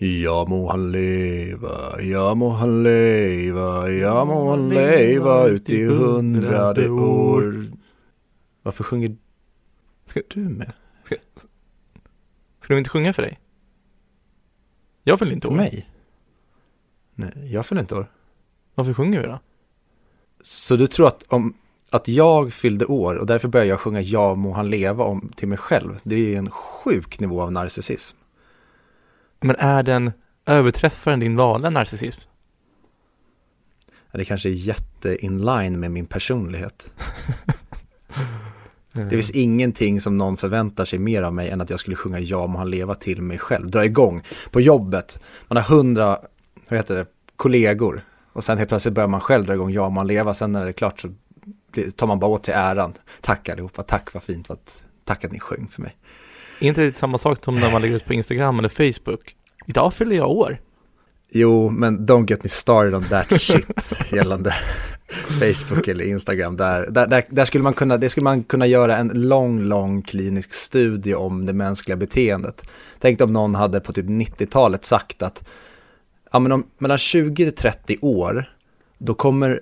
Ja 0.00 0.44
må 0.48 0.70
han 0.70 0.92
leva, 0.92 2.00
ja 2.02 2.34
må 2.34 2.48
han 2.54 2.82
leva, 2.82 3.88
ja 3.90 4.24
må 4.24 4.50
han 4.50 4.68
leva 4.70 5.48
ut 5.48 5.70
i 5.70 5.84
hundrade 5.84 6.88
år. 6.90 7.66
Varför 8.62 8.84
sjunger 8.84 9.16
Ska, 10.06 10.20
du 10.28 10.40
med? 10.40 10.72
ska, 11.04 11.14
ska 12.60 12.74
de 12.74 12.78
inte 12.78 12.90
sjunga 12.90 13.12
för 13.12 13.22
dig? 13.22 13.38
Jag 15.04 15.18
fyller 15.18 15.32
inte 15.32 15.46
För 15.48 15.52
år. 15.52 15.56
mig? 15.56 15.88
Nej, 17.14 17.52
jag 17.52 17.66
fyller 17.66 17.80
inte 17.82 17.94
år. 17.94 18.10
Varför 18.74 18.94
sjunger 18.94 19.20
vi 19.20 19.26
då? 19.26 19.38
Så 20.40 20.76
du 20.76 20.86
tror 20.86 21.06
att 21.08 21.24
om 21.28 21.54
att 21.90 22.08
jag 22.08 22.52
fyllde 22.52 22.86
år 22.86 23.14
och 23.14 23.26
därför 23.26 23.48
började 23.48 23.68
jag 23.70 23.80
sjunga 23.80 24.00
Ja 24.00 24.34
må 24.34 24.52
han 24.52 24.70
leva 24.70 25.04
om 25.04 25.32
till 25.36 25.48
mig 25.48 25.58
själv. 25.58 26.00
Det 26.02 26.34
är 26.34 26.38
en 26.38 26.50
sjuk 26.50 27.20
nivå 27.20 27.42
av 27.42 27.52
narcissism. 27.52 28.16
Men 29.40 29.56
är 29.56 29.82
den 29.82 30.12
överträffar 30.46 31.10
den 31.10 31.20
din 31.20 31.36
vanliga 31.36 31.70
narcissism? 31.70 32.20
Det 34.12 34.24
kanske 34.24 34.48
är 34.48 34.52
jätte 34.52 35.24
in 35.24 35.44
line 35.44 35.80
med 35.80 35.90
min 35.90 36.06
personlighet. 36.06 36.92
Det 38.92 39.10
finns 39.10 39.30
ingenting 39.30 40.00
som 40.00 40.16
någon 40.16 40.36
förväntar 40.36 40.84
sig 40.84 40.98
mer 40.98 41.22
av 41.22 41.34
mig 41.34 41.48
än 41.48 41.60
att 41.60 41.70
jag 41.70 41.80
skulle 41.80 41.96
sjunga 41.96 42.18
Ja 42.18 42.46
må 42.46 42.58
han 42.58 42.70
leva 42.70 42.94
till 42.94 43.22
mig 43.22 43.38
själv. 43.38 43.70
Dra 43.70 43.84
igång 43.84 44.22
på 44.50 44.60
jobbet. 44.60 45.20
Man 45.48 45.56
har 45.56 45.76
hundra, 45.76 46.18
vad 46.68 46.78
heter 46.78 46.96
det, 46.96 47.06
kollegor. 47.36 48.02
Och 48.32 48.44
sen 48.44 48.58
helt 48.58 48.68
plötsligt 48.68 48.94
börjar 48.94 49.08
man 49.08 49.20
själv 49.20 49.46
dra 49.46 49.54
igång 49.54 49.70
Ja 49.70 49.88
må 49.88 50.00
han 50.00 50.06
leva. 50.06 50.34
Sen 50.34 50.52
när 50.52 50.64
det 50.64 50.70
är 50.70 50.72
klart 50.72 51.00
så 51.00 51.14
tar 51.96 52.06
man 52.06 52.18
bara 52.18 52.30
åt 52.30 52.46
sig 52.46 52.54
äran. 52.54 52.94
Tack 53.20 53.48
allihopa, 53.48 53.82
tack 53.82 54.14
vad 54.14 54.22
fint, 54.22 54.48
vad, 54.48 54.58
tack 55.04 55.24
att 55.24 55.32
ni 55.32 55.40
sjöng 55.40 55.68
för 55.68 55.82
mig. 55.82 55.96
Är 56.60 56.68
inte 56.68 56.80
det 56.80 56.96
samma 56.96 57.18
sak 57.18 57.44
som 57.44 57.60
när 57.60 57.72
man 57.72 57.82
lägger 57.82 57.96
ut 57.96 58.04
på 58.04 58.14
Instagram 58.14 58.58
eller 58.58 58.68
Facebook? 58.68 59.36
Idag 59.66 59.94
fyller 59.94 60.16
jag 60.16 60.30
år. 60.30 60.58
Jo, 61.30 61.70
men 61.70 62.06
don't 62.06 62.30
get 62.30 62.42
me 62.42 62.48
started 62.48 62.94
on 62.94 63.04
that 63.04 63.40
shit 63.40 63.92
gällande 64.12 64.54
Facebook 65.38 65.88
eller 65.88 66.04
Instagram. 66.04 66.56
Där, 66.56 66.86
där, 66.90 67.06
där, 67.06 67.24
där 67.30 67.44
skulle 67.44 67.64
man 67.64 67.74
kunna, 67.74 67.96
det 67.96 68.08
skulle 68.08 68.24
man 68.24 68.44
kunna 68.44 68.66
göra 68.66 68.96
en 68.96 69.08
lång, 69.08 69.60
lång 69.60 70.02
klinisk 70.02 70.52
studie 70.52 71.14
om 71.14 71.46
det 71.46 71.52
mänskliga 71.52 71.96
beteendet. 71.96 72.68
Tänk 72.98 73.20
om 73.20 73.32
någon 73.32 73.54
hade 73.54 73.80
på 73.80 73.92
typ 73.92 74.06
90-talet 74.06 74.84
sagt 74.84 75.22
att 75.22 75.48
ja, 76.32 76.38
men 76.38 76.52
om, 76.52 76.64
mellan 76.78 76.98
20 76.98 77.44
till 77.44 77.54
30 77.54 77.98
år, 78.00 78.52
då 78.98 79.14
kommer 79.14 79.60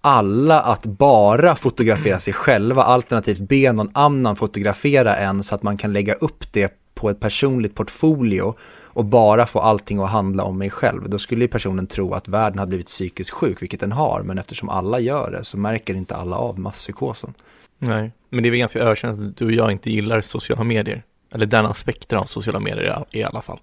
alla 0.00 0.60
att 0.60 0.86
bara 0.86 1.56
fotografera 1.56 2.18
sig 2.18 2.32
själva, 2.32 2.82
alternativt 2.82 3.40
be 3.40 3.72
någon 3.72 3.90
annan 3.94 4.36
fotografera 4.36 5.16
en 5.16 5.42
så 5.42 5.54
att 5.54 5.62
man 5.62 5.76
kan 5.76 5.92
lägga 5.92 6.14
upp 6.14 6.52
det 6.52 6.72
på 6.94 7.10
ett 7.10 7.20
personligt 7.20 7.74
portfolio 7.74 8.54
och 8.98 9.04
bara 9.04 9.46
få 9.46 9.60
allting 9.60 9.98
att 9.98 10.10
handla 10.10 10.44
om 10.44 10.58
mig 10.58 10.70
själv. 10.70 11.10
Då 11.10 11.18
skulle 11.18 11.44
ju 11.44 11.48
personen 11.48 11.86
tro 11.86 12.14
att 12.14 12.28
världen 12.28 12.58
har 12.58 12.66
blivit 12.66 12.86
psykiskt 12.86 13.30
sjuk, 13.30 13.62
vilket 13.62 13.80
den 13.80 13.92
har, 13.92 14.22
men 14.22 14.38
eftersom 14.38 14.68
alla 14.68 15.00
gör 15.00 15.30
det 15.30 15.44
så 15.44 15.58
märker 15.58 15.94
inte 15.94 16.16
alla 16.16 16.36
av 16.36 16.58
masspsykosen. 16.58 17.34
Nej. 17.78 18.12
Men 18.30 18.42
det 18.42 18.48
är 18.48 18.50
väl 18.50 18.58
ganska 18.58 18.80
ökänt 18.80 19.20
att 19.20 19.36
du 19.36 19.44
och 19.44 19.52
jag 19.52 19.72
inte 19.72 19.90
gillar 19.90 20.20
sociala 20.20 20.64
medier. 20.64 21.02
Eller 21.32 21.46
den 21.46 21.66
aspekten 21.66 22.18
av 22.18 22.24
sociala 22.24 22.60
medier 22.60 23.04
i 23.10 23.22
alla 23.22 23.42
fall. 23.42 23.58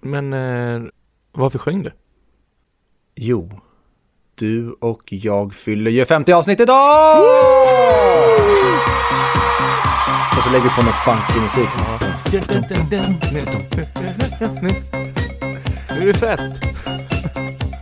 Men 0.00 0.32
eh, 0.32 0.82
varför 1.32 1.58
sjöng 1.58 1.82
du? 1.82 1.90
Jo, 3.14 3.60
du 4.38 4.76
och 4.80 5.02
jag 5.06 5.54
fyller 5.54 5.90
ju 5.90 6.04
50 6.04 6.32
avsnitt 6.32 6.60
idag! 6.60 7.18
Och 10.36 10.44
så 10.44 10.50
lägger 10.50 10.64
vi 10.64 10.70
på 10.70 10.82
någon 10.82 10.92
funky 10.92 11.40
musik. 11.40 11.68
Nu 15.90 16.02
är 16.02 16.12
det 16.12 16.18
fest. 16.18 16.62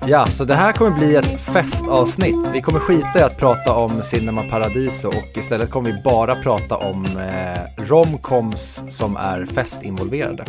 Ja, 0.08 0.26
så 0.26 0.44
det 0.44 0.54
här 0.54 0.72
kommer 0.72 0.98
bli 0.98 1.16
ett 1.16 1.40
festavsnitt. 1.40 2.50
Vi 2.52 2.60
kommer 2.60 2.78
skita 2.78 3.18
i 3.18 3.22
att 3.22 3.38
prata 3.38 3.74
om 3.74 4.02
Cinema 4.02 4.42
Paradiso 4.42 5.08
och 5.08 5.36
istället 5.36 5.70
kommer 5.70 5.92
vi 5.92 6.02
bara 6.04 6.34
prata 6.34 6.76
om 6.76 7.06
eh, 7.06 7.84
romcoms 7.88 8.82
som 8.96 9.16
är 9.16 9.46
festinvolverade. 9.46 10.44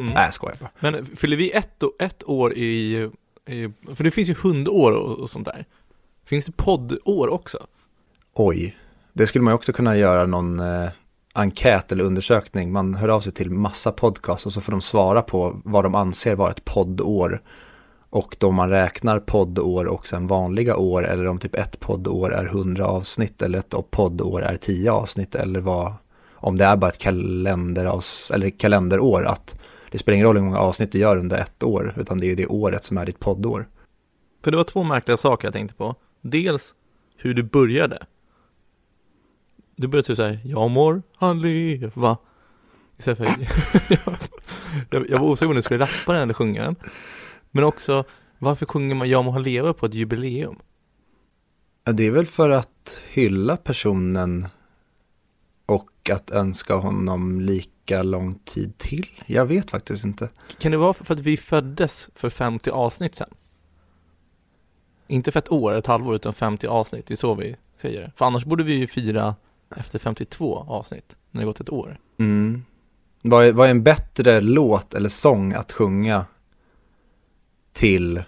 Mm. 0.00 0.06
Nej, 0.06 0.24
jag 0.24 0.34
skojar 0.34 0.56
bara. 0.60 0.70
Men 0.80 1.06
fyller 1.16 1.36
vi 1.36 1.50
ett, 1.50 1.82
ett 2.00 2.28
år 2.28 2.54
i, 2.54 3.10
för 3.94 4.04
det 4.04 4.10
finns 4.10 4.28
ju 4.28 4.34
hundår 4.34 4.92
och, 4.92 5.18
och 5.18 5.30
sånt 5.30 5.46
där. 5.46 5.66
Finns 6.26 6.46
det 6.46 6.52
poddår 6.52 7.28
också? 7.28 7.66
Oj, 8.34 8.76
det 9.12 9.26
skulle 9.26 9.44
man 9.44 9.52
ju 9.52 9.54
också 9.54 9.72
kunna 9.72 9.96
göra 9.96 10.26
någon 10.26 10.60
eh, 10.60 10.88
enkät 11.34 11.92
eller 11.92 12.04
undersökning. 12.04 12.72
Man 12.72 12.94
hör 12.94 13.08
av 13.08 13.20
sig 13.20 13.32
till 13.32 13.50
massa 13.50 13.92
podcast 13.92 14.46
och 14.46 14.52
så 14.52 14.60
får 14.60 14.72
de 14.72 14.80
svara 14.80 15.22
på 15.22 15.60
vad 15.64 15.84
de 15.84 15.94
anser 15.94 16.34
vara 16.34 16.50
ett 16.50 16.64
poddår. 16.64 17.42
Och 18.10 18.36
då 18.40 18.50
man 18.50 18.70
räknar 18.70 19.20
poddår 19.20 19.84
och 19.84 20.06
sen 20.06 20.26
vanliga 20.26 20.76
år 20.76 21.06
eller 21.06 21.26
om 21.26 21.38
typ 21.38 21.54
ett 21.54 21.80
poddår 21.80 22.34
är 22.34 22.44
100 22.44 22.86
avsnitt 22.86 23.42
eller 23.42 23.58
ett 23.58 23.74
poddår 23.90 24.42
är 24.42 24.56
10 24.56 24.92
avsnitt 24.92 25.34
eller 25.34 25.60
vad, 25.60 25.92
om 26.34 26.56
det 26.56 26.64
är 26.64 26.76
bara 26.76 26.90
ett 26.90 26.98
kalenderavs, 26.98 28.30
eller 28.30 28.50
kalenderår 28.50 29.24
att 29.24 29.59
det 29.90 29.98
spelar 29.98 30.14
ingen 30.14 30.26
roll 30.26 30.36
hur 30.36 30.44
många 30.44 30.58
avsnitt 30.58 30.92
du 30.92 30.98
gör 30.98 31.16
under 31.16 31.38
ett 31.38 31.62
år 31.62 31.94
utan 31.96 32.18
det 32.18 32.30
är 32.30 32.36
det 32.36 32.46
året 32.46 32.84
som 32.84 32.98
är 32.98 33.06
ditt 33.06 33.18
poddår. 33.18 33.68
För 34.44 34.50
det 34.50 34.56
var 34.56 34.64
två 34.64 34.82
märkliga 34.82 35.16
saker 35.16 35.46
jag 35.46 35.52
tänkte 35.52 35.76
på. 35.76 35.94
Dels 36.20 36.74
hur 37.16 37.34
du 37.34 37.42
började. 37.42 38.06
Du 39.76 39.88
började 39.88 40.06
typ 40.06 40.16
såhär, 40.16 40.40
jag 40.44 40.70
mår 40.70 41.02
han 41.16 41.40
leva. 41.40 42.18
Istället 42.98 43.18
för, 43.18 43.26
jag, 44.90 45.10
jag 45.10 45.18
var 45.18 45.26
osäker 45.26 45.48
om 45.48 45.56
du 45.56 45.62
skulle 45.62 45.84
rappa 45.84 46.12
den 46.12 46.22
eller 46.22 46.34
sjunga 46.34 46.62
den. 46.62 46.76
Men 47.50 47.64
också, 47.64 48.04
varför 48.38 48.66
sjunger 48.66 48.94
man 48.94 49.08
Jag 49.08 49.24
må 49.24 49.30
han 49.30 49.42
leva 49.42 49.72
på 49.72 49.86
ett 49.86 49.94
jubileum? 49.94 50.56
Ja, 51.84 51.92
det 51.92 52.06
är 52.06 52.10
väl 52.10 52.26
för 52.26 52.50
att 52.50 53.00
hylla 53.08 53.56
personen 53.56 54.48
och 55.66 56.10
att 56.12 56.30
önska 56.30 56.74
honom 56.74 57.40
lika 57.90 58.02
lång 58.02 58.34
tid 58.44 58.78
till. 58.78 59.06
Jag 59.26 59.46
vet 59.46 59.70
faktiskt 59.70 60.04
inte. 60.04 60.28
Kan 60.58 60.72
det 60.72 60.78
vara 60.78 60.94
för 60.94 61.14
att 61.14 61.20
vi 61.20 61.36
föddes 61.36 62.10
för 62.14 62.30
50 62.30 62.70
avsnitt 62.70 63.14
sen? 63.14 63.28
Inte 65.08 65.30
för 65.32 65.38
ett 65.38 65.52
år, 65.52 65.74
ett 65.74 65.86
halvår, 65.86 66.14
utan 66.14 66.34
50 66.34 66.66
avsnitt, 66.66 67.06
det 67.06 67.14
är 67.14 67.16
så 67.16 67.34
vi 67.34 67.56
säger 67.80 68.00
det. 68.00 68.12
För 68.16 68.24
annars 68.24 68.44
borde 68.44 68.64
vi 68.64 68.72
ju 68.74 68.86
fira 68.86 69.34
efter 69.76 69.98
52 69.98 70.64
avsnitt, 70.68 71.16
när 71.30 71.40
det 71.40 71.46
gått 71.46 71.60
ett 71.60 71.70
år. 71.70 71.98
Mm. 72.18 72.64
Vad, 73.22 73.44
är, 73.44 73.52
vad 73.52 73.66
är 73.66 73.70
en 73.70 73.82
bättre 73.82 74.40
låt 74.40 74.94
eller 74.94 75.08
sång 75.08 75.52
att 75.52 75.72
sjunga 75.72 76.26
till 77.72 78.22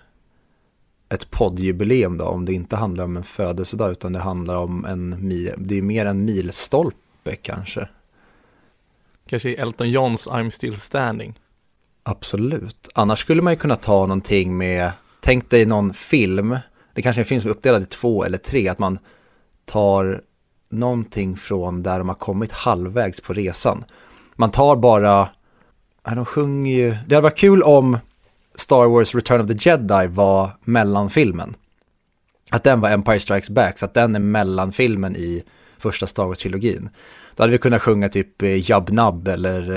ett 1.08 1.30
poddjubileum 1.30 2.18
då? 2.18 2.24
Om 2.24 2.44
det 2.44 2.52
inte 2.52 2.76
handlar 2.76 3.04
om 3.04 3.16
en 3.16 3.22
födelsedag 3.22 3.90
utan 3.90 4.12
det 4.12 4.18
handlar 4.18 4.56
om 4.56 4.84
en, 4.84 5.14
mi- 5.14 5.54
det 5.58 5.78
är 5.78 5.82
mer 5.82 6.06
en 6.06 6.24
milstolpe 6.24 7.36
kanske. 7.42 7.88
Kanske 9.32 9.50
i 9.50 9.54
Elton 9.54 9.90
Johns 9.90 10.26
I'm 10.26 10.50
still 10.50 10.80
standing. 10.80 11.38
Absolut. 12.02 12.88
Annars 12.94 13.18
skulle 13.18 13.42
man 13.42 13.52
ju 13.52 13.58
kunna 13.58 13.76
ta 13.76 14.06
någonting 14.06 14.56
med, 14.56 14.92
tänk 15.20 15.50
dig 15.50 15.66
någon 15.66 15.94
film, 15.94 16.56
det 16.94 17.02
kanske 17.02 17.20
är 17.20 17.24
en 17.24 17.28
film 17.28 17.40
som 17.40 17.50
är 17.50 17.54
uppdelad 17.54 17.82
i 17.82 17.86
två 17.86 18.24
eller 18.24 18.38
tre, 18.38 18.68
att 18.68 18.78
man 18.78 18.98
tar 19.64 20.20
någonting 20.70 21.36
från 21.36 21.82
där 21.82 21.98
de 21.98 22.08
har 22.08 22.16
kommit 22.16 22.52
halvvägs 22.52 23.20
på 23.20 23.32
resan. 23.32 23.84
Man 24.36 24.50
tar 24.50 24.76
bara, 24.76 25.28
nej, 26.06 26.16
de 26.16 26.24
sjunger 26.24 26.74
ju, 26.74 26.90
det 26.90 27.14
hade 27.14 27.20
varit 27.20 27.38
kul 27.38 27.62
om 27.62 27.98
Star 28.54 28.86
Wars 28.86 29.14
Return 29.14 29.40
of 29.40 29.46
the 29.46 29.70
Jedi 29.70 30.06
var 30.06 30.50
mellanfilmen. 30.64 31.54
Att 32.50 32.64
den 32.64 32.80
var 32.80 32.90
Empire 32.90 33.20
Strikes 33.20 33.50
Back, 33.50 33.78
så 33.78 33.84
att 33.84 33.94
den 33.94 34.14
är 34.14 34.20
mellanfilmen 34.20 35.16
i 35.16 35.42
första 35.78 36.06
Star 36.06 36.24
Wars-trilogin. 36.24 36.88
Då 37.36 37.42
hade 37.42 37.52
vi 37.52 37.58
kunnat 37.58 37.82
sjunga 37.82 38.08
typ 38.08 38.42
eh, 38.42 38.70
Jab 38.70 38.90
Nab 38.90 39.28
eller 39.28 39.70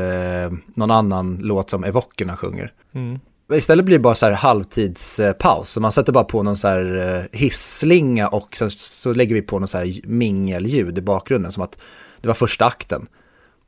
eh, 0.45 0.51
någon 0.73 0.91
annan 0.91 1.39
låt 1.41 1.69
som 1.69 1.83
Evokerna 1.83 2.37
sjunger. 2.37 2.73
Mm. 2.93 3.19
Istället 3.53 3.85
blir 3.85 3.97
det 3.97 4.03
bara 4.03 4.15
så 4.15 4.25
här 4.25 4.33
halvtidspaus, 4.33 5.69
så 5.69 5.81
man 5.81 5.91
sätter 5.91 6.13
bara 6.13 6.23
på 6.23 6.43
någon 6.43 6.57
så 6.57 6.67
här 6.67 7.15
eh, 7.15 7.23
hisslinga 7.39 8.27
och 8.27 8.55
sen 8.55 8.71
så 8.71 9.13
lägger 9.13 9.35
vi 9.35 9.41
på 9.41 9.59
någon 9.59 9.67
så 9.67 9.77
här 9.77 9.99
mingelljud 10.03 10.97
i 10.97 11.01
bakgrunden 11.01 11.51
som 11.51 11.63
att 11.63 11.79
det 12.21 12.27
var 12.27 12.35
första 12.35 12.65
akten. 12.65 13.07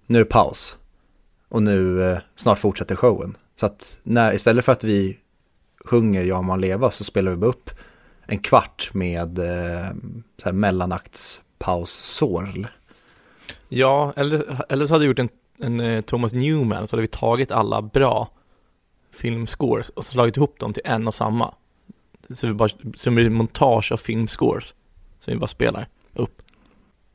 Nu 0.08 0.20
är 0.20 0.24
det 0.24 0.30
paus 0.30 0.78
och 1.50 1.64
nu 1.64 2.12
eh, 2.12 2.18
snart 2.36 2.60
fortsätter 2.60 2.96
showen. 2.96 3.38
Så 3.60 3.66
att 3.66 4.00
när, 4.04 4.34
istället 4.34 4.66
för 4.66 4.72
att 4.72 4.84
vi 4.84 5.18
sjunger 5.86 6.24
Ja 6.24 6.42
man 6.42 6.62
leva 6.62 6.92
så 6.92 7.04
spelar 7.04 7.32
vi 7.32 7.38
bara 7.38 7.50
upp 7.50 7.70
en 8.26 8.40
kvart 8.40 8.90
med 8.94 9.40
eh, 9.40 9.88
så 10.38 10.46
här 10.46 10.52
mellanaktspaus-sorl. 10.52 12.68
Ja, 13.70 14.14
eller, 14.16 14.62
eller 14.70 14.88
så 14.88 14.94
hade 14.94 15.04
vi 15.04 15.08
gjort 15.08 15.20
en, 15.20 15.30
en 15.60 15.80
eh, 15.80 16.02
Thomas 16.02 16.34
Newman, 16.34 16.88
så 16.88 16.96
hade 16.96 17.02
vi 17.02 17.08
tagit 17.08 17.52
alla 17.52 17.82
bra 17.82 18.30
filmscores 19.14 19.90
och 19.90 20.06
slagit 20.06 20.38
ihop 20.38 20.60
dem 20.60 20.74
till 20.74 20.84
en 20.86 21.08
och 21.08 21.14
samma. 21.14 21.54
Så 22.30 22.48
vi 22.48 22.54
bara, 22.54 22.70
som 22.96 23.16
blir 23.16 23.30
montage 23.30 23.92
av 23.92 23.98
filmscores, 23.98 24.74
som 25.20 25.34
vi 25.34 25.40
bara 25.40 25.48
spelar 25.48 25.88
upp. 26.14 26.42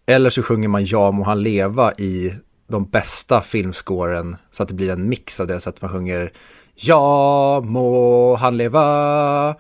Eller 0.07 0.31
så 0.31 0.43
sjunger 0.43 0.69
man 0.69 0.85
Ja 0.85 1.11
må 1.11 1.25
han 1.25 1.43
leva 1.43 1.93
i 1.93 2.35
de 2.69 2.85
bästa 2.85 3.41
filmscoren 3.41 4.37
så 4.51 4.63
att 4.63 4.69
det 4.69 4.75
blir 4.75 4.91
en 4.91 5.09
mix 5.09 5.41
av 5.41 5.47
det 5.47 5.61
så 5.61 5.69
att 5.69 5.83
man 5.83 5.91
sjunger 5.91 6.33
Ja 6.75 7.61
må 7.61 8.37
han 8.37 8.57
leva, 8.57 9.57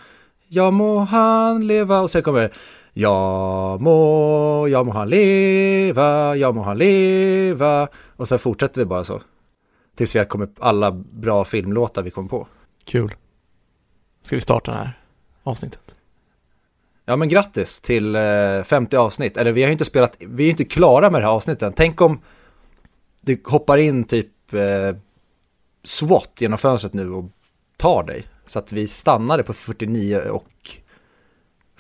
ja 0.48 0.70
må 0.70 0.98
han 0.98 1.66
leva 1.66 2.00
och 2.00 2.10
sen 2.10 2.22
kommer 2.22 2.40
det 2.40 2.50
Ja 2.92 3.78
må, 3.80 4.68
ja 4.68 4.82
må 4.84 4.92
han 4.92 5.08
leva, 5.08 6.36
ja 6.36 6.52
må 6.52 6.62
han 6.62 6.78
leva 6.78 7.88
och 8.16 8.28
sen 8.28 8.38
fortsätter 8.38 8.80
vi 8.80 8.84
bara 8.84 9.04
så. 9.04 9.22
Tills 9.96 10.14
vi 10.14 10.18
har 10.18 10.26
kommit 10.26 10.56
alla 10.60 10.90
bra 10.92 11.44
filmlåtar 11.44 12.02
vi 12.02 12.10
kom 12.10 12.28
på. 12.28 12.46
Kul. 12.84 13.14
Ska 14.22 14.36
vi 14.36 14.42
starta 14.42 14.70
det 14.70 14.76
här 14.76 14.98
avsnittet? 15.42 15.94
Ja 17.04 17.16
men 17.16 17.28
grattis 17.28 17.80
till 17.80 18.16
eh, 18.16 18.62
50 18.64 18.96
avsnitt, 18.96 19.36
eller 19.36 19.52
vi 19.52 19.62
har 19.62 19.68
ju 19.68 19.72
inte 19.72 19.84
spelat, 19.84 20.16
vi 20.18 20.46
är 20.46 20.50
inte 20.50 20.64
klara 20.64 21.10
med 21.10 21.20
det 21.20 21.26
här 21.26 21.32
avsnittet. 21.32 21.72
Tänk 21.76 22.00
om 22.00 22.20
det 23.22 23.46
hoppar 23.46 23.78
in 23.78 24.04
typ 24.04 24.52
eh, 24.52 24.96
SWAT 25.84 26.32
genom 26.38 26.58
fönstret 26.58 26.94
nu 26.94 27.10
och 27.10 27.24
tar 27.76 28.02
dig. 28.02 28.24
Så 28.46 28.58
att 28.58 28.72
vi 28.72 28.88
stannade 28.88 29.42
på 29.42 29.52
49 29.52 30.18
och 30.18 30.81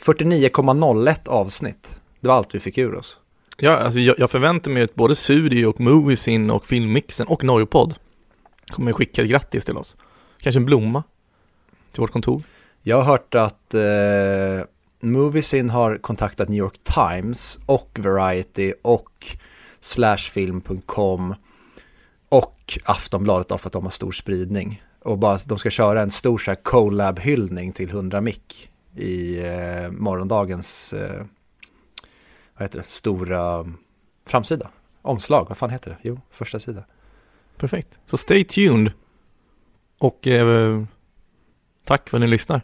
49,01 0.04 1.28
avsnitt. 1.28 2.00
Det 2.20 2.28
var 2.28 2.34
allt 2.34 2.54
vi 2.54 2.60
fick 2.60 2.78
ur 2.78 2.94
oss. 2.94 3.18
Ja, 3.56 3.76
alltså 3.76 4.00
jag, 4.00 4.18
jag 4.18 4.30
förväntar 4.30 4.70
mig 4.70 4.82
att 4.82 4.94
både 4.94 5.16
Sudi 5.16 5.64
och 5.64 5.80
Moviesin 5.80 6.50
och 6.50 6.66
Filmmixen 6.66 7.26
och 7.26 7.44
Norgepod 7.44 7.94
kommer 8.66 8.92
skicka 8.92 9.22
ett 9.22 9.28
grattis 9.28 9.64
till 9.64 9.76
oss. 9.76 9.96
Kanske 10.40 10.58
en 10.58 10.64
blomma 10.64 11.02
till 11.92 12.00
vårt 12.00 12.10
kontor. 12.10 12.42
Jag 12.82 12.96
har 12.96 13.04
hört 13.04 13.34
att 13.34 13.74
eh, 13.74 14.66
Moviesin 15.00 15.70
har 15.70 15.96
kontaktat 15.96 16.48
New 16.48 16.58
York 16.58 16.78
Times 16.82 17.58
och 17.66 17.98
Variety 18.02 18.72
och 18.82 19.26
slashfilm.com 19.80 21.34
och 22.28 22.78
Aftonbladet 22.84 23.60
för 23.60 23.68
att 23.68 23.72
de 23.72 23.84
har 23.84 23.90
stor 23.90 24.12
spridning. 24.12 24.82
Och 25.00 25.18
bara 25.18 25.38
de 25.46 25.58
ska 25.58 25.70
köra 25.70 26.02
en 26.02 26.10
stor 26.10 26.38
så 26.38 26.50
här 26.50 26.58
collab-hyllning 26.62 27.72
till 27.72 27.90
100 27.90 28.20
mick 28.20 28.71
i 28.96 29.38
eh, 29.46 29.90
morgondagens 29.90 30.92
eh, 30.92 31.24
vad 32.54 32.62
heter 32.62 32.78
det, 32.78 32.84
stora 32.84 33.72
framsida. 34.26 34.70
Omslag, 35.02 35.48
vad 35.48 35.58
fan 35.58 35.70
heter 35.70 35.90
det? 35.90 35.96
Jo, 36.02 36.20
första 36.30 36.60
sida. 36.60 36.84
Perfekt. 37.56 37.98
Så 38.06 38.16
stay 38.16 38.44
tuned. 38.44 38.92
Och 39.98 40.26
eh, 40.26 40.82
tack 41.84 42.08
för 42.08 42.16
att 42.16 42.20
ni 42.20 42.26
lyssnar. 42.26 42.62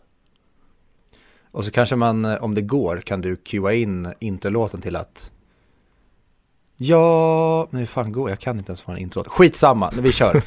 Och 1.50 1.64
så 1.64 1.70
kanske 1.70 1.96
man, 1.96 2.24
eh, 2.24 2.44
om 2.44 2.54
det 2.54 2.62
går, 2.62 3.00
kan 3.00 3.20
du 3.20 3.36
cuea 3.36 3.72
in 3.72 4.12
introlåten 4.18 4.80
till 4.80 4.96
att 4.96 5.32
Ja, 6.80 7.68
men 7.70 7.78
hur 7.78 7.86
fan 7.86 8.12
går 8.12 8.30
jag? 8.30 8.38
kan 8.38 8.58
inte 8.58 8.70
ens 8.70 8.82
få 8.82 8.92
en 8.92 8.98
intro. 8.98 9.24
Skitsamma, 9.26 9.92
vi 10.00 10.12
kör. 10.12 10.32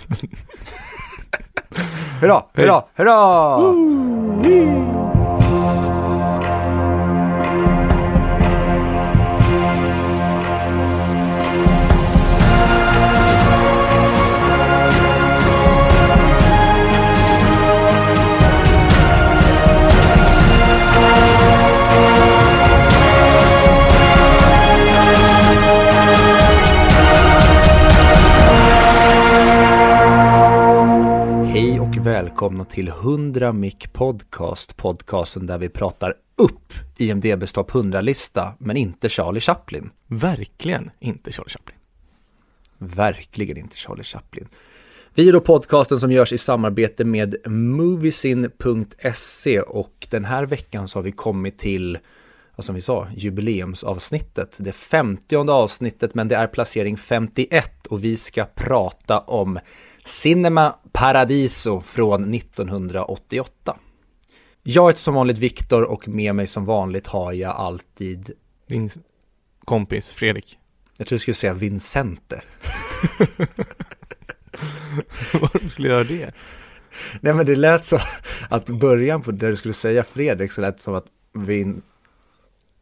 hurra, 2.21 2.43
hurra, 2.53 2.83
hurra! 2.95 3.57
Hej 3.57 4.10
välkomna 32.41 32.65
till 32.65 32.87
100 32.87 33.53
Mic 33.53 33.75
Podcast, 33.93 34.77
podcasten 34.77 35.47
där 35.47 35.57
vi 35.57 35.69
pratar 35.69 36.13
upp 36.35 36.73
IMDBs 36.97 37.53
topp 37.53 37.71
100-lista, 37.71 38.53
men 38.59 38.77
inte 38.77 39.09
Charlie 39.09 39.39
Chaplin. 39.39 39.89
Verkligen 40.07 40.91
inte 40.99 41.31
Charlie 41.31 41.49
Chaplin. 41.49 41.77
Verkligen 42.77 43.57
inte 43.57 43.77
Charlie 43.77 44.03
Chaplin. 44.03 44.47
Vi 45.13 45.29
är 45.29 45.33
då 45.33 45.41
podcasten 45.41 45.99
som 45.99 46.11
görs 46.11 46.33
i 46.33 46.37
samarbete 46.37 47.05
med 47.05 47.35
Moviesin.se 47.47 48.41
och 49.61 50.07
den 50.09 50.25
här 50.25 50.45
veckan 50.45 50.87
så 50.87 50.99
har 50.99 51.03
vi 51.03 51.11
kommit 51.11 51.57
till, 51.57 51.97
vad 52.55 52.65
som 52.65 52.75
vi 52.75 52.81
sa, 52.81 53.07
jubileumsavsnittet. 53.15 54.55
Det 54.59 54.73
femtionde 54.73 55.53
avsnittet, 55.53 56.15
men 56.15 56.27
det 56.27 56.35
är 56.35 56.47
placering 56.47 56.97
51 56.97 57.87
och 57.87 58.03
vi 58.03 58.17
ska 58.17 58.45
prata 58.45 59.19
om 59.19 59.59
Cinema 60.05 60.75
Paradiso 60.91 61.81
från 61.81 62.33
1988. 62.33 63.77
Jag 64.63 64.89
heter 64.89 65.01
som 65.01 65.13
vanligt 65.13 65.37
Viktor 65.37 65.83
och 65.83 66.07
med 66.07 66.35
mig 66.35 66.47
som 66.47 66.65
vanligt 66.65 67.07
har 67.07 67.33
jag 67.33 67.55
alltid, 67.55 68.31
Din 68.67 68.89
kompis 69.65 70.11
Fredrik. 70.11 70.57
jag 70.97 71.07
tror 71.07 71.15
du 71.15 71.19
skulle 71.19 71.35
säga 71.35 71.53
Vincente. 71.53 72.41
Varför 75.33 75.69
skulle 75.69 75.87
jag 75.87 75.95
göra 75.95 76.03
det? 76.03 76.33
Nej 77.21 77.33
men 77.33 77.45
det 77.45 77.55
lät 77.55 77.85
så 77.85 77.99
att 78.49 78.65
början 78.65 79.21
på 79.21 79.31
det 79.31 79.49
du 79.49 79.55
skulle 79.55 79.73
säga 79.73 80.03
Fredrik 80.03 80.51
så 80.51 80.61
lät 80.61 80.77
det 80.77 80.83
som 80.83 80.95
att 80.95 81.05
Vin, 81.33 81.81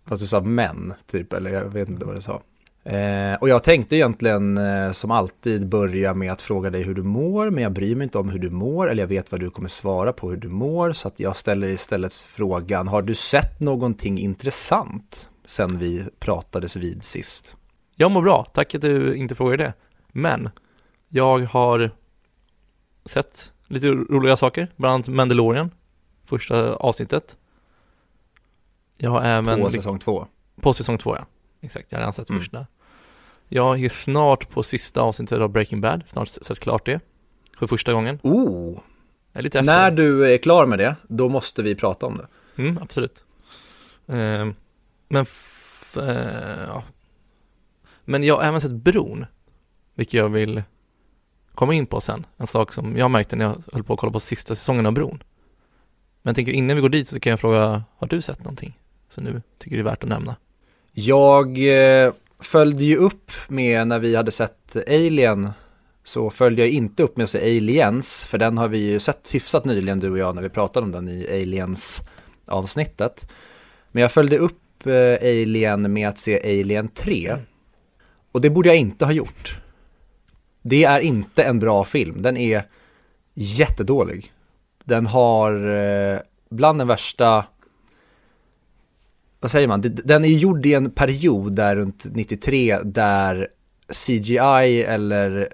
fast 0.07 0.21
du 0.21 0.27
sa 0.27 0.41
män 0.41 0.93
typ, 1.07 1.33
eller 1.33 1.51
jag 1.51 1.73
vet 1.73 1.89
inte 1.89 2.05
vad 2.05 2.15
du 2.15 2.21
sa. 2.21 2.41
Eh, 2.83 3.33
och 3.41 3.49
jag 3.49 3.63
tänkte 3.63 3.95
egentligen 3.95 4.57
eh, 4.57 4.91
som 4.91 5.11
alltid 5.11 5.67
börja 5.67 6.13
med 6.13 6.31
att 6.31 6.41
fråga 6.41 6.69
dig 6.69 6.83
hur 6.83 6.93
du 6.93 7.03
mår, 7.03 7.49
men 7.49 7.63
jag 7.63 7.71
bryr 7.71 7.95
mig 7.95 8.03
inte 8.03 8.17
om 8.17 8.29
hur 8.29 8.39
du 8.39 8.49
mår, 8.49 8.89
eller 8.89 9.03
jag 9.03 9.07
vet 9.07 9.31
vad 9.31 9.41
du 9.41 9.49
kommer 9.49 9.69
svara 9.69 10.13
på 10.13 10.29
hur 10.29 10.37
du 10.37 10.49
mår, 10.49 10.93
så 10.93 11.07
att 11.07 11.19
jag 11.19 11.35
ställer 11.35 11.67
istället 11.67 12.13
frågan, 12.13 12.87
har 12.87 13.01
du 13.01 13.15
sett 13.15 13.59
någonting 13.59 14.19
intressant 14.19 15.29
sen 15.45 15.77
vi 15.77 16.05
pratades 16.19 16.75
vid 16.75 17.03
sist? 17.03 17.55
Jag 17.95 18.11
mår 18.11 18.21
bra, 18.21 18.45
tack 18.53 18.75
att 18.75 18.81
du 18.81 19.15
inte 19.15 19.35
frågar 19.35 19.57
det. 19.57 19.73
Men 20.11 20.49
jag 21.09 21.39
har 21.39 21.91
sett 23.05 23.51
lite 23.67 23.87
roliga 23.87 24.37
saker, 24.37 24.71
bland 24.75 24.93
annat 24.93 25.07
Mandalorian, 25.07 25.71
första 26.25 26.73
avsnittet. 26.73 27.37
Jag 28.97 29.09
har 29.09 29.21
även... 29.21 29.61
På 29.61 29.71
säsong 29.71 29.99
två. 29.99 30.27
På 30.61 30.73
säsong 30.73 30.97
två, 30.97 31.15
ja. 31.15 31.25
Exakt, 31.61 31.85
jag 31.89 31.97
har 31.97 32.01
redan 32.01 32.13
sett 32.13 32.29
Mm. 32.29 32.41
första. 32.41 32.67
Jag 33.47 33.83
är 33.83 33.89
snart 33.89 34.49
på 34.49 34.63
sista 34.63 35.01
avsnittet 35.01 35.39
av 35.39 35.49
Breaking 35.49 35.81
Bad, 35.81 36.03
snart 36.07 36.29
sett 36.29 36.59
klart 36.59 36.85
det. 36.85 36.99
För 37.57 37.67
första 37.67 37.93
gången. 37.93 38.19
Oh, 38.23 38.79
när 39.33 39.91
du 39.91 40.33
är 40.33 40.37
klar 40.37 40.65
med 40.65 40.79
det, 40.79 40.95
då 41.07 41.29
måste 41.29 41.63
vi 41.63 41.75
prata 41.75 42.05
om 42.05 42.17
det. 42.17 42.27
Mm, 42.61 42.77
absolut. 42.77 43.23
Ehm, 44.07 44.55
men, 45.07 45.25
eh, 45.97 46.63
ja. 46.67 46.83
Men 48.05 48.23
jag 48.23 48.35
har 48.35 48.43
även 48.43 48.61
sett 48.61 48.71
Bron, 48.71 49.25
vilket 49.95 50.13
jag 50.13 50.29
vill 50.29 50.63
komma 51.55 51.73
in 51.73 51.85
på 51.85 52.01
sen. 52.01 52.25
En 52.37 52.47
sak 52.47 52.73
som 52.73 52.97
jag 52.97 53.11
märkte 53.11 53.35
när 53.35 53.45
jag 53.45 53.63
höll 53.73 53.83
på 53.83 53.93
att 53.93 53.99
kolla 53.99 54.11
på 54.11 54.19
sista 54.19 54.55
säsongen 54.55 54.85
av 54.85 54.93
Bron. 54.93 55.23
Men 56.21 56.29
jag 56.29 56.35
tänker 56.35 56.51
innan 56.51 56.75
vi 56.75 56.81
går 56.81 56.89
dit 56.89 57.07
så 57.07 57.19
kan 57.19 57.29
jag 57.29 57.39
fråga, 57.39 57.83
har 57.97 58.07
du 58.07 58.21
sett 58.21 58.39
någonting 58.39 58.79
som 59.09 59.23
du 59.23 59.41
tycker 59.57 59.77
är 59.77 59.83
värt 59.83 60.03
att 60.03 60.09
nämna? 60.09 60.35
Jag 61.01 61.57
eh, 61.57 62.13
följde 62.39 62.83
ju 62.83 62.97
upp 62.97 63.31
med 63.47 63.87
när 63.87 63.99
vi 63.99 64.15
hade 64.15 64.31
sett 64.31 64.75
Alien 64.87 65.49
så 66.03 66.29
följde 66.29 66.61
jag 66.61 66.69
inte 66.69 67.03
upp 67.03 67.17
med 67.17 67.23
att 67.23 67.29
se 67.29 67.39
Aliens 67.57 68.25
för 68.25 68.37
den 68.37 68.57
har 68.57 68.67
vi 68.67 68.77
ju 68.77 68.99
sett 68.99 69.29
hyfsat 69.31 69.65
nyligen 69.65 69.99
du 69.99 70.11
och 70.11 70.17
jag 70.17 70.35
när 70.35 70.41
vi 70.41 70.49
pratade 70.49 70.85
om 70.85 70.91
den 70.91 71.09
i 71.09 71.27
Aliens 71.31 72.01
avsnittet. 72.47 73.29
Men 73.91 74.01
jag 74.01 74.11
följde 74.11 74.37
upp 74.37 74.85
eh, 74.85 75.13
Alien 75.21 75.93
med 75.93 76.09
att 76.09 76.19
se 76.19 76.59
Alien 76.61 76.87
3 76.87 77.35
och 78.31 78.41
det 78.41 78.49
borde 78.49 78.69
jag 78.69 78.77
inte 78.77 79.05
ha 79.05 79.11
gjort. 79.11 79.61
Det 80.61 80.83
är 80.83 80.99
inte 80.99 81.43
en 81.43 81.59
bra 81.59 81.83
film, 81.83 82.21
den 82.21 82.37
är 82.37 82.63
jättedålig. 83.33 84.31
Den 84.83 85.05
har 85.05 85.77
eh, 85.77 86.19
bland 86.49 86.79
den 86.79 86.87
värsta 86.87 87.45
vad 89.39 89.51
säger 89.51 89.67
man, 89.67 89.81
den 89.81 90.25
är 90.25 90.29
ju 90.29 90.37
gjord 90.37 90.65
i 90.65 90.73
en 90.73 90.91
period 90.91 91.55
där 91.55 91.75
runt 91.75 92.05
93 92.05 92.79
där 92.83 93.47
CGI 94.07 94.83
eller 94.83 95.49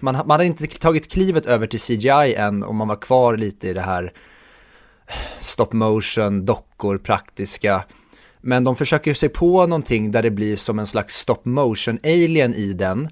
man, 0.00 0.14
man 0.14 0.30
hade 0.30 0.46
inte 0.46 0.66
tagit 0.66 1.12
klivet 1.12 1.46
över 1.46 1.66
till 1.66 1.80
CGI 1.80 2.34
än 2.34 2.62
och 2.62 2.74
man 2.74 2.88
var 2.88 2.96
kvar 2.96 3.36
lite 3.36 3.68
i 3.68 3.72
det 3.72 3.80
här 3.80 4.12
stop 5.40 5.68
motion, 5.72 6.44
dockor, 6.44 6.98
praktiska. 6.98 7.84
Men 8.40 8.64
de 8.64 8.76
försöker 8.76 9.14
sig 9.14 9.28
på 9.28 9.66
någonting 9.66 10.10
där 10.10 10.22
det 10.22 10.30
blir 10.30 10.56
som 10.56 10.78
en 10.78 10.86
slags 10.86 11.14
stop 11.14 11.40
motion 11.42 11.98
alien 12.04 12.54
i 12.54 12.72
den. 12.72 13.08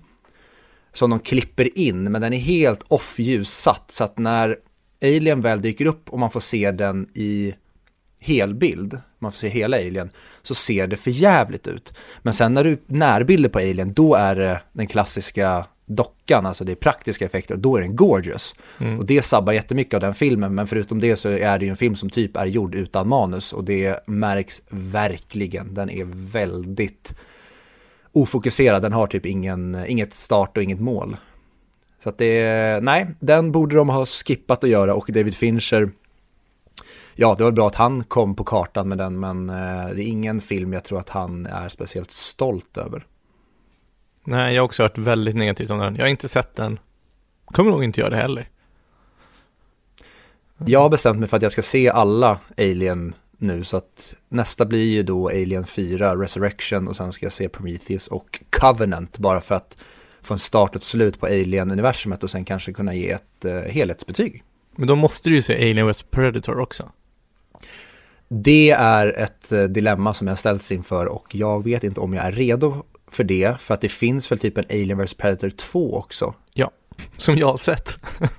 Som 0.93 1.11
de 1.11 1.21
klipper 1.21 1.79
in, 1.79 2.13
men 2.13 2.23
den 2.23 2.33
är 2.33 2.39
helt 2.39 2.83
off 2.89 3.19
ljussatt. 3.19 3.85
Så 3.91 4.05
att 4.05 4.19
när 4.19 4.57
alien 5.03 5.41
väl 5.41 5.63
dyker 5.63 5.87
upp 5.87 6.11
och 6.11 6.19
man 6.19 6.31
får 6.31 6.41
se 6.41 6.71
den 6.71 7.09
i 7.15 7.55
helbild, 8.25 9.01
man 9.19 9.33
får 9.33 9.39
se 9.39 9.49
hela 9.49 9.77
alien, 9.77 10.11
så 10.43 10.55
ser 10.55 10.87
det 10.87 10.97
för 10.97 11.11
jävligt 11.11 11.69
ut. 11.69 11.95
Men 12.23 12.33
sen 12.35 12.55
när 12.55 12.65
du 12.65 12.79
närbilder 12.87 13.49
på 13.49 13.59
alien, 13.59 13.93
då 13.93 14.15
är 14.15 14.37
det 14.37 14.61
den 14.73 14.87
klassiska 14.87 15.67
dockan, 15.87 16.47
alltså 16.47 16.65
det 16.65 16.73
är 16.73 16.77
praktiska 16.77 17.25
effekter, 17.25 17.55
och 17.55 17.61
då 17.61 17.77
är 17.77 17.81
den 17.81 17.97
gorgeous. 17.97 18.55
Mm. 18.81 18.99
Och 18.99 19.07
det 19.07 19.23
sabbar 19.23 19.53
jättemycket 19.53 19.95
av 19.95 20.01
den 20.01 20.15
filmen, 20.15 20.55
men 20.55 20.67
förutom 20.67 21.01
det 21.01 21.17
så 21.17 21.29
är 21.29 21.59
det 21.59 21.65
ju 21.65 21.71
en 21.71 21.77
film 21.77 21.97
som 21.97 22.11
typ 22.11 22.37
är 22.37 22.47
gjord 22.47 22.75
utan 22.75 23.09
manus 23.09 23.53
och 23.53 23.65
det 23.65 24.07
märks 24.07 24.63
verkligen. 24.71 25.75
Den 25.75 25.91
är 25.91 26.05
väldigt 26.33 27.17
ofokuserad, 28.13 28.83
den 28.83 28.93
har 28.93 29.07
typ 29.07 29.27
ingen, 29.27 29.85
inget 29.87 30.15
start 30.15 30.57
och 30.57 30.63
inget 30.63 30.81
mål. 30.81 31.17
Så 32.03 32.09
att 32.09 32.19
det, 32.19 32.81
nej, 32.83 33.07
den 33.21 33.53
borde 33.53 33.77
de 33.77 33.89
ha 33.89 34.07
skippat 34.07 34.65
att 34.65 34.71
göra 34.71 34.95
och 34.95 35.11
David 35.13 35.35
Fincher, 35.35 35.91
ja 37.17 37.35
det 37.39 37.45
var 37.45 37.51
bra 37.51 37.67
att 37.67 37.75
han 37.75 38.05
kom 38.05 38.37
på 38.37 38.45
kartan 38.45 38.89
med 38.89 38.99
den, 38.99 39.21
men 39.21 39.51
eh, 39.51 39.87
det 39.87 40.03
är 40.03 40.07
ingen 40.07 40.41
film 40.41 40.73
jag 40.73 40.85
tror 40.85 40.99
att 40.99 41.09
han 41.09 41.47
är 41.47 41.69
speciellt 41.69 42.11
stolt 42.11 42.79
över. 42.79 43.07
Nej, 44.25 44.55
jag 44.55 44.63
har 44.63 44.65
också 44.65 44.83
hört 44.83 44.99
väldigt 44.99 45.37
negativt 45.37 45.71
om 45.71 45.79
den. 45.79 45.97
Jag 45.97 46.03
har 46.03 46.09
inte 46.09 46.29
sett 46.29 46.57
den. 46.57 46.79
Kommer 47.45 47.71
nog 47.71 47.85
inte 47.85 48.01
göra 48.01 48.11
det 48.11 48.17
heller. 48.17 48.49
Jag 50.67 50.81
har 50.81 50.89
bestämt 50.89 51.19
mig 51.19 51.29
för 51.29 51.37
att 51.37 51.43
jag 51.43 51.53
ska 51.53 51.63
se 51.63 51.91
alla 51.91 52.39
Alien 52.59 53.15
nu, 53.39 53.65
så 53.65 53.77
att 53.77 54.15
nästa 54.29 54.65
blir 54.65 54.85
ju 54.85 55.03
då 55.03 55.29
Alien 55.29 55.67
4, 55.67 56.17
Resurrection 56.17 56.89
och 56.89 56.97
sen 56.97 57.13
ska 57.13 57.27
jag 57.27 57.33
se 57.33 57.49
Prometheus 57.49 58.07
och 58.07 58.41
Covenant 58.51 59.19
bara 59.19 59.41
för 59.41 59.55
att 59.55 59.77
få 60.23 60.35
en 60.35 60.39
start 60.39 60.71
och 60.71 60.77
ett 60.77 60.83
slut 60.83 61.21
på 61.21 61.27
Alien-universumet 61.27 62.25
och 62.25 62.31
sen 62.31 62.45
kanske 62.45 62.73
kunna 62.73 62.95
ge 62.95 63.11
ett 63.11 63.45
eh, 63.45 63.61
helhetsbetyg. 63.61 64.43
Men 64.77 64.89
då 64.89 64.97
måste 64.97 65.29
du 65.29 65.35
ju 65.35 65.43
se 65.43 65.71
Alien 65.71 65.89
vs 65.89 66.03
Predator 66.03 66.61
också. 66.61 66.91
Det 68.29 68.71
är 68.71 69.07
ett 69.19 69.53
eh, 69.53 69.63
dilemma 69.63 70.15
som 70.15 70.27
jag 70.27 70.39
ställts 70.39 70.73
inför 70.73 71.07
och 71.07 71.27
jag 71.35 71.65
vet 71.65 71.85
inte 71.85 72.01
om 72.01 72.15
jag 72.15 72.25
är 72.27 72.33
redo 72.33 72.83
för 73.11 73.25
det, 73.25 73.61
för 73.61 73.75
att 73.75 73.81
det 73.81 73.89
finns 73.89 74.33
väl 74.33 74.39
typ 74.39 74.59
en 74.59 74.65
Alien 74.71 74.99
vs 74.99 75.15
Predator 75.15 75.51
2 75.51 75.97
också. 75.97 76.35
Som 77.17 77.37
jag 77.37 77.47
har 77.47 77.57
sett. 77.57 77.99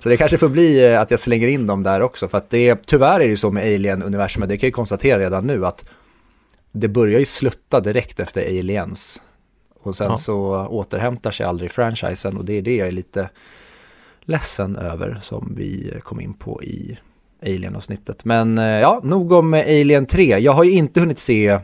Så 0.00 0.08
det 0.08 0.16
kanske 0.16 0.38
får 0.38 0.48
bli 0.48 0.92
eh, 0.92 1.00
att 1.00 1.10
jag 1.10 1.20
slänger 1.20 1.48
in 1.48 1.66
dem 1.66 1.82
där 1.82 2.00
också, 2.02 2.28
för 2.28 2.38
att 2.38 2.50
det, 2.50 2.86
tyvärr 2.86 3.14
är 3.14 3.18
det 3.24 3.30
ju 3.30 3.36
så 3.36 3.50
med 3.50 3.62
Alien-universumet, 3.64 4.48
det 4.48 4.56
kan 4.56 4.66
jag 4.66 4.68
ju 4.68 4.72
konstatera 4.72 5.18
redan 5.20 5.46
nu 5.46 5.66
att 5.66 5.84
det 6.72 6.88
börjar 6.88 7.18
ju 7.18 7.24
slutta 7.24 7.80
direkt 7.80 8.20
efter 8.20 8.46
Aliens. 8.46 9.22
Och 9.82 9.96
sen 9.96 10.06
Ja. 10.10 10.16
så 10.16 10.66
återhämtar 10.66 11.30
sig 11.30 11.46
aldrig 11.46 11.70
franchisen 11.70 12.36
och 12.36 12.44
det 12.44 12.52
är 12.52 12.62
det 12.62 12.76
jag 12.76 12.88
är 12.88 12.92
lite 12.92 13.30
ledsen 14.24 14.76
över 14.76 15.18
som 15.22 15.54
vi 15.56 16.00
kom 16.02 16.20
in 16.20 16.34
på 16.34 16.62
i 16.62 16.98
Alien-avsnittet. 17.42 18.24
Men 18.24 18.58
eh, 18.58 18.64
ja, 18.64 19.00
nog 19.04 19.32
om 19.32 19.54
Alien 19.54 20.06
3. 20.06 20.38
Jag 20.38 20.52
har 20.52 20.64
ju 20.64 20.70
inte 20.70 21.00
hunnit 21.00 21.18
se 21.18 21.58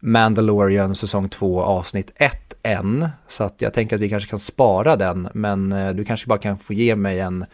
Mandalorian 0.00 0.94
säsong 0.94 1.28
2 1.28 1.62
avsnitt 1.62 2.12
1 2.16 2.54
än. 2.62 3.08
Så 3.28 3.44
att 3.44 3.62
jag 3.62 3.74
tänker 3.74 3.96
att 3.96 4.02
vi 4.02 4.08
kanske 4.08 4.30
kan 4.30 4.38
spara 4.38 4.96
den. 4.96 5.28
Men 5.34 5.72
eh, 5.72 5.90
du 5.92 6.04
kanske 6.04 6.26
bara 6.26 6.38
kan 6.38 6.58
få 6.58 6.72
ge 6.72 6.96
mig 6.96 7.20
en, 7.20 7.44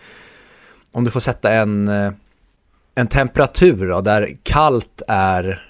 om 0.92 1.04
du 1.04 1.10
får 1.10 1.20
sätta 1.20 1.52
en, 1.52 1.88
eh, 1.88 2.12
en 2.94 3.06
temperatur 3.06 3.88
då, 3.88 4.00
där 4.00 4.36
kallt 4.42 5.02
är 5.08 5.68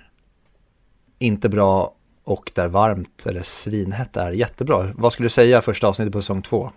inte 1.19 1.49
bra 1.49 1.95
och 2.25 2.53
där 2.55 2.69
varmt 2.69 3.27
eller 3.27 3.43
svinhett 3.43 4.17
är 4.17 4.31
jättebra. 4.31 4.93
Vad 4.95 5.13
skulle 5.13 5.25
du 5.25 5.31
säga 5.31 5.63
första 5.63 5.87
avsnittet 5.87 6.13
på 6.13 6.21
säsong 6.21 6.43
2? 6.43 6.71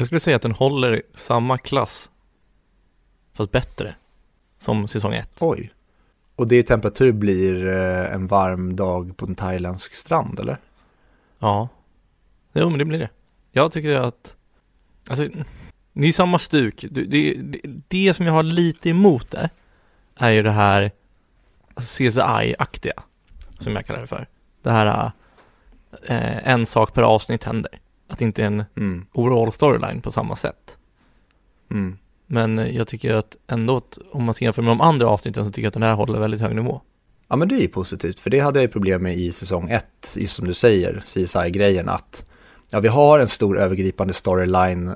Jag 0.00 0.06
skulle 0.06 0.20
säga 0.20 0.36
att 0.36 0.42
den 0.42 0.52
håller 0.52 1.02
samma 1.14 1.58
klass, 1.58 2.10
fast 3.34 3.50
bättre, 3.50 3.94
som 4.58 4.88
säsong 4.88 5.14
1. 5.14 5.36
Oj. 5.40 5.72
Och 6.36 6.48
det 6.48 6.58
i 6.58 6.62
temperatur 6.62 7.12
blir 7.12 7.68
eh, 7.68 8.14
en 8.14 8.26
varm 8.26 8.76
dag 8.76 9.16
på 9.16 9.26
en 9.26 9.34
thailändsk 9.34 9.94
strand 9.94 10.40
eller? 10.40 10.58
Ja. 11.38 11.68
Jo, 12.52 12.70
men 12.70 12.78
det 12.78 12.84
blir 12.84 12.98
det. 12.98 13.10
Jag 13.52 13.72
tycker 13.72 13.96
att, 13.96 14.36
alltså, 15.08 15.28
det 15.92 16.08
är 16.08 16.12
samma 16.12 16.38
stuk. 16.38 16.84
Det, 16.90 17.04
det, 17.04 17.34
det, 17.34 17.60
det 17.88 18.14
som 18.14 18.26
jag 18.26 18.32
har 18.32 18.42
lite 18.42 18.90
emot 18.90 19.30
det, 19.30 19.50
är 20.16 20.30
ju 20.30 20.42
det 20.42 20.52
här 20.52 20.90
CSI-aktiga, 21.76 23.02
som 23.50 23.72
jag 23.76 23.86
kallar 23.86 24.00
det 24.00 24.06
för. 24.06 24.26
Det 24.62 24.70
här, 24.70 25.12
eh, 26.02 26.48
en 26.48 26.66
sak 26.66 26.94
per 26.94 27.02
avsnitt 27.02 27.44
händer. 27.44 27.80
Att 28.10 28.18
det 28.18 28.24
inte 28.24 28.42
är 28.42 28.46
en 28.46 28.64
Mm. 28.76 29.06
overall 29.12 29.52
storyline 29.52 30.00
på 30.00 30.10
samma 30.10 30.36
sätt. 30.36 30.76
Mm. 31.70 31.98
Men 32.26 32.58
eh, 32.58 32.76
jag 32.76 32.88
tycker 32.88 33.14
att 33.14 33.36
ändå, 33.46 33.76
att 33.76 33.98
om 34.12 34.24
man 34.24 34.34
ska 34.34 34.44
jämföra 34.44 34.64
med 34.64 34.70
de 34.70 34.80
andra 34.80 35.06
avsnitten 35.08 35.44
så 35.44 35.50
tycker 35.50 35.62
jag 35.62 35.68
att 35.68 35.74
den 35.74 35.82
här 35.82 35.94
håller 35.94 36.20
väldigt 36.20 36.40
hög 36.40 36.54
nivå. 36.54 36.80
Ja 37.28 37.36
men 37.36 37.48
det 37.48 37.54
är 37.54 37.60
ju 37.60 37.68
positivt, 37.68 38.20
för 38.20 38.30
det 38.30 38.40
hade 38.40 38.58
jag 38.58 38.62
ju 38.64 38.68
problem 38.68 39.02
med 39.02 39.16
i 39.16 39.32
säsong 39.32 39.70
1, 39.70 39.84
just 40.16 40.36
som 40.36 40.46
du 40.46 40.54
säger, 40.54 41.02
CSI-grejen, 41.06 41.88
att 41.88 42.30
ja, 42.70 42.80
vi 42.80 42.88
har 42.88 43.18
en 43.18 43.28
stor 43.28 43.58
övergripande 43.58 44.14
storyline 44.14 44.94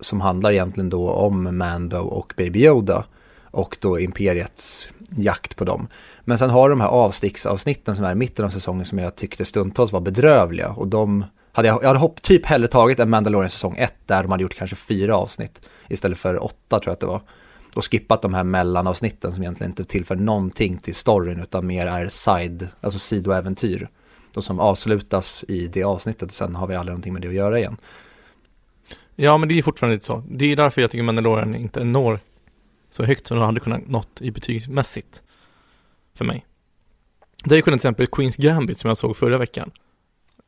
som 0.00 0.20
handlar 0.20 0.52
egentligen 0.52 0.90
då 0.90 1.10
om 1.10 1.58
Mando 1.58 1.98
och 1.98 2.34
Baby 2.36 2.64
Yoda 2.64 3.04
och 3.42 3.76
då 3.80 4.00
Imperiets 4.00 4.90
jakt 5.16 5.56
på 5.56 5.64
dem. 5.64 5.88
Men 6.24 6.38
sen 6.38 6.50
har 6.50 6.70
de 6.70 6.80
här 6.80 6.88
avsticksavsnitten 6.88 7.96
som 7.96 8.04
är 8.04 8.12
i 8.12 8.14
mitten 8.14 8.44
av 8.44 8.50
säsongen 8.50 8.84
som 8.84 8.98
jag 8.98 9.16
tyckte 9.16 9.44
stundtals 9.44 9.92
var 9.92 10.00
bedrövliga 10.00 10.68
och 10.68 10.88
de 10.88 11.24
hade 11.52 11.68
jag, 11.68 11.82
jag 11.82 11.86
hade 11.86 11.98
hopp, 11.98 12.22
typ 12.22 12.46
hellre 12.46 12.68
tagit 12.68 12.98
en 12.98 13.10
Mandalorian 13.10 13.50
säsong 13.50 13.76
1 13.78 13.94
där 14.06 14.22
de 14.22 14.30
hade 14.30 14.42
gjort 14.42 14.54
kanske 14.54 14.76
fyra 14.76 15.16
avsnitt 15.16 15.68
istället 15.88 16.18
för 16.18 16.44
åtta 16.44 16.80
tror 16.80 16.82
jag 16.86 16.92
att 16.92 17.00
det 17.00 17.06
var 17.06 17.22
och 17.76 17.92
skippat 17.92 18.22
de 18.22 18.34
här 18.34 18.44
mellanavsnitten 18.44 19.32
som 19.32 19.42
egentligen 19.42 19.70
inte 19.70 19.84
tillför 19.84 20.16
någonting 20.16 20.78
till 20.78 20.94
storyn 20.94 21.40
utan 21.40 21.66
mer 21.66 21.86
är 21.86 22.08
side, 22.08 22.68
alltså 22.80 22.98
sidoäventyr. 22.98 23.88
Och 24.36 24.44
som 24.44 24.60
avslutas 24.60 25.44
i 25.48 25.66
det 25.68 25.84
avsnittet 25.84 26.22
och 26.22 26.34
sen 26.34 26.54
har 26.54 26.66
vi 26.66 26.76
aldrig 26.76 26.92
någonting 26.92 27.12
med 27.12 27.22
det 27.22 27.28
att 27.28 27.34
göra 27.34 27.58
igen. 27.58 27.76
Ja, 29.16 29.36
men 29.38 29.48
det 29.48 29.58
är 29.58 29.62
fortfarande 29.62 29.94
lite 29.94 30.06
så. 30.06 30.24
Det 30.30 30.52
är 30.52 30.56
därför 30.56 30.80
jag 30.80 30.90
tycker 30.90 31.02
Mandalorian 31.02 31.54
inte 31.54 31.84
når 31.84 32.20
så 32.90 33.04
högt 33.04 33.26
som 33.26 33.36
de 33.36 33.46
hade 33.46 33.60
kunnat 33.60 33.88
nått 33.88 34.20
i 34.20 34.30
betygsmässigt. 34.30 35.22
För 36.14 36.24
mig. 36.24 36.46
Där 37.44 37.56
är 37.56 37.62
till 37.62 37.74
exempel 37.74 38.06
Queens 38.06 38.36
Gambit 38.36 38.78
som 38.78 38.88
jag 38.88 38.98
såg 38.98 39.16
förra 39.16 39.38
veckan. 39.38 39.70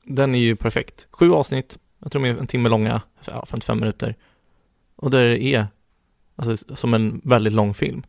Den 0.05 0.35
är 0.35 0.39
ju 0.39 0.57
perfekt. 0.57 1.07
Sju 1.11 1.33
avsnitt, 1.33 1.79
jag 1.99 2.13
tror 2.13 2.23
de 2.23 2.29
är 2.29 2.39
en 2.39 2.47
timme 2.47 2.69
långa, 2.69 3.03
ja, 3.27 3.47
55 3.49 3.81
minuter. 3.81 4.17
Och 4.97 5.11
det 5.11 5.43
är, 5.43 5.67
alltså 6.37 6.77
som 6.77 6.95
en 6.95 7.21
väldigt 7.25 7.53
lång 7.53 7.75
film. 7.75 8.03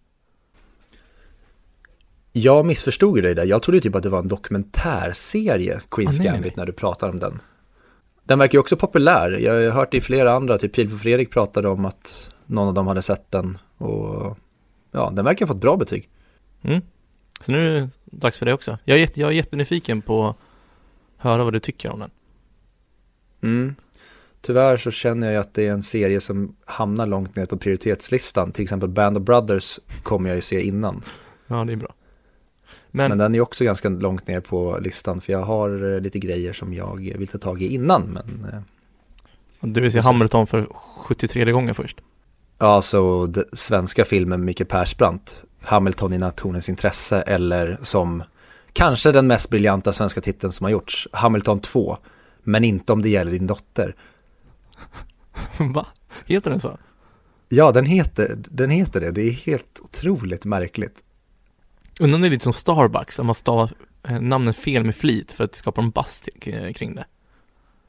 Jag 2.32 2.66
missförstod 2.66 3.16
ju 3.16 3.22
dig 3.22 3.36
där, 3.36 3.46
jag 3.46 3.62
trodde 3.62 3.80
typ 3.80 3.96
att 3.96 4.04
det 4.04 4.10
var 4.10 4.20
en 4.20 4.28
dokumentärserie, 4.28 5.82
Queens 5.92 6.20
Ah, 6.20 6.24
nej, 6.24 6.32
Gambit, 6.32 6.56
nej. 6.56 6.62
när 6.62 6.66
du 6.66 6.74
pratar 6.74 7.10
om 7.10 7.20
den. 7.20 7.42
Den 8.24 8.40
verkar 8.40 8.54
ju 8.54 8.60
också 8.60 8.78
populär, 8.78 9.30
jag 9.30 9.54
har 9.54 9.72
hört 9.72 9.94
i 9.94 10.02
flera 10.02 10.32
andra, 10.32 10.58
typ 10.58 10.76
Filip 10.76 10.94
och 10.94 11.00
Fredrik 11.00 11.32
pratade 11.32 11.70
om 11.70 11.86
att 11.86 12.32
någon 12.46 12.68
av 12.68 12.74
dem 12.74 12.88
hade 12.88 13.02
sett 13.02 13.32
den 13.32 13.58
och 13.78 14.38
ja, 14.92 15.12
den 15.14 15.26
verkar 15.26 15.46
ha 15.46 15.54
fått 15.54 15.62
bra 15.62 15.78
betyg. 15.78 16.10
Mm. 16.62 16.82
Så 17.42 17.52
nu 17.52 17.68
är 17.78 17.82
det 17.82 17.90
dags 18.06 18.38
för 18.38 18.46
det 18.46 18.54
också. 18.54 18.78
Jag 18.84 18.98
är, 18.98 19.02
jätte, 19.02 19.22
jag 19.22 19.30
är 19.30 19.34
jättenyfiken 19.34 20.02
på 20.02 20.36
höra 21.26 21.44
vad 21.44 21.54
du 21.54 21.60
tycker 21.60 21.90
om 21.90 22.00
den. 22.00 22.10
Mm. 23.42 23.76
Tyvärr 24.42 24.78
så 24.78 24.92
känner 24.92 25.32
jag 25.32 25.42
att 25.42 25.54
det 25.54 25.68
är 25.68 25.72
en 25.72 25.84
serie 25.84 26.22
som 26.22 26.56
hamnar 26.66 27.06
långt 27.06 27.36
ner 27.36 27.46
på 27.46 27.58
prioritetslistan. 27.58 28.52
Till 28.52 28.64
exempel 28.64 28.90
Band 28.90 29.18
of 29.18 29.24
Brothers 29.24 29.80
kommer 30.04 30.30
jag 30.30 30.36
ju 30.36 30.42
se 30.42 30.62
innan. 30.62 31.02
Ja, 31.48 31.66
det 31.66 31.74
är 31.74 31.78
bra. 31.78 31.94
Men, 32.92 33.10
Men, 33.10 33.18
den 33.18 33.36
är 33.36 33.42
också 33.42 33.64
ganska 33.64 33.90
långt 33.90 34.28
ner 34.28 34.40
på 34.40 34.80
listan 34.82 35.22
för 35.22 35.34
jag 35.34 35.44
har 35.44 35.94
eh, 35.94 36.00
lite 36.00 36.20
grejer 36.20 36.54
som 36.54 36.74
jag 36.74 37.14
vill 37.18 37.28
ta 37.28 37.38
tag 37.38 37.62
i 37.62 37.74
innan. 37.74 38.02
Men 38.02 38.46
eh, 38.54 38.60
du 39.60 39.82
vill 39.82 39.92
se 39.92 40.00
Hamilton 40.00 40.48
för 40.48 40.68
73 40.98 41.52
gången 41.52 41.76
först. 41.76 42.02
ja, 42.58 42.82
så 42.82 43.34
svenska 43.54 44.06
filmen 44.06 44.46
Micke 44.46 44.68
Persbrandt, 44.68 45.44
Hamilton 45.62 46.14
i 46.14 46.18
nationens 46.18 46.70
intresse 46.70 47.22
eller 47.22 47.78
som 47.82 48.24
kanske 48.76 49.12
den 49.12 49.28
mest 49.28 49.50
briljanta 49.50 49.94
svenska 49.94 50.22
titeln 50.22 50.54
som 50.54 50.64
har 50.64 50.72
gjorts, 50.72 51.08
Hamilton 51.12 51.60
2. 51.60 51.98
Men 52.44 52.64
inte 52.64 52.94
om 52.94 53.02
det 53.02 53.10
gäller 53.10 53.32
din 53.32 53.48
dotter. 53.48 53.96
Va? 55.74 55.88
Heter 56.26 56.52
den 56.52 56.60
så? 56.60 56.78
Ja, 57.50 57.72
den 57.72 57.86
heter, 57.86 58.38
den 58.38 58.70
heter 58.70 59.02
det. 59.02 59.12
Det 59.12 59.22
är 59.22 59.32
helt 59.32 59.80
otroligt 59.84 60.46
märkligt. 60.46 61.04
Undrar 62.00 62.16
om 62.16 62.22
det 62.22 62.28
är 62.28 62.30
lite 62.30 62.44
som 62.44 62.54
Starbucks, 62.54 63.20
att 63.20 63.26
man 63.26 63.36
stavar 63.36 63.72
eh, 64.04 64.22
namnen 64.22 64.54
fel 64.54 64.84
med 64.84 64.96
flit 64.96 65.32
för 65.32 65.44
att 65.44 65.52
det 65.52 65.58
skapar 65.58 65.82
en 65.82 65.94
till- 66.24 66.74
kring 66.76 66.96
det. 66.96 67.06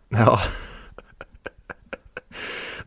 Ja. 0.08 0.40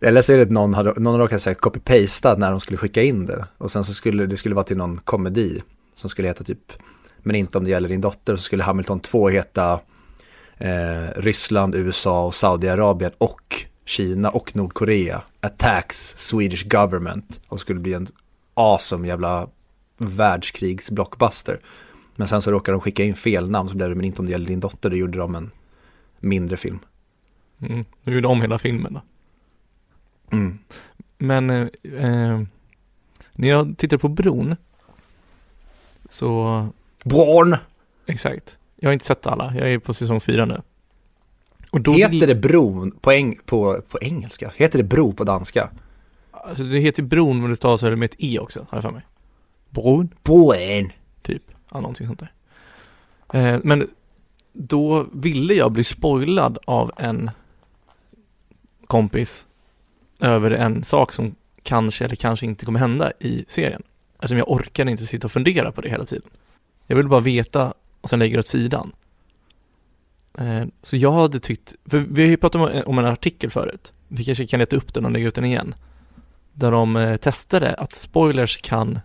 Eller 0.01 0.21
så 0.21 0.33
är 0.33 0.37
det 0.37 0.43
att 0.43 0.49
någon, 0.49 0.73
hade, 0.73 0.99
någon 0.99 1.19
råkade 1.19 1.39
säga 1.39 1.55
copy-pasta 1.55 2.35
när 2.37 2.51
de 2.51 2.59
skulle 2.59 2.77
skicka 2.77 3.03
in 3.03 3.25
det. 3.25 3.47
Och 3.57 3.71
sen 3.71 3.83
så 3.83 3.93
skulle 3.93 4.25
det 4.25 4.37
skulle 4.37 4.55
vara 4.55 4.65
till 4.65 4.77
någon 4.77 4.97
komedi 4.97 5.61
som 5.93 6.09
skulle 6.09 6.27
heta 6.27 6.43
typ, 6.43 6.73
men 7.23 7.35
inte 7.35 7.57
om 7.57 7.63
det 7.63 7.69
gäller 7.69 7.89
din 7.89 8.01
dotter, 8.01 8.35
så 8.35 8.41
skulle 8.41 8.63
Hamilton 8.63 8.99
2 8.99 9.29
heta 9.29 9.79
eh, 10.57 11.07
Ryssland, 11.15 11.75
USA 11.75 12.25
och 12.25 12.35
Saudiarabien 12.35 13.11
och 13.17 13.65
Kina 13.85 14.29
och 14.29 14.55
Nordkorea 14.55 15.21
attacks 15.41 16.13
Swedish 16.17 16.67
government 16.67 17.41
och 17.47 17.59
skulle 17.59 17.79
bli 17.79 17.93
en 17.93 18.07
awesome 18.53 19.07
jävla 19.07 19.47
världskrigsblockbuster. 19.97 21.59
Men 22.15 22.27
sen 22.27 22.41
så 22.41 22.51
råkade 22.51 22.75
de 22.75 22.81
skicka 22.81 23.03
in 23.03 23.15
fel 23.15 23.51
namn 23.51 23.69
så 23.69 23.75
blev 23.75 23.89
det 23.89 23.95
men 23.95 24.05
inte 24.05 24.21
om 24.21 24.25
det 24.25 24.31
gäller 24.31 24.47
din 24.47 24.59
dotter, 24.59 24.89
då 24.89 24.95
gjorde 24.95 25.17
de 25.17 25.35
en 25.35 25.51
mindre 26.19 26.57
film. 26.57 26.79
Mm. 27.59 27.85
Nu 28.03 28.13
gjorde 28.13 28.27
om 28.27 28.41
hela 28.41 28.59
filmen 28.59 28.93
då. 28.93 29.01
Mm. 30.37 30.57
Men 31.17 31.49
eh, 31.49 31.67
eh, 31.83 32.41
när 33.33 33.49
jag 33.49 33.77
tittar 33.77 33.97
på 33.97 34.07
bron 34.07 34.55
så, 36.09 36.67
Born! 37.03 37.55
exakt. 38.05 38.57
Jag 38.75 38.89
har 38.89 38.93
inte 38.93 39.05
sett 39.05 39.27
alla, 39.27 39.53
jag 39.57 39.71
är 39.71 39.79
på 39.79 39.93
säsong 39.93 40.19
fyra 40.19 40.45
nu. 40.45 40.61
Heter 41.73 42.09
vill- 42.09 42.19
det 42.19 42.35
bron 42.35 42.91
på, 42.91 43.11
eng- 43.11 43.39
på, 43.45 43.81
på 43.89 43.99
engelska? 44.01 44.51
Heter 44.55 44.77
det 44.77 44.83
bro 44.83 45.13
på 45.13 45.23
danska? 45.23 45.69
Alltså 46.31 46.63
det 46.63 46.79
heter 46.79 47.03
bron 47.03 47.41
men 47.41 47.49
det 47.49 47.55
stavas 47.55 47.81
med 47.81 48.03
ett 48.03 48.15
e 48.17 48.39
också, 48.39 48.67
har 48.69 48.77
jag 48.77 48.83
för 48.83 48.91
mig. 48.91 49.01
Bron, 49.69 50.09
Born! 50.23 50.91
typ. 51.21 51.43
Ja, 51.71 51.79
någonting 51.79 52.07
sånt 52.07 52.19
där. 52.19 52.31
Eh, 53.33 53.59
men 53.63 53.87
då 54.53 55.05
ville 55.13 55.53
jag 55.53 55.71
bli 55.71 55.83
spoilad 55.83 56.57
av 56.65 56.91
en 56.97 57.31
kompis 58.87 59.45
över 60.19 60.51
en 60.51 60.83
sak 60.83 61.11
som 61.11 61.35
kanske 61.63 62.05
eller 62.05 62.15
kanske 62.15 62.45
inte 62.45 62.65
kommer 62.65 62.79
hända 62.79 63.11
i 63.19 63.45
serien. 63.47 63.83
Eftersom 64.15 64.37
jag 64.37 64.51
orkade 64.51 64.91
inte 64.91 65.07
sitta 65.07 65.27
och 65.27 65.31
fundera 65.31 65.71
på 65.71 65.81
det 65.81 65.89
hela 65.89 66.05
tiden. 66.05 66.29
Jag 66.89 66.95
vill 66.95 67.07
bara 67.07 67.19
veta 67.19 67.73
och 68.01 68.09
sen 68.09 68.19
lägger 68.19 68.37
det 68.37 68.39
åt 68.39 68.47
sidan. 68.47 68.91
Eh, 70.37 70.63
så 70.81 70.95
jag 70.95 71.11
hade 71.11 71.39
tyckt, 71.39 71.75
för 71.85 71.97
vi 71.99 72.21
har 72.21 72.29
ju 72.29 72.37
pratat 72.37 72.75
eh, 72.75 72.81
om, 72.81 72.99
en 72.99 73.05
artikel 73.05 73.49
förut. 73.49 73.93
Vi 74.07 74.25
kanske 74.25 74.47
kan 74.47 74.59
leta 74.59 74.75
upp 74.75 74.93
den 74.93 75.05
och 75.05 75.11
lägga 75.11 75.27
ut 75.27 75.35
den 75.35 75.45
igen. 75.45 75.75
Där 76.53 76.71
de 76.71 76.95
eh, 76.95 77.17
testade 77.17 77.73
att 77.73 77.93
spoilers 77.93 78.61
kan 78.61 78.99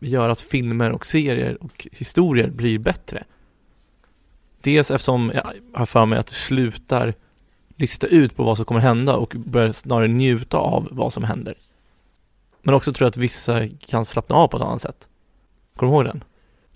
göra 0.00 0.32
att 0.32 0.40
filmer 0.40 0.92
och 0.92 1.06
serier 1.06 1.64
och 1.64 1.86
historier 1.92 2.50
blir 2.50 2.78
bättre. 2.78 3.24
Dels 4.60 4.90
eftersom 4.90 5.32
jag 5.34 5.52
har 5.72 5.86
för 5.86 6.06
mig 6.06 6.18
att 6.18 6.26
du 6.26 6.34
slutar 6.34 7.14
lista 7.76 8.06
ut 8.06 8.36
på 8.36 8.44
vad 8.44 8.56
som 8.56 8.64
kommer 8.64 8.80
hända 8.80 9.16
och 9.16 9.34
börjar 9.38 9.72
snarare 9.72 10.08
njuta 10.08 10.56
av 10.56 10.88
vad 10.90 11.12
som 11.12 11.24
händer. 11.24 11.54
Men 12.62 12.74
också 12.74 12.92
tror 12.92 13.04
jag 13.06 13.10
att 13.10 13.16
vissa 13.16 13.68
kan 13.68 14.06
slappna 14.06 14.36
av 14.36 14.48
på 14.48 14.56
ett 14.56 14.62
annat 14.62 14.82
sätt. 14.82 15.08
Kommer 15.76 15.92
du 15.92 15.96
ihåg 15.96 16.04
den? 16.04 16.24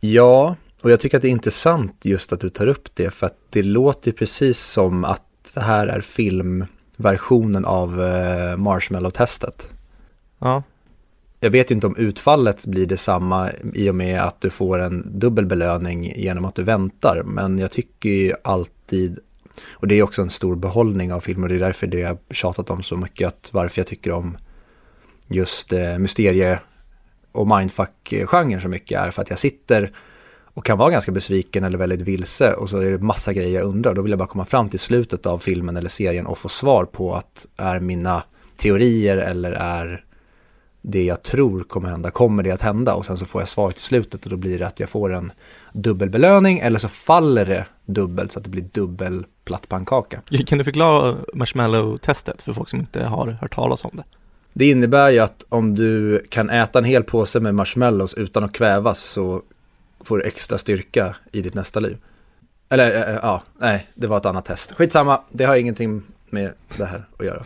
Ja, 0.01 0.57
och 0.83 0.91
jag 0.91 1.01
tycker 1.01 1.17
att 1.17 1.23
det 1.23 1.29
är 1.29 1.31
intressant 1.31 2.05
just 2.05 2.33
att 2.33 2.41
du 2.41 2.49
tar 2.49 2.67
upp 2.67 2.89
det 2.95 3.11
för 3.11 3.27
att 3.27 3.39
det 3.51 3.63
låter 3.63 4.11
ju 4.11 4.17
precis 4.17 4.61
som 4.61 5.05
att 5.05 5.23
det 5.55 5.61
här 5.61 5.87
är 5.87 6.01
filmversionen 6.01 7.65
av 7.65 8.05
eh, 8.05 8.57
Marshmallow-testet. 8.57 9.71
Ja. 10.39 10.63
Jag 11.41 11.51
vet 11.51 11.71
ju 11.71 11.75
inte 11.75 11.87
om 11.87 11.97
utfallet 11.97 12.67
blir 12.67 12.87
detsamma 12.87 13.51
i 13.75 13.91
och 13.91 13.95
med 13.95 14.23
att 14.23 14.41
du 14.41 14.51
får 14.51 14.79
en 14.79 15.19
dubbel 15.19 15.47
belöning 15.47 16.13
genom 16.17 16.45
att 16.45 16.55
du 16.55 16.63
väntar, 16.63 17.23
men 17.23 17.59
jag 17.59 17.71
tycker 17.71 18.11
ju 18.11 18.33
alltid, 18.45 19.19
och 19.73 19.89
det 19.89 19.95
är 19.95 20.03
också 20.03 20.23
en 20.23 20.31
stor 20.31 20.57
behållning 20.57 21.13
av 21.13 21.21
filmer 21.21 21.49
det 21.49 21.55
är 21.55 21.59
därför 21.59 21.87
det 21.87 21.99
jag 21.99 22.19
tjatat 22.31 22.71
om 22.71 22.83
så 22.83 22.97
mycket, 22.97 23.29
att 23.29 23.51
varför 23.53 23.81
jag 23.81 23.87
tycker 23.87 24.13
om 24.13 24.37
just 25.29 25.73
eh, 25.73 25.99
mysterie 25.99 26.61
och 27.37 27.47
mindfuck-genren 27.59 28.61
så 28.61 28.69
mycket 28.69 29.01
är 29.01 29.11
för 29.11 29.23
att 29.23 29.31
jag 29.31 29.39
sitter 29.39 29.93
och 30.57 30.65
kan 30.65 30.79
vara 30.79 30.91
ganska 30.91 31.13
besviken 31.13 31.65
eller 31.65 31.79
väldigt 31.79 32.01
vilse 32.01 32.53
och 32.53 32.71
så 32.71 32.79
är 32.79 32.91
det 32.91 32.99
massa 32.99 33.33
grejer 33.33 33.59
jag 33.59 33.69
undrar. 33.69 33.95
Då 33.95 34.03
vill 34.03 34.11
jag 34.11 34.19
bara 34.19 34.29
komma 34.29 34.45
fram 34.45 34.69
till 34.69 34.79
slutet 34.79 35.27
av 35.27 35.39
filmen 35.39 35.77
eller 35.77 35.89
serien 35.89 36.27
och 36.27 36.39
få 36.39 36.49
svar 36.49 36.85
på 36.85 37.15
att 37.15 37.47
är 37.57 37.81
mina 37.81 38.23
teorier 38.57 39.17
eller 39.17 39.53
är 39.53 40.05
det 40.83 41.05
jag 41.05 41.23
tror 41.23 41.61
kommer 41.61 41.89
hända, 41.89 42.11
kommer 42.11 42.43
det 42.43 42.51
att 42.51 42.63
hända? 42.63 42.95
Och 42.95 43.07
sen 43.07 43.19
så 43.19 43.25
får 43.25 43.41
jag 43.41 43.49
svar 43.49 43.71
till 43.71 43.83
slutet 43.83 44.25
och 44.25 44.31
då 44.31 44.37
blir 44.37 44.59
det 44.59 44.67
att 44.67 44.81
jag 44.81 44.89
får 44.89 45.13
en 45.13 45.33
dubbelbelöning 45.73 46.59
eller 46.59 46.79
så 46.79 46.89
faller 46.89 47.47
det 47.47 47.67
dubbelt 47.87 48.33
så 48.33 48.39
att 48.39 48.45
det 48.45 48.51
blir 48.51 48.69
dubbel 48.73 49.27
plattpannkaka. 49.45 50.21
Kan 50.47 50.59
du 50.59 50.65
förklara 50.65 51.17
marshmallow-testet 51.35 52.43
för 52.43 52.53
folk 52.53 52.69
som 52.69 52.79
inte 52.79 53.05
har 53.05 53.27
hört 53.27 53.55
talas 53.55 53.85
om 53.85 53.91
det? 53.93 54.05
Det 54.59 54.71
innebär 54.71 55.11
ju 55.11 55.19
att 55.19 55.47
om 55.49 55.75
du 55.75 56.23
kan 56.29 56.51
äta 56.51 56.79
en 56.79 56.85
hel 56.85 57.05
påse 57.05 57.41
med 57.41 57.55
marshmallows 57.55 58.15
utan 58.15 58.45
att 58.45 58.53
kvävas 58.53 59.01
så 59.01 59.43
får 60.05 60.19
du 60.19 60.25
extra 60.25 60.59
styrka 60.59 61.17
i 61.33 61.43
ditt 61.43 61.55
nästa 61.55 61.81
liv. 61.81 61.97
Eller 62.69 63.09
äh, 63.09 63.19
ja, 63.23 63.43
nej, 63.59 63.87
det 63.95 64.07
var 64.07 64.17
ett 64.17 64.27
annat 64.27 64.45
test. 64.45 64.73
Skitsamma, 64.73 65.21
det 65.31 65.45
har 65.45 65.57
ingenting 65.57 66.03
med 66.31 66.53
det 66.77 66.85
här 66.85 67.05
att 67.19 67.27
göra. 67.27 67.45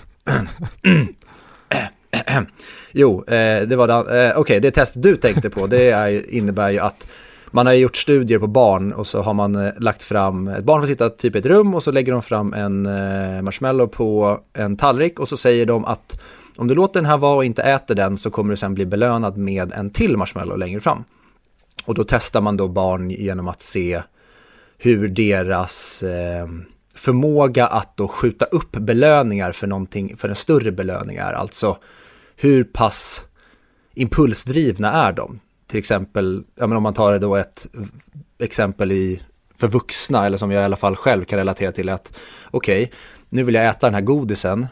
jo, 2.92 3.24
eh, 3.24 3.62
det 3.62 3.76
var 3.76 3.88
det, 3.88 4.26
eh, 4.26 4.38
okej, 4.38 4.60
det 4.60 4.70
test 4.70 4.94
du 4.96 5.16
tänkte 5.16 5.50
på, 5.50 5.66
det 5.66 5.90
är, 5.90 6.34
innebär 6.34 6.70
ju 6.70 6.78
att 6.78 7.08
man 7.50 7.66
har 7.66 7.72
gjort 7.72 7.96
studier 7.96 8.38
på 8.38 8.46
barn 8.46 8.92
och 8.92 9.06
så 9.06 9.22
har 9.22 9.34
man 9.34 9.54
eh, 9.56 9.72
lagt 9.78 10.02
fram, 10.02 10.48
ett 10.48 10.64
barn 10.64 10.82
får 10.82 10.86
sitta 10.86 11.08
typ 11.08 11.36
i 11.36 11.38
ett 11.38 11.46
rum 11.46 11.74
och 11.74 11.82
så 11.82 11.92
lägger 11.92 12.12
de 12.12 12.22
fram 12.22 12.54
en 12.54 12.86
eh, 12.86 13.42
marshmallow 13.42 13.86
på 13.86 14.40
en 14.52 14.76
tallrik 14.76 15.20
och 15.20 15.28
så 15.28 15.36
säger 15.36 15.66
de 15.66 15.84
att 15.84 16.20
om 16.60 16.66
du 16.66 16.74
låter 16.74 17.00
den 17.00 17.10
här 17.10 17.18
vara 17.18 17.36
och 17.36 17.44
inte 17.44 17.62
äter 17.62 17.94
den 17.94 18.18
så 18.18 18.30
kommer 18.30 18.50
du 18.50 18.56
sen 18.56 18.74
bli 18.74 18.86
belönad 18.86 19.36
med 19.36 19.72
en 19.72 19.90
till 19.90 20.16
marshmallow 20.16 20.58
längre 20.58 20.80
fram. 20.80 21.04
Och 21.84 21.94
då 21.94 22.04
testar 22.08 22.40
man 22.40 22.56
då 22.56 22.68
barn 22.68 23.10
genom 23.10 23.48
att 23.48 23.62
se 23.62 24.02
hur 24.78 25.08
deras 25.08 26.02
eh, 26.02 26.46
förmåga 26.94 27.66
att 27.66 27.96
då 27.96 28.08
skjuta 28.08 28.44
upp 28.44 28.72
belöningar 28.72 29.52
för 29.52 29.66
någonting, 29.66 30.16
för 30.16 30.28
en 30.28 30.34
större 30.34 30.72
belöning 30.72 31.16
är. 31.16 31.32
Alltså 31.32 31.78
hur 32.36 32.64
pass 32.64 33.22
impulsdrivna 33.94 34.92
är 34.92 35.12
de? 35.12 35.40
Till 35.66 35.78
exempel, 35.78 36.44
ja 36.54 36.66
men 36.66 36.76
om 36.76 36.82
man 36.82 36.94
tar 36.94 37.18
då 37.18 37.36
ett 37.36 37.66
exempel 38.38 38.92
i, 38.92 39.22
för 39.58 39.68
vuxna, 39.68 40.26
eller 40.26 40.38
som 40.38 40.50
jag 40.50 40.62
i 40.62 40.64
alla 40.64 40.76
fall 40.76 40.96
själv 40.96 41.24
kan 41.24 41.38
relatera 41.38 41.72
till, 41.72 41.88
att 41.88 42.18
okej, 42.50 42.92
nu 43.28 43.42
vill 43.42 43.54
jag 43.54 43.66
äta 43.66 43.86
den 43.86 43.94
här 43.94 44.00
godisen, 44.00 44.66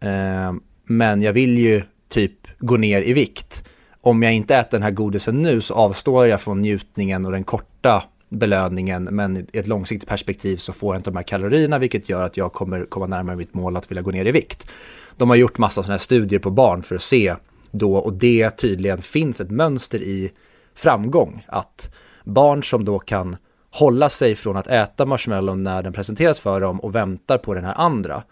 eh, 0.00 0.52
men 0.86 1.22
jag 1.22 1.32
vill 1.32 1.58
ju 1.58 1.82
typ 2.08 2.32
gå 2.58 2.76
ner 2.76 3.02
i 3.02 3.12
vikt. 3.12 3.64
Om 4.00 4.22
jag 4.22 4.32
inte 4.34 4.56
äter 4.56 4.70
den 4.70 4.82
här 4.82 4.90
godisen 4.90 5.42
nu 5.42 5.60
så 5.60 5.74
avstår 5.74 6.26
jag 6.26 6.40
från 6.40 6.60
njutningen 6.60 7.26
och 7.26 7.32
den 7.32 7.44
korta 7.44 8.02
belöningen, 8.28 9.04
men 9.04 9.36
i 9.36 9.46
ett 9.52 9.66
långsiktigt 9.66 10.08
perspektiv 10.08 10.56
så 10.56 10.72
får 10.72 10.94
jag 10.94 10.98
inte 10.98 11.10
de 11.10 11.16
här 11.16 11.22
kalorierna, 11.22 11.78
vilket 11.78 12.08
gör 12.08 12.22
att 12.22 12.36
jag 12.36 12.52
kommer 12.52 12.84
komma 12.84 13.06
närmare 13.06 13.36
mitt 13.36 13.54
mål 13.54 13.76
att 13.76 13.90
vilja 13.90 14.02
gå 14.02 14.10
ner 14.10 14.24
i 14.24 14.32
vikt. 14.32 14.68
De 15.16 15.28
har 15.28 15.36
gjort 15.36 15.58
massa 15.58 15.82
sådana 15.82 15.92
här 15.92 15.98
studier 15.98 16.40
på 16.40 16.50
barn 16.50 16.82
för 16.82 16.94
att 16.94 17.02
se 17.02 17.34
då, 17.70 17.96
och 17.96 18.12
det 18.12 18.50
tydligen 18.50 19.02
finns 19.02 19.40
ett 19.40 19.50
mönster 19.50 19.98
i 19.98 20.30
framgång, 20.74 21.44
att 21.48 21.94
barn 22.24 22.62
som 22.62 22.84
då 22.84 22.98
kan 22.98 23.36
hålla 23.70 24.08
sig 24.08 24.34
från 24.34 24.56
att 24.56 24.66
äta 24.66 25.06
marshmallow 25.06 25.58
när 25.58 25.82
den 25.82 25.92
presenteras 25.92 26.40
för 26.40 26.60
dem 26.60 26.80
och 26.80 26.94
väntar 26.94 27.38
på 27.38 27.54
den 27.54 27.64
här 27.64 27.74
andra, 27.74 28.22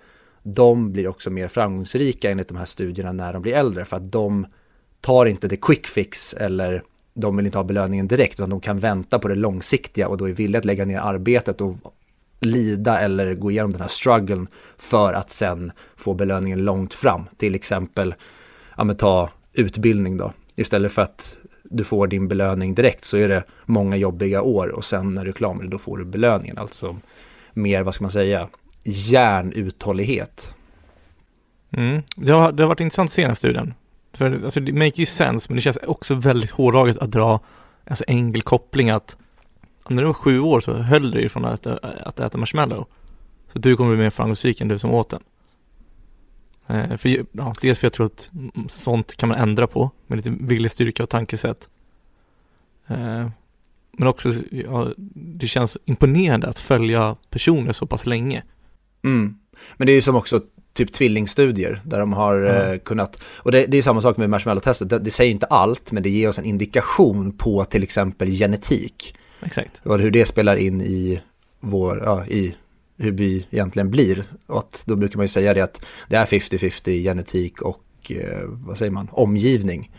de 0.44 0.92
blir 0.92 1.08
också 1.08 1.30
mer 1.30 1.48
framgångsrika 1.48 2.30
enligt 2.30 2.48
de 2.48 2.56
här 2.56 2.64
studierna 2.64 3.12
när 3.12 3.32
de 3.32 3.42
blir 3.42 3.54
äldre, 3.54 3.84
för 3.84 3.96
att 3.96 4.12
de 4.12 4.46
tar 5.00 5.26
inte 5.26 5.48
det 5.48 5.56
quick 5.56 5.86
fix 5.86 6.34
eller 6.34 6.82
de 7.14 7.36
vill 7.36 7.46
inte 7.46 7.58
ha 7.58 7.64
belöningen 7.64 8.08
direkt, 8.08 8.34
utan 8.34 8.50
de 8.50 8.60
kan 8.60 8.78
vänta 8.78 9.18
på 9.18 9.28
det 9.28 9.34
långsiktiga 9.34 10.08
och 10.08 10.16
då 10.16 10.28
är 10.28 10.32
villiga 10.32 10.58
att 10.58 10.64
lägga 10.64 10.84
ner 10.84 10.98
arbetet 10.98 11.60
och 11.60 11.76
lida 12.40 13.00
eller 13.00 13.34
gå 13.34 13.50
igenom 13.50 13.72
den 13.72 13.80
här 13.80 13.88
strugglen 13.88 14.48
för 14.76 15.12
att 15.12 15.30
sen 15.30 15.72
få 15.96 16.14
belöningen 16.14 16.64
långt 16.64 16.94
fram. 16.94 17.24
Till 17.36 17.54
exempel, 17.54 18.14
ja 18.76 18.84
men 18.84 18.96
ta 18.96 19.30
utbildning 19.52 20.16
då. 20.16 20.32
Istället 20.56 20.92
för 20.92 21.02
att 21.02 21.38
du 21.62 21.84
får 21.84 22.06
din 22.06 22.28
belöning 22.28 22.74
direkt 22.74 23.04
så 23.04 23.16
är 23.16 23.28
det 23.28 23.44
många 23.64 23.96
jobbiga 23.96 24.42
år 24.42 24.68
och 24.68 24.84
sen 24.84 25.14
när 25.14 25.24
du 25.24 25.28
är 25.28 25.32
klar 25.32 25.54
med 25.54 25.66
det 25.66 25.70
då 25.70 25.78
får 25.78 25.98
du 25.98 26.04
belöningen. 26.04 26.58
Alltså 26.58 26.96
mer, 27.52 27.82
vad 27.82 27.94
ska 27.94 28.04
man 28.04 28.10
säga, 28.10 28.48
järnuthållighet. 28.84 30.54
Mm. 31.70 32.02
Det, 32.16 32.32
har, 32.32 32.52
det 32.52 32.62
har 32.62 32.68
varit 32.68 32.80
intressant 32.80 33.08
att 33.08 33.12
se 33.12 33.22
den 33.22 33.30
här 33.30 33.34
studien. 33.34 33.74
För 34.12 34.44
alltså, 34.44 34.60
det 34.60 34.72
make 34.72 34.92
ju 34.94 35.06
sense, 35.06 35.46
men 35.48 35.56
det 35.56 35.62
känns 35.62 35.76
också 35.76 36.14
väldigt 36.14 36.50
hårdraget 36.50 36.98
att 36.98 37.10
dra 37.10 37.40
alltså, 37.86 38.04
enkel 38.06 38.42
koppling 38.42 38.90
att 38.90 39.16
när 39.88 40.02
du 40.02 40.06
var 40.06 40.14
sju 40.14 40.40
år 40.40 40.60
så 40.60 40.74
höll 40.74 41.10
du 41.10 41.20
dig 41.20 41.28
från 41.28 41.44
att, 41.44 41.66
äta- 41.66 42.02
att 42.02 42.20
äta 42.20 42.38
marshmallow. 42.38 42.86
Så 43.52 43.58
du 43.58 43.76
kommer 43.76 43.94
bli 43.94 44.02
mer 44.02 44.10
framgångsrik 44.10 44.60
än 44.60 44.68
du 44.68 44.78
som 44.78 44.90
åt 44.90 45.10
den. 45.10 45.22
Eh, 46.66 46.96
för, 46.96 47.26
ja, 47.32 47.52
dels 47.60 47.78
för 47.78 47.86
jag 47.86 47.92
tror 47.92 48.06
att 48.06 48.30
sånt 48.70 49.16
kan 49.16 49.28
man 49.28 49.38
ändra 49.38 49.66
på 49.66 49.90
med 50.06 50.16
lite 50.16 50.30
viljestyrka 50.40 51.02
och 51.02 51.08
tankesätt. 51.08 51.68
Eh, 52.86 53.28
men 53.92 54.08
också, 54.08 54.32
ja, 54.50 54.88
det 55.14 55.46
känns 55.46 55.76
imponerande 55.84 56.46
att 56.46 56.58
följa 56.58 57.16
personer 57.30 57.72
så 57.72 57.86
pass 57.86 58.06
länge. 58.06 58.42
Mm. 59.04 59.34
Men 59.76 59.86
det 59.86 59.92
är 59.92 59.94
ju 59.94 60.02
som 60.02 60.16
också 60.16 60.40
typ 60.72 60.92
tvillingstudier 60.92 61.80
där 61.84 61.98
de 61.98 62.12
har 62.12 62.44
eh, 62.44 62.72
Ja. 62.72 62.78
kunnat, 62.78 63.20
och 63.36 63.52
det, 63.52 63.66
det 63.66 63.78
är 63.78 63.82
samma 63.82 64.00
sak 64.00 64.16
med 64.16 64.30
marshmallow-testet, 64.30 64.88
det, 64.88 64.98
det 64.98 65.10
säger 65.10 65.30
inte 65.30 65.46
allt, 65.46 65.92
men 65.92 66.02
det 66.02 66.10
ger 66.10 66.28
oss 66.28 66.38
en 66.38 66.44
indikation 66.44 67.32
på 67.36 67.64
till 67.64 67.82
exempel 67.82 68.30
genetik. 68.30 69.16
Exakt. 69.42 69.80
och 69.82 69.98
hur 69.98 70.10
det 70.10 70.24
spelar 70.24 70.56
in 70.56 70.80
i 70.80 71.20
vår, 71.60 72.02
ja, 72.04 72.26
i 72.26 72.54
hur 72.96 73.12
vi 73.12 73.46
egentligen 73.50 73.90
blir. 73.90 74.24
Och 74.46 74.58
att 74.58 74.84
då 74.86 74.96
brukar 74.96 75.16
man 75.16 75.24
ju 75.24 75.28
säga 75.28 75.54
det 75.54 75.60
att 75.60 75.84
det 76.08 76.16
är 76.16 76.26
50-50 76.26 77.02
genetik 77.02 77.62
och 77.62 77.82
eh, 78.10 78.42
vad 78.46 78.78
säger 78.78 78.92
man, 78.92 79.08
omgivning. 79.12 79.90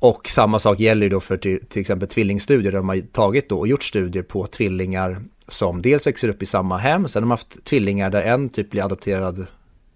Och 0.00 0.28
samma 0.28 0.58
sak 0.58 0.80
gäller 0.80 1.02
ju 1.02 1.10
då 1.10 1.20
för 1.20 1.36
till, 1.36 1.66
till 1.66 1.80
exempel 1.80 2.08
tvillingstudier 2.08 2.72
där 2.72 2.78
de 2.78 2.88
har 2.88 3.00
tagit 3.00 3.48
då 3.48 3.58
och 3.58 3.68
gjort 3.68 3.82
studier 3.82 4.22
på 4.22 4.46
tvillingar 4.46 5.22
som 5.48 5.82
dels 5.82 6.06
växer 6.06 6.28
upp 6.28 6.42
i 6.42 6.46
samma 6.46 6.76
hem, 6.76 7.08
sen 7.08 7.22
har 7.22 7.26
de 7.26 7.30
haft 7.30 7.64
tvillingar 7.64 8.10
där 8.10 8.22
en 8.22 8.48
typ 8.48 8.70
blir 8.70 8.84
adopterad 8.84 9.46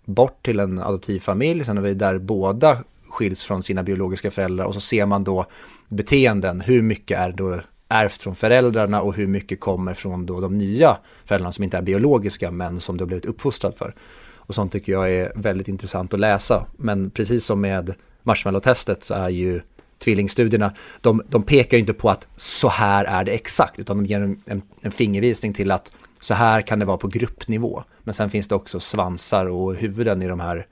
bort 0.05 0.43
till 0.43 0.61
en 0.61 0.79
adoptivfamilj, 0.79 1.65
sen 1.65 1.77
har 1.77 1.85
vi 1.85 1.95
där 1.95 2.19
båda 2.19 2.79
skiljs 3.09 3.45
från 3.45 3.63
sina 3.63 3.83
biologiska 3.83 4.31
föräldrar 4.31 4.65
och 4.65 4.75
så 4.75 4.81
ser 4.81 5.07
man 5.07 5.25
då 5.25 5.47
beteenden, 5.89 6.61
hur 6.61 6.83
mycket 6.83 7.19
är 7.19 7.33
då 7.33 7.61
ärvt 7.89 8.23
från 8.23 8.35
föräldrarna 8.35 9.03
och 9.03 9.15
hur 9.15 9.27
mycket 9.27 9.61
kommer 9.61 9.95
från 9.95 10.27
då 10.27 10.41
de 10.41 10.59
nya 10.59 10.97
föräldrarna 11.25 11.53
som 11.53 11.65
inte 11.65 11.79
är 11.79 11.83
biologiska 11.83 12.51
men 12.51 12.81
som 12.81 12.97
du 12.97 13.05
har 13.05 13.07
blivit 13.07 13.27
uppfostrad 13.27 13.79
för. 13.79 13.95
Och 14.35 14.55
sånt 14.55 14.73
tycker 14.73 14.93
jag 14.93 15.13
är 15.13 15.33
väldigt 15.37 15.69
intressant 15.69 16.15
att 16.15 16.21
läsa. 16.21 16.67
Men 16.77 17.11
precis 17.11 17.45
som 17.45 17.61
med 17.61 17.95
marshmallow-testet 18.23 19.05
så 19.05 19.15
är 19.15 19.29
ju 19.29 19.61
tvillingstudierna, 20.03 20.75
de, 21.01 21.23
de 21.29 21.43
pekar 21.43 21.77
ju 21.77 21.81
inte 21.81 21.93
på 21.93 22.11
att 22.11 22.29
så 22.37 22.69
här 22.69 23.05
är 23.05 23.25
det 23.25 23.33
exakt, 23.33 23.79
utan 23.79 23.97
de 23.97 24.07
ger 24.07 24.21
en, 24.21 24.63
en, 24.83 24.93
fingervisning 24.93 25.53
till 25.53 25.71
att 25.71 25.93
så 26.21 26.35
här 26.35 26.61
kan 26.61 26.79
det 26.79 26.85
vara 26.85 26.99
på 26.99 27.09
gruppnivå. 27.09 27.85
Men 28.05 28.15
sen 28.15 28.31
finns 28.31 28.49
det 28.49 28.55
också 28.55 28.81
svansar 28.81 29.47
och 29.47 29.75
huvuden 29.75 30.23
i 30.23 30.29
de 30.29 30.41
här 30.41 30.67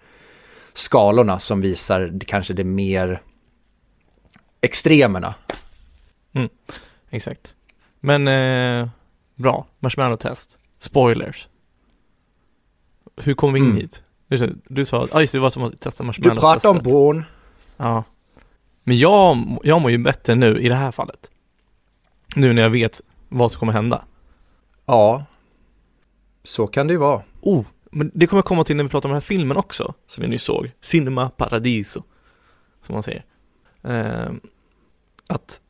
skalorna 0.73 1.38
som 1.38 1.61
visar 1.61 2.21
kanske 2.27 2.55
det 2.55 2.64
mer 2.64 3.23
extremerna. 4.61 5.35
Mm, 6.33 6.49
exakt. 7.11 7.55
Men 8.01 8.29
eh, 8.29 8.88
bra, 9.35 9.66
marshmallow-test. 9.81 10.57
Spoilers. 10.79 11.49
Hur 13.16 13.35
kom 13.35 13.53
vi 13.53 13.59
in 13.59 13.66
Mm. 13.66 13.77
hit? 13.77 14.03
Du, 14.69 14.85
sa 14.85 15.09
ah, 15.12 15.21
just 15.21 15.33
det, 15.33 15.38
var 15.38 15.51
som 15.51 15.62
att 15.62 15.81
testa 15.81 16.05
marshmallow 16.05 16.35
Du 16.35 16.40
pratar 16.40 16.69
om 16.69 16.79
Born. 16.79 17.25
Ja. 17.77 18.05
Men 18.90 18.98
jag, 18.98 19.59
jag 19.62 19.81
mår 19.81 19.90
ju 19.90 19.98
bättre 19.98 20.35
nu 20.35 20.59
i 20.59 20.68
det 20.68 20.74
här 20.74 20.90
fallet. 20.90 21.31
Nu 22.37 22.53
när 22.53 22.62
jag 22.62 22.70
vet 22.70 23.00
vad 23.29 23.53
som 23.53 23.59
kommer 23.59 23.72
hända. 23.72 24.05
Ja, 24.87 25.24
så 26.44 26.66
kan 26.66 26.87
det 26.87 26.92
ju 26.92 26.98
vara. 26.98 27.22
Oh, 27.40 27.66
men 27.90 28.11
det 28.14 28.26
kommer 28.26 28.38
jag 28.38 28.44
komma 28.44 28.64
till 28.64 28.76
när 28.76 28.85
vi 28.85 28.90
pratar 28.90 29.09
om 29.09 29.11
den 29.11 29.22
här 29.22 29.26
filmen 29.26 29.57
också, 29.57 29.94
som 30.07 30.22
vi 30.22 30.29
nyss 30.29 30.42
såg. 30.42 30.70
Cinema 30.81 31.31
Paradiso, 31.31 32.03
som 32.83 32.92
man 32.92 33.03
säger. 33.03 33.24
Ehm, 33.83 34.40
att 35.29 35.61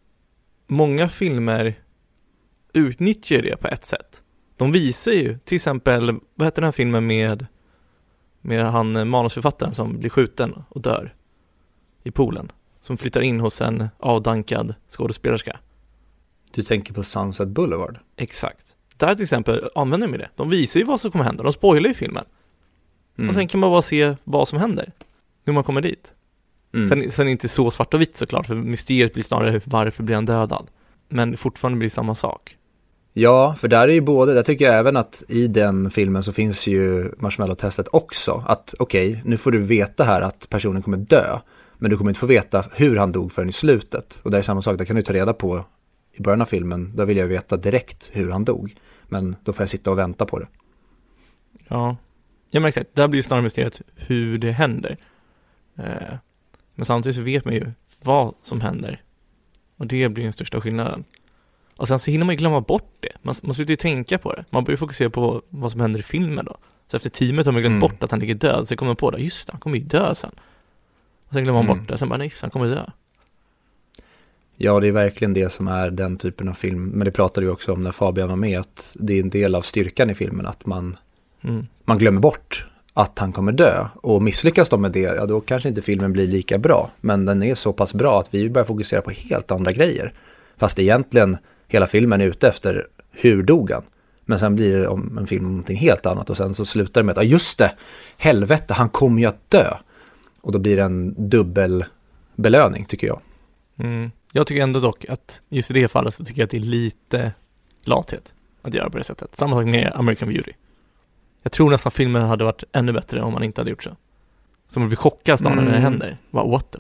många 0.67 1.09
filmer 1.09 1.75
utnyttjar 2.73 3.43
det 3.43 3.57
på 3.57 3.69
ett 3.69 3.85
sätt. 3.85 4.23
De 4.57 4.73
visar 4.73 5.13
ju, 5.13 5.39
till 5.39 5.57
exempel, 5.57 6.21
vad 6.35 6.47
heter 6.47 6.63
den 6.63 6.69
här 6.69 6.73
filmen 6.73 7.07
med, 7.07 7.47
med 8.41 8.67
han 8.67 8.97
eh, 8.97 9.05
manusförfattaren 9.05 9.75
som 9.75 9.99
blir 9.99 10.11
skjuten 10.11 10.65
och 10.69 10.81
dör 10.81 11.15
i 12.03 12.11
poolen? 12.11 12.53
Som 12.83 12.97
flyttar 12.97 13.21
in 13.21 13.41
hos 13.41 13.61
en 13.61 13.89
avdankad 13.99 14.75
skådespelerska. 14.89 15.59
Du 16.55 16.63
tänker 16.63 16.95
på 16.95 17.03
Sunset 17.03 17.49
Boulevard. 17.49 17.99
Exakt. 18.17 18.65
Där 18.97 19.15
till 19.15 19.23
exempel 19.23 19.71
använder 19.75 20.09
de 20.09 20.19
det. 20.19 20.29
De 20.37 20.51
visar 20.51 20.81
ju 20.81 20.87
vad 20.87 21.01
som 21.01 21.11
kommer 21.11 21.25
hända, 21.25 21.43
de 21.43 21.53
spoilar 21.53 21.89
ju 21.89 21.95
filmen. 21.95 22.25
Mm. 23.19 23.29
Och 23.29 23.35
sen 23.35 23.49
kan 23.49 23.61
man 23.61 23.71
bara 23.71 23.83
se 23.83 24.17
vad 24.25 24.49
som 24.49 24.59
händer. 24.59 24.93
När 25.45 25.55
man 25.55 25.65
kommer 25.65 25.81
dit. 25.81 26.15
Mm. 26.75 26.87
Sen, 26.87 27.13
sen 27.13 27.29
inte 27.29 27.49
så 27.49 27.71
svart 27.71 27.95
och 27.95 28.01
vitt 28.01 28.17
såklart, 28.17 28.47
för 28.47 28.55
mysteriet 28.55 29.15
blir 29.15 29.25
snarare 29.25 29.61
varför 29.65 30.03
blir 30.03 30.15
han 30.15 30.27
dödad? 30.27 30.67
Men 31.09 31.37
fortfarande 31.37 31.79
blir 31.79 31.89
det 31.89 31.95
samma 31.95 32.15
sak. 32.15 32.57
Ja, 33.13 33.55
för 33.55 33.69
där 33.69 33.89
är 33.89 33.93
ju 33.93 34.01
både, 34.01 34.35
där 34.35 34.43
tycker 34.43 34.65
jag 34.65 34.79
även 34.79 34.97
att 34.97 35.25
i 35.29 35.47
den 35.47 35.91
filmen 35.91 36.23
så 36.23 36.33
finns 36.33 36.67
ju 36.67 37.13
marshmallow-testet 37.19 37.89
också. 37.93 38.45
Att 38.47 38.75
okej, 38.79 39.23
nu 39.25 39.37
får 39.37 39.51
du 39.51 39.59
veta 39.59 40.05
här 40.05 40.21
att 40.21 40.47
personen 40.51 40.83
kommer 40.83 40.99
dö. 40.99 41.39
Men 41.81 41.91
du 41.91 41.97
kommer 41.97 42.11
inte 42.11 42.21
få 42.21 42.27
veta 42.27 42.65
hur 42.73 42.97
han 42.97 43.13
dog 43.13 43.33
förrän 43.33 43.49
i 43.49 43.53
slutet. 43.53 44.21
Och 44.25 44.31
det 44.31 44.39
är 44.39 44.43
samma 44.43 44.63
sak, 44.63 44.79
det 44.79 44.87
kan 44.87 44.97
du 44.97 45.03
ta 45.03 45.13
reda 45.13 45.33
på 45.33 45.65
i 46.13 46.23
början 46.23 46.41
av 46.43 46.47
filmen. 46.47 46.97
Där 46.97 47.07
vill 47.07 47.17
jag 47.17 47.27
veta 47.27 47.57
direkt 47.57 48.11
hur 48.13 48.31
han 48.31 48.45
dog. 48.45 48.75
Men 49.09 49.37
då 49.45 49.53
får 49.53 49.63
jag 49.63 49.69
sitta 49.71 49.91
och 49.91 49.99
vänta 49.99 50.27
på 50.27 50.39
det. 50.39 50.47
Ja, 51.69 51.97
ja 52.51 52.61
men 52.61 52.69
exakt. 52.69 52.91
Där 52.95 53.09
blir 53.09 53.19
ju 53.19 53.23
snarare 53.23 53.43
mysteriet 53.43 53.81
hur 53.97 54.39
det 54.39 54.51
händer. 54.53 54.97
Eh, 55.79 56.15
men 56.75 56.87
samtidigt 56.87 57.17
så 57.17 57.23
vet 57.23 57.45
man 57.45 57.55
ju 57.55 57.71
vad 58.03 58.35
som 58.43 58.61
händer. 58.61 59.03
Och 59.77 59.87
det 59.87 60.09
blir 60.09 60.25
den 60.25 60.33
största 60.33 60.61
skillnaden. 60.61 61.05
Och 61.77 61.89
sen 61.89 61.99
så 61.99 62.11
hinner 62.11 62.25
man 62.27 62.35
ju 62.35 62.39
glömma 62.39 62.61
bort 62.61 62.97
det. 63.01 63.13
Man, 63.23 63.35
man 63.43 63.55
slutar 63.55 63.71
ju 63.71 63.77
tänka 63.77 64.19
på 64.19 64.33
det. 64.33 64.45
Man 64.51 64.65
börjar 64.65 64.77
fokusera 64.77 65.11
på 65.11 65.43
vad 65.49 65.73
som 65.73 65.81
händer 65.81 66.01
i 66.01 66.03
filmen 66.03 66.45
då. 66.45 66.57
Så 66.89 66.97
efter 66.97 67.11
tio 67.11 67.33
minuter 67.33 67.47
har 67.47 67.53
man 67.53 67.63
glömt 67.63 67.73
Mm. 67.73 67.81
bort 67.81 68.03
att 68.03 68.11
han 68.11 68.21
ligger 68.21 68.35
död. 68.35 68.69
Så 68.69 68.77
kommer 68.77 68.89
man 68.89 68.97
på 68.97 69.11
det, 69.11 69.19
just 69.19 69.47
det, 69.47 69.53
han 69.53 69.61
kommer 69.61 69.77
ju 69.77 69.85
dö 69.85 70.15
sen. 70.15 70.31
Och 71.31 71.35
sen 71.35 71.45
glömmer 71.45 71.63
man 71.63 71.71
Mm. 71.71 71.79
bort 71.79 71.89
det. 71.89 71.99
Sen 71.99 72.09
bara, 72.09 72.19
nej, 72.19 72.33
han 72.41 72.51
kommer 72.51 72.67
dö. 72.69 72.85
Ja, 74.57 74.81
det 74.81 74.89
är 74.89 74.93
verkligen 74.93 75.35
det 75.35 75.53
som 75.53 75.69
är 75.69 75.91
den 75.91 76.17
typen 76.17 76.49
av 76.49 76.55
film. 76.55 76.85
Men 76.85 77.05
det 77.05 77.11
pratade 77.11 77.47
vi 77.47 77.53
också 77.53 77.73
om 77.73 77.81
när 77.81 77.93
Fabian 77.93 78.29
var 78.29 78.37
med. 78.37 78.61
Att 78.61 78.97
det 79.01 79.15
är 79.15 79.21
en 79.23 79.31
del 79.31 79.55
av 79.55 79.63
styrkan 79.63 80.11
i 80.11 80.15
filmen. 80.15 80.47
Att 80.47 80.67
man 80.67 80.97
Mm. 81.45 81.67
man 81.85 81.99
glömmer 81.99 82.21
bort 82.21 82.67
att 82.95 83.19
han 83.19 83.33
kommer 83.33 83.53
dö. 83.53 83.87
Och 83.95 84.23
misslyckas 84.23 84.69
de 84.69 84.83
med 84.83 84.93
det, 84.93 85.01
ja 85.01 85.27
då 85.27 85.41
kanske 85.41 85.69
inte 85.69 85.83
filmen 85.83 86.13
blir 86.13 86.27
lika 86.27 86.59
bra. 86.59 86.91
Men 87.01 87.25
den 87.25 87.43
är 87.43 87.55
så 87.55 87.73
pass 87.73 87.95
bra 87.95 88.21
att 88.21 88.35
vi 88.35 88.51
börjar 88.51 88.67
fokusera 88.67 89.03
på 89.03 89.11
helt 89.11 89.51
andra 89.53 89.73
grejer. 89.73 90.13
Fast 90.57 90.79
egentligen 90.79 91.37
hela 91.69 91.87
filmen 91.87 92.21
är 92.21 92.25
ute 92.27 92.49
efter 92.49 92.87
hur 93.11 93.43
dog 93.43 93.71
han. 93.71 93.83
Men 94.25 94.39
sen 94.39 94.55
blir 94.57 94.77
det 94.79 94.89
om 94.89 95.19
en 95.19 95.27
film 95.27 95.45
om 95.47 95.51
någonting 95.51 95.77
helt 95.77 96.07
annat 96.07 96.31
och 96.31 96.37
sen 96.37 96.55
så 96.55 96.65
slutar 96.65 97.01
det 97.01 97.05
med 97.07 97.13
att, 97.13 97.25
ja 97.25 97.31
just 97.31 97.59
det, 97.59 97.73
helvete, 98.19 98.75
han 98.75 98.89
kommer 98.89 99.21
ju 99.21 99.27
att 99.27 99.51
dö. 99.51 99.75
Och 100.43 100.53
då 100.53 100.59
blir 100.59 100.77
det 100.77 100.83
en 100.83 101.29
dubbel 101.31 101.85
belöning 102.37 102.85
tycker 102.85 103.07
jag. 103.07 103.21
Mm. 103.79 104.11
Jag 104.33 104.47
tycker 104.47 104.63
ändå 104.63 104.81
dock 104.81 105.05
att 105.05 105.41
just 105.49 105.71
i 105.71 105.75
det 105.75 105.89
fallet 105.89 106.15
så 106.15 106.25
tycker 106.25 106.41
jag 106.41 106.45
att 106.45 106.51
det 106.51 106.57
är 106.57 106.61
lite 106.61 107.33
lathet 107.85 108.33
att 108.63 108.75
göra 108.75 108.91
på 108.91 108.99
det 108.99 109.05
sättet. 109.05 109.37
Samma 109.37 109.57
sak 109.57 109.67
med 109.67 109.93
American 109.95 110.29
Beauty. 110.29 110.53
Jag 111.43 111.53
tror 111.53 111.71
nästan 111.71 111.93
filmen 111.93 112.23
hade 112.23 112.45
varit 112.45 112.65
ännu 112.73 112.93
bättre 112.93 113.23
om 113.23 113.33
man 113.33 113.43
inte 113.43 113.61
hade 113.61 113.71
gjort 113.71 113.83
så. 113.83 113.97
Så 114.69 114.81
man 114.81 114.89
blir 114.89 114.97
chockad 114.97 115.39
snarare 115.39 115.57
när 115.57 115.65
det 115.65 115.71
Mm. 115.71 115.83
händer. 115.83 116.17
Bara, 116.31 116.47
what 116.47 116.71
the 116.71 116.79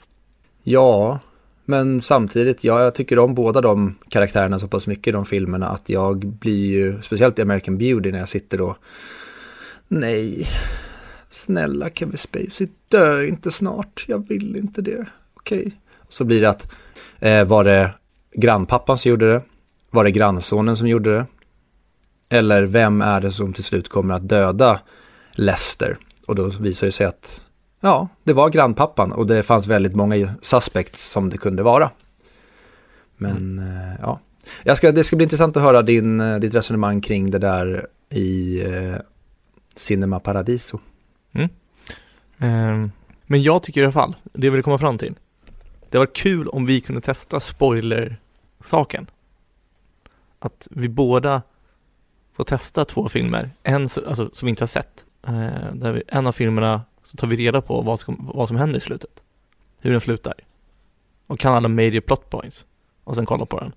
Ja, 0.62 1.18
men 1.64 2.01
samtidigt, 2.01 2.64
ja, 2.64 2.83
jag 2.83 2.94
tycker 2.94 3.18
om 3.18 3.35
båda 3.35 3.61
de 3.61 3.94
karaktärerna 4.09 4.59
så 4.59 4.68
pass 4.68 4.87
mycket 4.87 5.07
i 5.07 5.11
de 5.11 5.25
filmerna 5.25 5.68
att 5.68 5.88
jag 5.88 6.27
blir 6.27 6.66
ju, 6.66 7.03
speciellt 7.03 7.38
i 7.38 7.42
American 7.42 7.79
Beauty 7.79 8.12
när 8.12 8.18
jag 8.18 8.29
sitter 8.29 8.59
då, 8.59 8.77
nej, 9.88 10.46
snälla 11.31 11.90
Kevin 11.90 12.19
Spacey, 12.19 12.69
dö 12.88 13.25
inte 13.25 13.51
snart, 13.51 14.05
jag 14.09 14.29
vill 14.29 14.57
inte 14.57 14.83
det, 14.83 15.07
okej. 15.35 15.73
Så 16.09 16.25
blir 16.25 16.40
det 16.40 16.49
att, 16.49 16.71
eh, 17.19 17.45
var 17.45 17.64
det 17.64 17.95
grannpappan 18.35 18.99
som 18.99 19.11
gjorde 19.11 19.33
det? 19.33 19.43
Var 19.90 20.05
det 20.05 20.11
grannsonen 20.11 20.77
som 20.77 20.88
gjorde 20.88 21.14
det? 21.14 21.27
Eller 22.29 22.62
vem 22.62 23.03
är 23.03 23.21
det 23.21 23.33
som 23.33 23.53
till 23.53 23.64
slut 23.64 23.88
kommer 23.88 24.14
att 24.14 24.29
döda 24.29 24.81
Lester? 25.33 25.99
Och 26.27 26.35
då 26.35 26.51
visar 26.61 26.87
det 26.87 26.93
sig 26.93 27.07
att 27.07 27.43
Ja, 27.81 28.09
det 28.25 28.33
var 28.33 28.51
grannpappan 28.51 29.12
och 29.12 29.27
det 29.27 29.43
fanns 29.43 29.66
väldigt 29.66 29.97
många 29.97 30.35
suspects 30.40 31.11
som 31.11 31.31
det 31.31 31.38
kunde 31.38 31.62
vara. 31.62 31.90
Men 33.16 33.59
eh, 33.59 33.95
ja, 34.01 34.21
jag 34.62 34.77
ska, 34.77 34.93
det 34.93 35.05
ska 35.05 35.16
bli 35.16 35.25
intressant 35.25 35.57
att 35.57 35.62
höra 35.62 35.83
din, 35.83 36.21
eh, 36.21 36.38
ditt 36.38 36.55
resonemang 36.55 37.01
kring 37.01 37.31
det 37.31 37.38
där 37.38 37.87
i 38.11 38.61
eh, 38.61 38.97
Cinema 39.77 40.21
Paradiso. 40.21 40.79
Mm. 41.33 41.49
Ehm, 42.38 42.93
Men 43.27 43.43
jag 43.43 43.62
tycker 43.62 43.81
i 43.81 43.85
alla 43.85 43.93
fall, 43.93 44.16
det 44.33 44.47
jag 44.47 44.53
vill 44.53 44.62
komma 44.62 44.79
fram 44.79 44.99
till. 44.99 45.14
Det 45.90 45.99
var 45.99 46.07
kul 46.07 46.49
om 46.49 46.66
vi 46.66 46.81
kunde 46.81 47.01
testa 47.01 47.40
spoiler-saken. 47.40 49.11
Att 50.38 50.69
vi 50.71 50.88
båda 50.88 51.43
får 52.33 52.45
testa 52.45 52.85
två 52.85 53.09
filmer, 53.09 53.51
en 53.62 53.83
alltså, 53.83 54.31
som 54.33 54.47
vi 54.47 54.51
inte 54.51 54.62
har 54.62 54.69
sett. 54.69 55.05
Eh, 55.27 55.73
där 55.73 55.93
vi, 55.93 56.03
en 56.09 56.27
av 56.27 56.33
filmerna 56.33 56.83
så 57.03 57.16
tar 57.16 57.27
vi 57.27 57.37
reda 57.37 57.62
på 57.62 57.83
vad 57.83 58.01
som, 58.01 58.31
vad 58.35 58.49
som 58.49 58.57
händer 58.57 58.79
i 58.79 58.81
slutet. 58.81 59.23
Hur 59.81 59.90
den 59.90 60.01
slutar. 60.01 60.35
Och 61.27 61.38
kan 61.38 61.55
alla 61.55 61.69
major 61.69 62.01
plot 62.01 62.31
points. 62.31 62.64
Och 63.05 63.16
sen 63.16 63.27
kolla 63.27 63.47
på 63.47 63.61
den. 63.61 63.73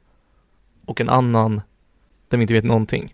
Och 0.86 1.02
en 1.02 1.10
annan 1.10 1.62
där 2.28 2.38
vi 2.38 2.42
inte 2.42 2.54
vet 2.54 2.64
någonting. 2.64 3.14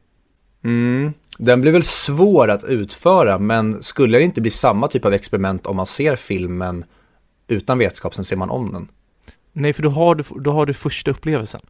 Mm. 0.63 1.13
Den 1.41 1.62
blir 1.62 1.71
väl 1.71 1.84
svår 1.84 2.49
att 2.49 2.63
utföra, 2.63 3.39
men 3.39 3.84
skulle 3.84 4.17
det 4.17 4.23
inte 4.23 4.41
bli 4.41 4.52
samma 4.52 4.88
typ 4.88 5.06
av 5.06 5.13
experiment 5.13 5.65
om 5.65 5.75
man 5.75 5.86
ser 5.86 6.15
filmen 6.15 6.86
utan 7.47 7.78
vetskap, 7.78 8.15
sen 8.15 8.25
ser 8.25 8.36
man 8.36 8.49
om 8.49 8.71
den? 8.71 8.88
Nej, 9.54 9.73
för 9.73 9.84
då 9.84 9.89
har 9.89 10.15
du, 10.15 10.23
då 10.39 10.52
har 10.52 10.65
du 10.65 10.73
första 10.73 11.12
upplevelsen. 11.12 11.62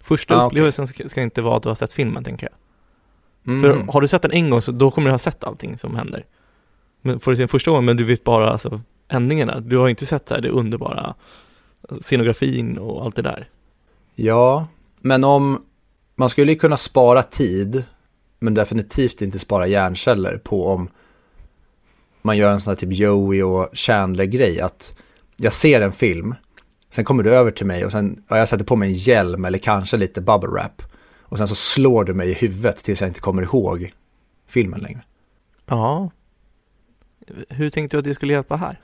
Första 0.00 0.36
Ah, 0.36 0.46
upplevelsen 0.46 0.86
ska, 0.86 1.08
ska 1.08 1.22
inte 1.22 1.42
vara 1.42 1.56
att 1.56 1.62
du 1.62 1.68
har 1.68 1.76
sett 1.76 1.92
filmen, 1.92 2.24
tänker 2.24 2.48
jag. 2.50 2.56
Mm. 3.54 3.62
För 3.62 3.92
har 3.92 4.00
du 4.00 4.08
sett 4.08 4.22
den 4.22 4.32
en 4.32 4.50
gång 4.50 4.62
så 4.62 4.72
då 4.72 4.90
kommer 4.90 5.08
du 5.08 5.12
ha 5.12 5.18
sett 5.18 5.44
allting 5.44 5.78
som 5.78 5.96
händer. 5.96 6.24
Men 7.02 7.20
får 7.20 7.30
du 7.30 7.36
se 7.36 7.42
den 7.42 7.48
första 7.48 7.70
gången 7.70 7.84
men 7.84 7.96
du 7.96 8.04
vet 8.04 8.24
bara 8.24 8.50
alltså 8.50 8.80
ändringarna. 9.08 9.60
Du 9.60 9.78
har 9.78 9.88
inte 9.88 10.06
sett 10.06 10.28
så 10.28 10.34
här, 10.34 10.40
det 10.40 10.48
underbara 10.48 11.14
scenografin 12.00 12.78
och 12.78 13.04
allt 13.04 13.16
det 13.16 13.22
där. 13.22 13.48
Ja, 14.14 14.66
men 15.00 15.24
om 15.24 15.62
man 16.14 16.28
skulle 16.28 16.54
kunna 16.54 16.76
spara 16.76 17.22
tid, 17.22 17.84
men 18.38 18.54
definitivt 18.54 19.22
inte 19.22 19.38
spara 19.38 19.66
hjärnceller 19.66 20.38
på 20.38 20.66
om 20.66 20.88
man 22.22 22.36
gör 22.36 22.50
en 22.52 22.60
sån 22.60 22.70
här 22.70 22.76
typ 22.76 22.92
Joey 22.92 23.42
och 23.42 23.68
Chandler-grej. 23.72 24.60
Att 24.60 24.94
jag 25.36 25.52
ser 25.52 25.80
en 25.80 25.92
film, 25.92 26.34
Sen 26.94 27.04
kommer 27.04 27.22
du 27.22 27.34
över 27.34 27.50
till 27.50 27.66
mig 27.66 27.84
och 27.84 27.92
sen, 27.92 28.22
ja, 28.28 28.38
jag 28.38 28.48
sätter 28.48 28.64
på 28.64 28.76
mig 28.76 28.88
en 28.88 28.94
hjälm 28.94 29.44
eller 29.44 29.58
kanske 29.58 29.96
lite 29.96 30.20
bubble 30.20 30.48
wrap. 30.48 30.82
Och 31.20 31.38
sen 31.38 31.48
så 31.48 31.54
slår 31.54 32.04
du 32.04 32.14
mig 32.14 32.30
i 32.30 32.34
huvudet 32.34 32.76
tills 32.76 33.00
jag 33.00 33.10
inte 33.10 33.20
kommer 33.20 33.42
ihåg 33.42 33.92
filmen 34.46 34.80
längre. 34.80 35.02
Ja. 35.66 36.10
Hur 37.48 37.70
tänkte 37.70 37.96
du 37.96 37.98
att 37.98 38.04
det 38.04 38.14
skulle 38.14 38.32
hjälpa 38.32 38.56
här? 38.56 38.80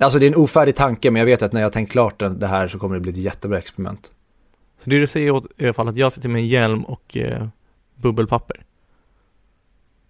Alltså 0.00 0.18
det 0.18 0.26
är 0.26 0.30
en 0.30 0.36
ofärdig 0.36 0.76
tanke, 0.76 1.10
men 1.10 1.20
jag 1.20 1.26
vet 1.26 1.42
att 1.42 1.52
när 1.52 1.60
jag 1.60 1.72
tänkt 1.72 1.92
klart 1.92 2.18
det 2.18 2.46
här 2.46 2.68
så 2.68 2.78
kommer 2.78 2.94
det 2.94 3.00
bli 3.00 3.12
ett 3.12 3.16
jättebra 3.16 3.58
experiment. 3.58 4.10
Så 4.78 4.90
det 4.90 4.98
du 4.98 5.06
säger 5.06 5.42
i 5.56 5.64
alla 5.64 5.72
fall 5.72 5.88
att 5.88 5.96
jag 5.96 6.12
sitter 6.12 6.28
med 6.28 6.40
en 6.40 6.48
hjälm 6.48 6.84
och 6.84 7.16
eh, 7.16 7.46
bubbelpapper? 7.94 8.64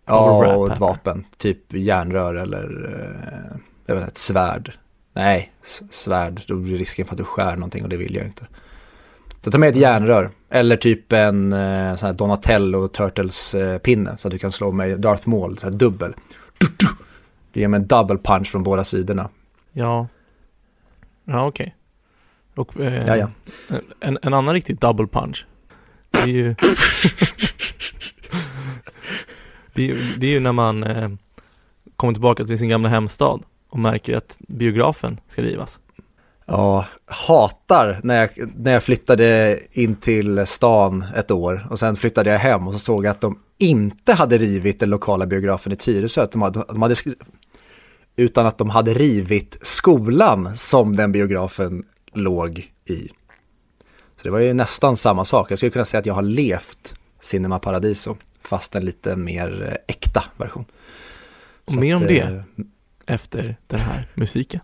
Ja, 0.06 0.54
och 0.56 0.72
ett 0.72 0.80
vapen. 0.80 1.26
Typ 1.36 1.72
järnrör 1.72 2.34
eller 2.34 2.90
eh, 2.92 3.56
jag 3.86 3.94
vet 3.94 4.02
inte, 4.02 4.10
ett 4.10 4.18
svärd. 4.18 4.72
Nej, 5.12 5.52
svärd. 5.90 6.42
Då 6.46 6.56
blir 6.56 6.78
risken 6.78 7.06
för 7.06 7.14
att 7.14 7.18
du 7.18 7.24
skär 7.24 7.56
någonting 7.56 7.82
och 7.82 7.88
det 7.88 7.96
vill 7.96 8.14
jag 8.14 8.24
inte. 8.24 8.46
Så 9.40 9.50
ta 9.50 9.58
med 9.58 9.68
ett 9.68 9.76
järnrör. 9.76 10.30
Eller 10.50 10.76
typ 10.76 11.12
en 11.12 11.52
eh, 11.52 11.96
sån 11.96 12.06
här 12.06 12.12
Donatello 12.12 12.88
Turtles 12.88 13.54
eh, 13.54 13.78
pinne. 13.78 14.18
Så 14.18 14.28
att 14.28 14.32
du 14.32 14.38
kan 14.38 14.52
slå 14.52 14.72
med 14.72 15.00
Darth 15.00 15.28
Maul, 15.28 15.58
så 15.58 15.66
här 15.66 15.74
dubbel. 15.74 16.14
Du, 17.52 17.60
ger 17.60 17.68
mig 17.68 17.80
en 17.80 17.86
double 17.86 18.18
punch 18.18 18.50
från 18.50 18.62
båda 18.62 18.84
sidorna. 18.84 19.30
Ja. 19.72 20.08
Ja, 21.24 21.46
okej. 21.46 21.74
Och 22.54 22.80
eh. 22.80 23.28
En, 24.00 24.18
en 24.22 24.34
annan 24.34 24.54
riktig 24.54 24.78
double 24.78 25.06
punch. 25.06 25.46
Det 26.10 26.18
är 26.18 26.26
ju 26.26 26.54
det 29.74 29.82
är, 29.82 29.86
ju- 29.94 30.14
det 30.16 30.26
är 30.26 30.30
ju 30.30 30.40
när 30.40 30.52
man 30.52 30.84
eh, 30.84 31.08
kommer 31.96 32.12
tillbaka 32.12 32.44
till 32.44 32.58
sin 32.58 32.68
gamla 32.68 32.88
hemstad 32.88 33.42
och 33.70 33.78
märker 33.78 34.16
att 34.16 34.36
biografen 34.48 35.20
ska 35.26 35.42
rivas. 35.42 35.80
Ja, 36.46 36.86
hatar 37.06 38.00
när 38.02 38.20
jag, 38.20 38.30
när 38.56 38.72
jag 38.72 38.82
flyttade 38.82 39.58
in 39.72 39.96
till 39.96 40.46
stan 40.46 41.04
ett 41.16 41.30
år 41.30 41.66
och 41.70 41.78
sen 41.78 41.96
flyttade 41.96 42.30
jag 42.30 42.38
hem 42.38 42.66
och 42.66 42.72
så 42.72 42.78
såg 42.78 43.04
jag 43.04 43.10
att 43.10 43.20
de 43.20 43.38
inte 43.58 44.12
hade 44.12 44.38
rivit 44.38 44.80
den 44.80 44.90
lokala 44.90 45.26
biografen 45.26 45.72
i 45.72 45.76
Tyresö, 45.76 46.22
att 46.22 46.32
de 46.32 46.42
hade, 46.42 46.64
de 46.68 46.82
hade 46.82 46.94
skri- 46.94 47.14
utan 48.16 48.46
att 48.46 48.58
de 48.58 48.70
hade 48.70 48.94
rivit 48.94 49.58
skolan 49.62 50.56
som 50.56 50.96
den 50.96 51.12
biografen 51.12 51.84
låg 52.14 52.58
i. 52.88 53.08
Så 54.16 54.22
det 54.22 54.30
var 54.30 54.38
ju 54.38 54.52
nästan 54.54 54.96
samma 54.96 55.24
sak. 55.24 55.50
Jag 55.50 55.58
skulle 55.58 55.70
kunna 55.70 55.84
säga 55.84 55.98
att 55.98 56.06
jag 56.06 56.14
har 56.14 56.22
levt 56.22 56.94
Cinema 57.20 57.58
Paradiso, 57.58 58.16
fast 58.44 58.74
en 58.74 58.84
lite 58.84 59.16
mer 59.16 59.62
eh, 59.62 59.94
äkta 59.94 60.24
version. 60.36 60.64
Och 61.64 61.72
Så 61.72 61.78
mer 61.78 61.94
att, 61.94 62.00
om 62.00 62.06
det 62.06 62.20
eh, 62.20 62.42
efter 63.06 63.56
den 63.66 63.80
här 63.80 64.08
musiken. 64.14 64.60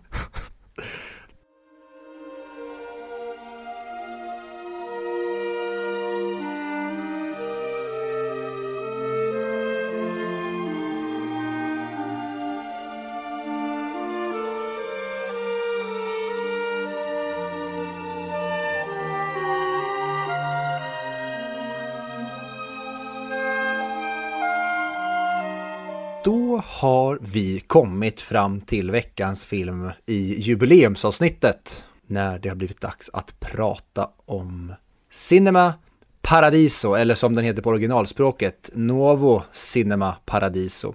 Har 26.81 27.19
vi 27.21 27.59
kommit 27.59 28.21
fram 28.21 28.61
till 28.61 28.91
veckans 28.91 29.45
film 29.45 29.91
i 30.05 30.39
jubileumsavsnittet 30.39 31.83
när 32.07 32.39
det 32.39 32.49
har 32.49 32.55
blivit 32.55 32.81
dags 32.81 33.09
att 33.13 33.39
prata 33.39 34.09
om 34.25 34.73
Cinema 35.11 35.73
Paradiso 36.21 36.93
eller 36.93 37.15
som 37.15 37.35
den 37.35 37.43
heter 37.43 37.61
på 37.61 37.69
originalspråket 37.69 38.69
Novo 38.73 39.43
Cinema 39.51 40.15
Paradiso. 40.25 40.93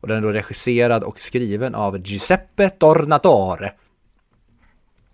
Och 0.00 0.08
den 0.08 0.16
är 0.16 0.22
då 0.22 0.32
regisserad 0.32 1.04
och 1.04 1.20
skriven 1.20 1.74
av 1.74 1.98
Giuseppe 1.98 2.68
Tornatore. 2.68 3.72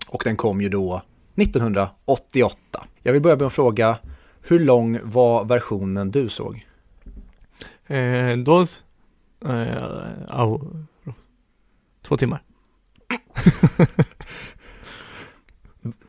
Och 0.09 0.23
den 0.25 0.37
kom 0.37 0.61
ju 0.61 0.69
då 0.69 1.03
1988. 1.37 2.59
Jag 3.03 3.13
vill 3.13 3.23
börja 3.23 3.37
med 3.37 3.47
att 3.47 3.53
fråga, 3.53 3.99
hur 4.43 4.59
lång 4.59 4.99
var 5.03 5.45
versionen 5.45 6.11
du 6.11 6.29
såg? 6.29 6.67
Eh, 7.87 8.37
dos, 8.37 8.83
eh, 9.45 10.57
två 12.03 12.17
timmar. 12.17 12.43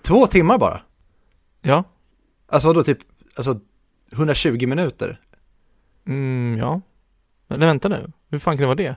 Två 0.02 0.28
timmar 0.28 0.58
bara? 0.58 0.82
Ja, 1.62 1.84
Alltså 2.48 2.67
vadå 2.67 2.84
typ, 2.84 2.98
alltså 3.36 3.60
120 4.12 4.67
minuter? 4.67 5.22
mm, 6.06 6.58
ja. 6.60 6.82
Men 7.48 7.60
vänta 7.60 7.89
nu, 7.89 8.12
hur 8.30 8.39
fan 8.39 8.58
kan 8.58 8.62
det 8.62 8.65
vara 8.65 8.76
det? 8.76 8.96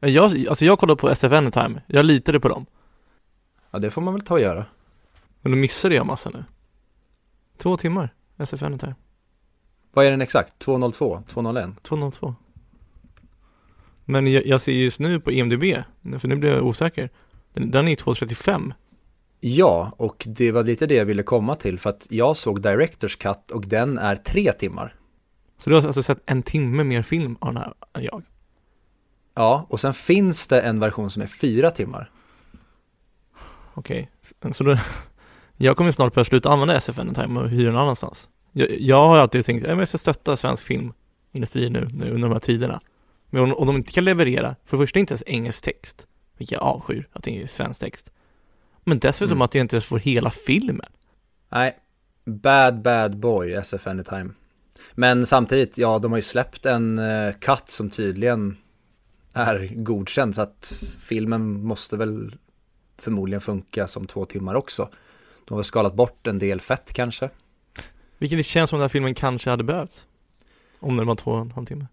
Eh, 0.00 0.10
Jag, 0.10 0.46
alltså 0.48 0.64
jag 0.64 0.78
kollade 0.78 1.00
på 1.00 1.08
SF 1.08 1.32
Anytime, 1.32 1.82
jag 1.86 2.04
litade 2.04 2.40
på 2.40 2.48
dem. 2.48 2.66
Ja 3.70 3.78
det 3.78 3.90
får 3.90 4.02
man 4.02 4.14
väl 4.14 4.20
ta 4.24 4.34
och 4.34 4.40
göra. 4.40 4.66
Men 5.40 5.52
då 5.52 5.58
missade 5.58 5.94
jag 5.94 6.06
massa 6.06 6.30
nu. 6.30 6.44
Två 7.56 7.76
timmar, 7.76 8.14
SF 8.36 8.62
Anytime. 8.62 8.94
Vad 9.92 10.06
är 10.06 10.10
den 10.10 10.20
exakt? 10.20 10.58
202? 10.58 11.22
201? 11.26 11.70
202. 11.82 12.34
Men 14.10 14.26
jag, 14.32 14.46
jag 14.46 14.60
ser 14.60 14.72
just 14.72 15.00
nu 15.00 15.20
på 15.20 15.32
IMDB, 15.32 15.62
för 16.18 16.28
nu 16.28 16.36
blir 16.36 16.50
jag 16.50 16.66
osäker. 16.66 17.10
Den, 17.54 17.88
är 17.88 17.96
235. 17.96 18.74
Ja, 19.40 19.92
och 19.96 20.24
det 20.28 20.52
var 20.52 20.64
lite 20.64 20.86
det 20.86 20.94
jag 20.94 21.04
ville 21.04 21.22
komma 21.22 21.54
till 21.54 21.78
för 21.78 21.90
att 21.90 22.06
jag 22.10 22.36
såg 22.36 22.62
Directors 22.62 23.16
Cut 23.16 23.50
och 23.50 23.66
den 23.66 23.98
är 23.98 24.16
tre 24.16 24.52
timmar. 24.52 24.94
Så 25.58 25.70
du 25.70 25.76
har 25.76 25.86
alltså 25.86 26.02
sett 26.02 26.22
en 26.26 26.42
timme 26.42 26.84
mer 26.84 27.02
film 27.02 27.36
av 27.40 27.54
den 27.54 27.62
här 27.62 27.74
än 27.94 28.04
jag. 28.04 28.22
Ja, 29.34 29.66
och 29.68 29.80
sen 29.80 29.94
finns 29.94 30.46
det 30.46 30.60
en 30.60 30.80
version 30.80 31.10
som 31.10 31.22
är 31.22 31.26
fyra 31.26 31.70
timmar. 31.70 32.10
Okej, 33.74 34.10
S- 34.22 34.56
så 34.56 34.64
då, 34.64 34.76
jag 35.56 35.76
kommer 35.76 35.92
snart 35.92 36.14
börja 36.14 36.24
sluta 36.24 36.48
använda 36.50 36.76
SF 36.76 36.98
Anytime 36.98 37.40
och 37.40 37.48
hyra 37.48 37.72
någon 37.72 37.80
annanstans. 37.80 38.28
Jag, 38.52 38.80
jag 38.80 39.08
har 39.08 39.18
alltid 39.18 39.46
tänkt, 39.46 39.66
jag 39.66 39.88
ska 39.88 39.98
stötta 39.98 40.36
svensk 40.36 40.64
filmindustri 40.64 41.70
nu, 41.70 41.88
nu 41.92 42.10
under 42.10 42.28
de 42.28 42.32
här 42.32 42.40
tiderna. 42.40 42.80
Men 43.30 43.52
om, 43.52 43.66
de 43.66 43.76
inte 43.76 43.92
kan 43.92 44.04
leverera, 44.04 44.56
för 44.64 44.76
det 44.76 44.82
första 44.82 44.98
inte 44.98 45.12
ens 45.12 45.22
engelsk 45.26 45.64
text, 45.64 46.06
vilket 46.36 46.52
jag 46.52 46.62
avskyr 46.62 47.08
att 47.12 47.22
det 47.22 47.42
är 47.42 47.46
svensk 47.46 47.80
text. 47.80 48.10
Men 48.84 48.98
dessutom 48.98 49.32
Mm. 49.32 49.42
att 49.42 49.54
jag 49.54 49.64
inte 49.64 49.76
ens 49.76 49.84
får 49.84 49.98
hela 49.98 50.30
filmen. 50.30 50.90
Nej, 51.48 51.76
bad 52.24 52.82
bad 52.82 53.18
boy 53.18 53.52
SF 53.52 53.86
Anytime. 53.86 54.30
Men 54.94 55.26
samtidigt, 55.26 55.78
ja 55.78 55.98
de 55.98 56.12
har 56.12 56.18
ju 56.18 56.22
släppt 56.22 56.66
en 56.66 56.98
uh, 56.98 57.32
cut 57.32 57.68
som 57.68 57.90
tydligen 57.90 58.56
är 59.32 59.70
godkänd 59.74 60.34
så 60.34 60.42
att 60.42 60.72
filmen 60.98 61.64
måste 61.64 61.96
väl 61.96 62.36
förmodligen 62.98 63.40
funka 63.40 63.88
som 63.88 64.06
två 64.06 64.24
timmar 64.24 64.54
också. 64.54 64.88
De 65.44 65.54
har 65.54 65.62
skalat 65.62 65.94
bort 65.94 66.26
en 66.26 66.38
del 66.38 66.60
fett 66.60 66.92
kanske. 66.92 67.30
Vilket 68.18 68.38
det 68.38 68.42
känns 68.42 68.70
som 68.70 68.78
den 68.78 68.84
här 68.84 68.88
filmen 68.88 69.14
kanske 69.14 69.50
hade 69.50 69.64
behövt. 69.64 70.06
Om 70.80 70.96
den 70.96 71.06
var 71.06 71.14
två 71.16 71.30
och 71.30 71.40
en 71.40 71.50
halv 71.50 71.66
timme. 71.66 71.86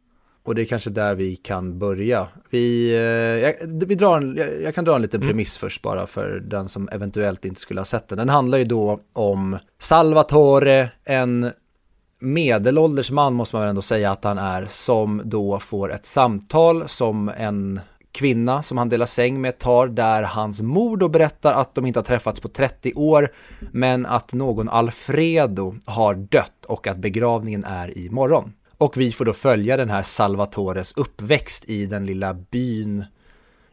Och 0.45 0.55
det 0.55 0.61
är 0.61 0.65
kanske 0.65 0.89
där 0.89 1.15
vi 1.15 1.35
kan 1.35 1.79
börja. 1.79 2.27
Vi, 2.49 2.89
eh, 2.89 2.99
jag, 2.99 3.53
vi 3.87 3.95
drar 3.95 4.17
en, 4.17 4.35
jag, 4.37 4.61
jag 4.61 4.75
kan 4.75 4.85
dra 4.85 4.95
en 4.95 5.01
liten 5.01 5.21
Mm. 5.21 5.29
premiss 5.29 5.57
först 5.57 5.81
bara 5.81 6.07
för 6.07 6.39
den 6.39 6.69
som 6.69 6.89
eventuellt 6.91 7.45
inte 7.45 7.61
skulle 7.61 7.79
ha 7.79 7.85
sett 7.85 8.07
den. 8.07 8.17
Den 8.17 8.29
handlar 8.29 8.57
ju 8.57 8.63
då 8.65 8.99
om 9.13 9.57
Salvatore, 9.79 10.91
en 11.03 11.51
medelålders 12.19 13.11
man 13.11 13.33
måste 13.33 13.55
man 13.55 13.61
väl 13.61 13.69
ändå 13.69 13.81
säga 13.81 14.11
att 14.11 14.23
han 14.23 14.37
är, 14.37 14.65
som 14.69 15.21
då 15.25 15.59
får 15.59 15.91
ett 15.93 16.05
samtal 16.05 16.87
som 16.87 17.29
en 17.37 17.79
kvinna 18.11 18.63
som 18.63 18.77
han 18.77 18.89
delar 18.89 19.05
säng 19.05 19.41
med 19.41 19.59
tar 19.59 19.87
där 19.87 20.23
hans 20.23 20.61
mor 20.61 20.97
då 20.97 21.09
berättar 21.09 21.53
att 21.53 21.75
de 21.75 21.85
inte 21.85 21.99
har 21.99 22.05
träffats 22.05 22.39
på 22.39 22.47
30 22.47 22.93
år 22.93 23.31
men 23.71 24.05
att 24.05 24.33
någon 24.33 24.69
Alfredo 24.69 25.75
har 25.85 26.15
dött 26.15 26.65
och 26.67 26.87
att 26.87 26.97
begravningen 26.97 27.63
är 27.63 27.97
imorgon. 27.97 28.53
Och 28.85 28.97
vi 28.97 29.11
får 29.11 29.25
då 29.25 29.33
följa 29.33 29.77
den 29.77 29.89
här 29.89 30.03
Salvatores 30.03 30.93
uppväxt 30.95 31.69
i 31.69 31.85
den 31.85 32.05
lilla 32.05 32.33
byn 32.33 33.05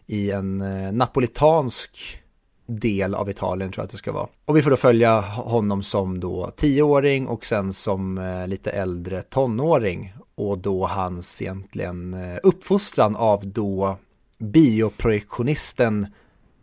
i 0.06 0.30
en 0.30 0.60
eh, 0.60 0.92
napolitansk 0.92 2.22
del 2.66 3.14
av 3.14 3.30
Italien 3.30 3.72
tror 3.72 3.82
jag 3.82 3.84
att 3.84 3.90
det 3.90 3.96
ska 3.96 4.12
vara. 4.12 4.28
Och 4.44 4.56
vi 4.56 4.62
får 4.62 4.70
då 4.70 4.76
följa 4.76 5.20
honom 5.20 5.82
som 5.82 6.20
då 6.20 6.50
tioåring 6.56 7.26
och 7.26 7.44
sen 7.44 7.72
som 7.72 8.18
eh, 8.18 8.48
lite 8.48 8.70
äldre 8.70 9.22
tonåring 9.22 10.14
och 10.34 10.58
då 10.58 10.86
hans 10.86 11.42
egentligen 11.42 12.14
eh, 12.14 12.38
uppfostran 12.42 13.16
av 13.16 13.46
då 13.46 13.98
bioprojektionisten 14.38 16.06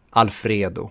Alfredo. 0.10 0.90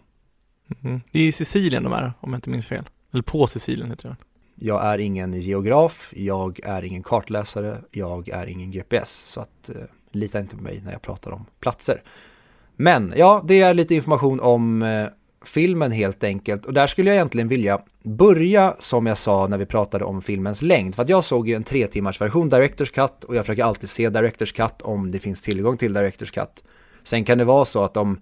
Mm. 0.84 1.00
Det 1.12 1.18
är 1.18 1.28
i 1.28 1.32
Sicilien 1.32 1.82
de 1.82 1.92
är, 1.92 2.12
om 2.20 2.30
jag 2.32 2.38
inte 2.38 2.50
minns 2.50 2.66
fel. 2.66 2.84
Eller 3.12 3.22
på 3.22 3.46
Sicilien 3.46 3.90
heter 3.90 4.08
det. 4.08 4.16
Jag 4.60 4.84
är 4.84 4.98
ingen 4.98 5.40
geograf, 5.40 6.12
jag 6.16 6.60
är 6.64 6.84
ingen 6.84 7.02
kartläsare, 7.02 7.78
jag 7.90 8.28
är 8.28 8.46
ingen 8.46 8.70
GPS, 8.70 9.22
så 9.26 9.40
att 9.40 9.68
eh, 9.68 9.76
lita 10.12 10.38
inte 10.38 10.56
på 10.56 10.62
mig 10.62 10.82
när 10.84 10.92
jag 10.92 11.02
pratar 11.02 11.30
om 11.30 11.46
platser. 11.60 12.02
Men 12.76 13.14
ja, 13.16 13.44
det 13.48 13.60
är 13.60 13.74
lite 13.74 13.94
information 13.94 14.40
om 14.40 14.82
eh, 14.82 15.06
filmen 15.44 15.92
helt 15.92 16.24
enkelt. 16.24 16.66
Och 16.66 16.72
där 16.72 16.86
skulle 16.86 17.10
jag 17.10 17.14
egentligen 17.14 17.48
vilja 17.48 17.80
börja 18.02 18.74
som 18.78 19.06
jag 19.06 19.18
sa 19.18 19.46
när 19.46 19.58
vi 19.58 19.66
pratade 19.66 20.04
om 20.04 20.22
filmens 20.22 20.62
längd. 20.62 20.94
För 20.94 21.02
att 21.02 21.08
jag 21.08 21.24
såg 21.24 21.48
ju 21.48 21.54
en 21.54 21.64
tre 21.64 21.86
timmars 21.86 22.20
version, 22.20 22.48
Directors 22.48 22.90
Cut, 22.90 23.24
och 23.24 23.36
jag 23.36 23.46
försöker 23.46 23.64
alltid 23.64 23.88
se 23.88 24.08
Directors 24.08 24.52
Cut 24.52 24.82
om 24.82 25.10
det 25.10 25.18
finns 25.18 25.42
tillgång 25.42 25.76
till 25.76 25.92
Directors 25.92 26.30
Cut. 26.30 26.64
Sen 27.02 27.24
kan 27.24 27.38
det 27.38 27.44
vara 27.44 27.64
så 27.64 27.84
att 27.84 27.96
om 27.96 28.20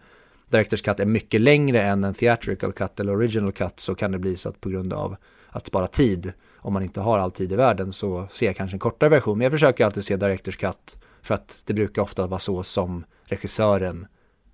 Directors 0.51 0.83
Cut 0.83 1.01
är 1.01 1.07
mycket 1.07 1.41
längre 1.41 1.83
än 1.83 2.05
en 2.05 2.15
Theatrical 2.15 2.73
Cut 2.73 3.01
eller 3.01 3.13
Original 3.13 3.53
Cut 3.53 3.81
så 3.81 3.95
kan 3.95 4.13
det 4.13 4.19
bli 4.19 4.37
så 4.37 4.49
att 4.49 4.61
på 4.61 4.69
grund 4.69 4.93
av 4.93 5.17
att 5.57 5.67
spara 5.67 5.87
tid, 5.87 6.33
om 6.57 6.73
man 6.73 6.83
inte 6.83 7.01
har 7.01 7.19
all 7.19 7.31
tid 7.31 7.53
i 7.53 7.57
världen, 7.57 7.93
så 7.93 8.29
ser 8.33 8.47
jag 8.47 8.57
kanske 8.57 8.75
en 8.75 8.79
kortare 8.79 9.11
version. 9.11 9.39
Men 9.39 9.45
jag 9.45 9.53
försöker 9.53 9.85
alltid 9.85 10.05
se 10.05 10.17
Directors 10.17 10.57
Cut 10.57 10.97
för 11.23 11.35
att 11.35 11.59
det 11.65 11.75
brukar 11.75 12.03
ofta 12.03 12.27
vara 12.27 12.41
så 12.41 12.63
som 12.63 13.05
regissören 13.25 14.07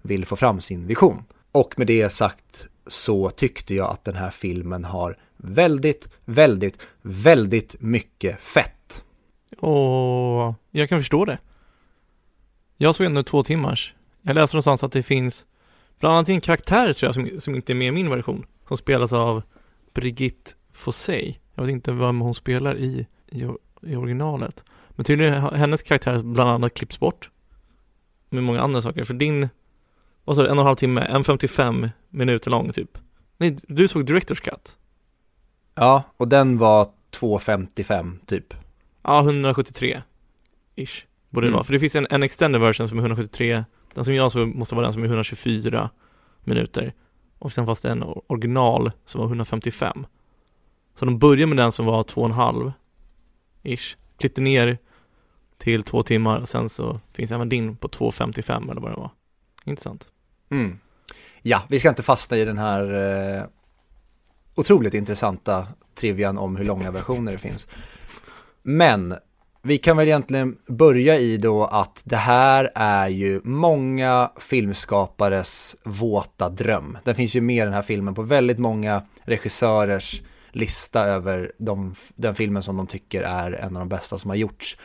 vill 0.03 0.27
få 0.27 0.37
fram 0.37 0.61
sin 0.61 0.87
vision. 0.87 1.25
Och 1.53 1.75
med 1.79 1.87
det 1.87 2.11
sagt 2.11 2.69
så 2.87 3.31
tyckte 3.31 3.75
jag 3.75 3.91
att 3.91 4.05
den 4.05 4.15
här 4.15 4.31
filmen 4.31 4.85
har 4.85 5.19
väldigt, 5.37 6.09
väldigt, 6.25 6.83
väldigt 7.03 7.77
mycket 7.81 8.41
fett. 8.41 9.05
Och 9.59 10.55
jag 10.71 10.89
kan 10.89 10.99
förstå 10.99 11.25
det. 11.25 11.39
Jag 12.77 12.95
såg 12.95 13.07
ändå 13.07 13.23
två 13.23 13.45
timmars. 13.45 13.95
Jag 14.23 14.35
läste 14.35 14.57
någonstans 14.57 14.83
att 14.83 14.93
det 14.93 15.03
finns 15.03 15.45
bland 16.01 16.17
annat 16.17 16.29
en 16.29 16.41
karaktär 16.41 16.93
tror 16.93 17.09
jag 17.09 17.15
som, 17.15 17.41
som 17.41 17.55
inte 17.55 17.73
är 17.73 17.75
med 17.75 17.89
i 17.89 17.93
min 17.93 18.11
version. 18.11 18.47
Som 18.69 18.77
spelas 18.77 19.13
av 19.13 19.43
Brigitte 19.95 20.53
Fossey. 20.73 21.35
Jag 21.55 21.63
vet 21.65 21.73
inte 21.73 21.93
vem 21.93 22.21
hon 22.21 22.35
spelar 22.35 22.77
i, 22.77 23.07
i, 23.29 23.47
i 23.83 23.97
originalet. 23.97 24.65
Men 24.91 25.05
tydligen 25.05 25.35
har 25.41 25.51
hennes 25.53 25.83
karaktär 25.83 26.23
bland 26.23 26.51
annat 26.51 26.75
klippts 26.75 27.01
bort. 27.01 27.31
Med 28.31 28.43
många 28.43 28.61
andra 28.61 28.83
saker. 28.83 29.05
För 29.05 29.15
din, 29.15 29.49
vad 30.25 30.37
sa 30.37 30.43
du, 30.43 30.49
en 30.49 30.59
och 30.59 30.63
en 30.63 30.67
halv 30.67 30.77
timme, 30.77 31.01
en 31.01 31.25
55 31.25 31.89
minuter 32.11 32.51
lång 32.51 32.73
typ. 32.73 32.99
Nej, 33.39 33.59
du 33.69 33.89
såg 33.89 34.07
Directors 34.07 34.41
Cut. 34.41 34.77
Ja, 35.75 36.03
och 36.17 36.29
den 36.29 36.59
var 36.59 36.85
2.55 37.17 38.17
typ. 38.27 38.55
Ja, 39.03 39.21
173 39.21 40.03
ish. 40.77 41.05
Borde 41.31 41.47
det 41.47 41.49
Mm. 41.49 41.55
vara. 41.57 41.65
För 41.65 41.73
det 41.73 41.81
finns 41.81 41.97
en, 41.97 42.07
en 42.11 42.23
extended 42.23 42.61
version 42.61 42.89
som 42.89 42.99
är 42.99 43.03
173. 43.03 43.65
Den 43.95 44.05
som 44.05 44.15
jag 44.15 44.33
såg 44.33 44.55
måste 44.55 44.75
vara 44.75 44.85
den 44.87 44.95
som 44.95 45.03
är 45.03 45.07
124 45.07 45.91
minuter. 46.45 46.95
Och 47.39 47.53
sen 47.53 47.67
fanns 47.67 47.81
det 47.81 47.91
en 47.91 48.05
or- 48.05 48.23
original 48.27 48.91
som 49.05 49.19
var 49.21 49.27
155. 49.29 50.07
Så 50.95 51.05
de 51.05 51.19
började 51.19 51.47
med 51.47 51.57
den 51.57 51.73
som 51.73 51.87
var 51.87 52.03
2,5 52.03 52.73
ish. 53.63 53.97
Klippte 54.19 54.41
ner 54.41 54.79
till 55.59 55.83
två 55.83 56.03
timmar 56.03 56.41
och 56.41 56.49
sen 56.49 56.69
så 56.69 57.01
finns 57.13 57.31
även 57.31 57.49
din 57.49 57.77
på 57.77 57.89
2,55 57.89 58.71
eller 58.71 58.81
vad 58.81 58.91
det 58.91 58.97
var. 58.97 59.11
Intressant. 59.65 60.09
Mm. 60.51 60.79
Ja, 61.43 61.63
vi 61.69 61.79
ska 61.79 61.89
inte 61.89 62.03
fastna 62.03 62.37
i 62.37 62.45
den 62.45 62.59
här 62.59 62.95
eh, 62.95 63.45
otroligt 64.55 64.95
intressanta 64.95 65.67
trivian 65.95 66.39
om 66.39 66.57
hur 66.57 66.65
långa 66.65 66.91
versioner 66.91 67.33
det 67.33 67.39
finns. 67.39 67.69
Men 68.63 69.15
vi 69.63 69.79
kan 69.79 69.97
väl 69.97 70.07
egentligen 70.07 70.57
börja 70.69 71.19
i 71.19 71.37
då 71.37 71.65
att 71.65 72.03
det 72.05 72.17
här 72.17 72.71
är 72.75 73.09
ju 73.09 73.41
många 73.45 74.31
filmskapares 74.41 75.77
våta 75.85 76.49
dröm. 76.49 76.99
Den 77.05 77.15
finns 77.15 77.37
ju 77.37 77.41
med 77.41 77.67
den 77.67 77.75
här 77.75 77.83
filmen 77.83 78.15
på 78.15 78.23
väldigt 78.23 78.59
många 78.59 79.03
regissörers 79.23 80.23
lista 80.53 81.05
över 81.05 81.53
de, 81.59 81.95
den 82.15 82.35
filmen 82.35 82.63
som 82.63 82.77
de 82.77 82.87
tycker 82.87 83.23
är 83.23 83.53
en 83.53 83.77
av 83.77 83.81
de 83.81 83.89
bästa 83.89 84.19
som 84.19 84.31
har 84.31 84.37
gjorts. 84.37 84.79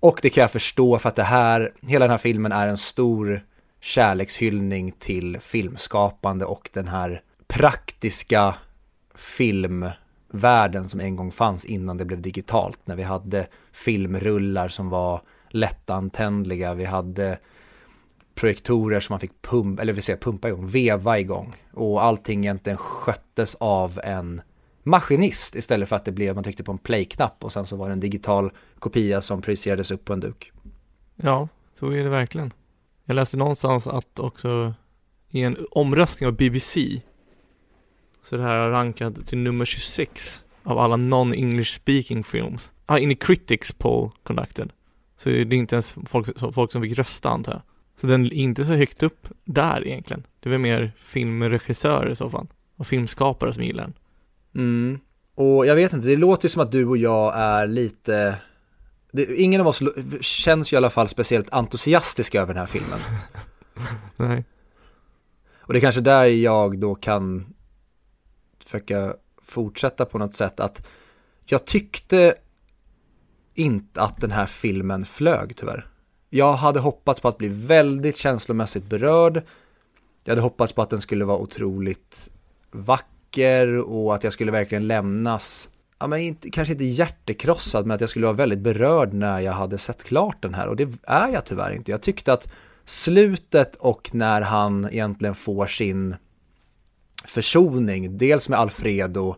Och 0.00 0.18
det 0.22 0.30
kan 0.30 0.42
jag 0.42 0.50
förstå 0.50 0.98
för 0.98 1.08
att 1.08 1.16
det 1.16 1.22
här, 1.22 1.72
hela 1.82 2.04
den 2.04 2.10
här 2.10 2.18
filmen 2.18 2.52
är 2.52 2.68
en 2.68 2.76
stor 2.76 3.44
kärlekshyllning 3.80 4.92
till 4.92 5.38
filmskapande 5.40 6.44
och 6.44 6.70
den 6.72 6.88
här 6.88 7.22
praktiska 7.48 8.54
filmvärlden 9.14 10.88
som 10.88 11.00
en 11.00 11.16
gång 11.16 11.32
fanns 11.32 11.64
innan 11.64 11.96
det 11.96 12.04
blev 12.04 12.22
digitalt. 12.22 12.80
När 12.84 12.96
vi 12.96 13.02
hade 13.02 13.46
filmrullar 13.72 14.68
som 14.68 14.88
var 14.88 15.22
lättantändliga, 15.48 16.74
vi 16.74 16.84
hade 16.84 17.38
projektorer 18.34 19.00
som 19.00 19.12
man 19.12 19.20
fick 19.20 19.42
pumpa, 19.42 19.82
eller 19.82 19.92
vi 19.92 20.02
säger 20.02 20.18
pumpa 20.18 20.48
igång, 20.48 20.66
veva 20.66 21.18
igång. 21.18 21.56
Och 21.72 22.04
allting 22.04 22.44
egentligen 22.44 22.76
sköttes 22.76 23.54
av 23.54 24.00
en 24.04 24.40
maskinist 24.88 25.54
istället 25.54 25.88
för 25.88 25.96
att 25.96 26.04
det 26.04 26.12
blev, 26.12 26.34
man 26.34 26.44
tryckte 26.44 26.64
på 26.64 26.72
en 26.72 26.78
play-knapp 26.78 27.44
och 27.44 27.52
sen 27.52 27.66
så 27.66 27.76
var 27.76 27.88
det 27.88 27.92
en 27.92 28.00
digital 28.00 28.50
kopia 28.78 29.20
som 29.20 29.42
projicerades 29.42 29.90
upp 29.90 30.04
på 30.04 30.12
en 30.12 30.20
duk. 30.20 30.52
Ja, 31.16 31.48
så 31.78 31.90
är 31.90 32.04
det 32.04 32.10
verkligen. 32.10 32.52
Jag 33.04 33.14
läste 33.14 33.36
någonstans 33.36 33.86
att 33.86 34.18
också 34.18 34.74
i 35.30 35.42
en 35.42 35.56
omröstning 35.70 36.26
av 36.26 36.36
BBC 36.36 37.00
så 38.22 38.34
är 38.34 38.38
det 38.38 38.44
här 38.44 38.70
rankat 38.70 39.26
till 39.26 39.38
nummer 39.38 39.64
26 39.64 40.44
av 40.62 40.78
alla 40.78 40.96
non-English 40.96 41.74
speaking 41.74 42.24
films. 42.24 42.72
Ah, 42.86 42.98
in 42.98 43.12
a 43.12 43.16
critics 43.20 43.72
poll 43.72 44.10
conducted. 44.22 44.72
Så 45.16 45.28
det 45.28 45.40
är 45.40 45.54
inte 45.54 45.74
ens 45.74 45.94
folk, 46.06 46.54
folk 46.54 46.72
som 46.72 46.82
fick 46.82 46.98
rösta 46.98 47.28
antar 47.28 47.52
jag. 47.52 47.62
Så 48.00 48.06
den 48.06 48.26
är 48.26 48.32
inte 48.32 48.64
så 48.64 48.72
högt 48.72 49.02
upp 49.02 49.28
där 49.44 49.86
egentligen. 49.86 50.26
Det 50.40 50.48
är 50.48 50.50
väl 50.50 50.60
mer 50.60 50.92
filmregissörer 50.98 52.10
i 52.10 52.16
så 52.16 52.30
fall. 52.30 52.46
Och 52.76 52.86
filmskapare 52.86 53.54
som 53.54 53.62
gillar 53.62 53.82
den. 53.82 53.94
Mm. 54.54 54.98
Och 55.34 55.66
jag 55.66 55.74
vet 55.74 55.92
inte, 55.92 56.06
det 56.06 56.16
låter 56.16 56.44
ju 56.44 56.48
som 56.48 56.62
att 56.62 56.72
du 56.72 56.86
och 56.86 56.96
jag 56.96 57.34
är 57.36 57.66
lite 57.66 58.38
det, 59.12 59.34
Ingen 59.36 59.60
av 59.60 59.66
oss 59.66 59.82
känns 60.20 60.72
ju 60.72 60.74
i 60.74 60.78
alla 60.78 60.90
fall 60.90 61.08
speciellt 61.08 61.52
entusiastiska 61.52 62.42
över 62.42 62.54
den 62.54 62.60
här 62.60 62.66
filmen. 62.66 63.00
Nej. 64.16 64.44
Och 65.58 65.72
det 65.72 65.78
är 65.78 65.80
kanske 65.80 66.00
där 66.00 66.24
jag 66.24 66.78
då 66.78 66.94
kan 66.94 67.54
försöka 68.64 69.14
fortsätta 69.42 70.04
på 70.04 70.18
något 70.18 70.34
sätt 70.34 70.60
att 70.60 70.86
jag 71.44 71.64
tyckte 71.64 72.34
inte 73.54 74.02
att 74.02 74.20
den 74.20 74.30
här 74.30 74.46
filmen 74.46 75.04
flög 75.04 75.56
tyvärr. 75.56 75.86
Jag 76.30 76.52
hade 76.52 76.80
hoppats 76.80 77.20
på 77.20 77.28
att 77.28 77.38
bli 77.38 77.48
väldigt 77.48 78.16
känslomässigt 78.16 78.84
berörd. 78.84 79.42
Jag 80.24 80.32
hade 80.32 80.42
hoppats 80.42 80.72
på 80.72 80.82
att 80.82 80.90
den 80.90 81.00
skulle 81.00 81.24
vara 81.24 81.38
otroligt 81.38 82.30
vacker 82.70 83.17
och 83.86 84.14
att 84.14 84.24
jag 84.24 84.32
skulle 84.32 84.52
verkligen 84.52 84.86
lämnas, 84.86 85.68
ja 85.98 86.06
men 86.06 86.20
inte, 86.20 86.50
kanske 86.50 86.72
inte 86.72 86.84
hjärtekrossad, 86.84 87.86
men 87.86 87.94
att 87.94 88.00
jag 88.00 88.10
skulle 88.10 88.26
vara 88.26 88.36
väldigt 88.36 88.58
berörd 88.58 89.12
när 89.12 89.40
jag 89.40 89.52
hade 89.52 89.78
sett 89.78 90.04
klart 90.04 90.42
den 90.42 90.54
här 90.54 90.68
och 90.68 90.76
det 90.76 90.88
är 91.06 91.28
jag 91.28 91.44
tyvärr 91.44 91.70
inte. 91.70 91.90
Jag 91.90 92.02
tyckte 92.02 92.32
att 92.32 92.52
slutet 92.84 93.76
och 93.76 94.14
när 94.14 94.40
han 94.40 94.88
egentligen 94.90 95.34
får 95.34 95.66
sin 95.66 96.16
försoning, 97.24 98.18
dels 98.18 98.48
med 98.48 98.58
Alfredo 98.58 99.36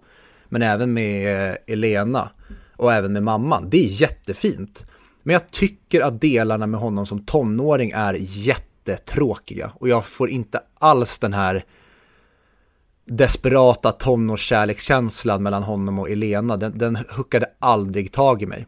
men 0.49 0.63
även 0.63 0.93
med 0.93 1.51
eh, 1.51 1.57
Elena 1.67 2.31
och 2.77 2.93
även 2.93 3.13
med 3.13 3.23
mamman. 3.23 3.71
Det 3.71 3.85
är 3.85 4.03
jättefint. 4.03 4.87
Men 5.23 5.33
jag 5.33 5.51
tycker 5.51 6.01
att 6.01 6.21
delarna 6.21 6.67
med 6.67 6.81
honom 6.81 7.07
som 7.07 7.25
tonåring 7.25 7.91
är 7.91 8.17
jättetråkiga 8.19 9.73
och 9.75 9.89
jag 9.89 10.05
får 10.05 10.31
inte 10.31 10.61
alls 10.79 11.19
den 11.19 11.33
här 11.33 11.65
desperata 13.11 13.93
tonårskärlekskänslan 13.93 15.43
mellan 15.43 15.63
honom 15.63 15.99
och 15.99 16.11
Elena. 16.11 16.57
Den, 16.57 16.79
den 16.79 16.99
huckade 17.17 17.47
aldrig 17.59 18.13
tag 18.13 18.43
i 18.43 18.47
mig. 18.47 18.67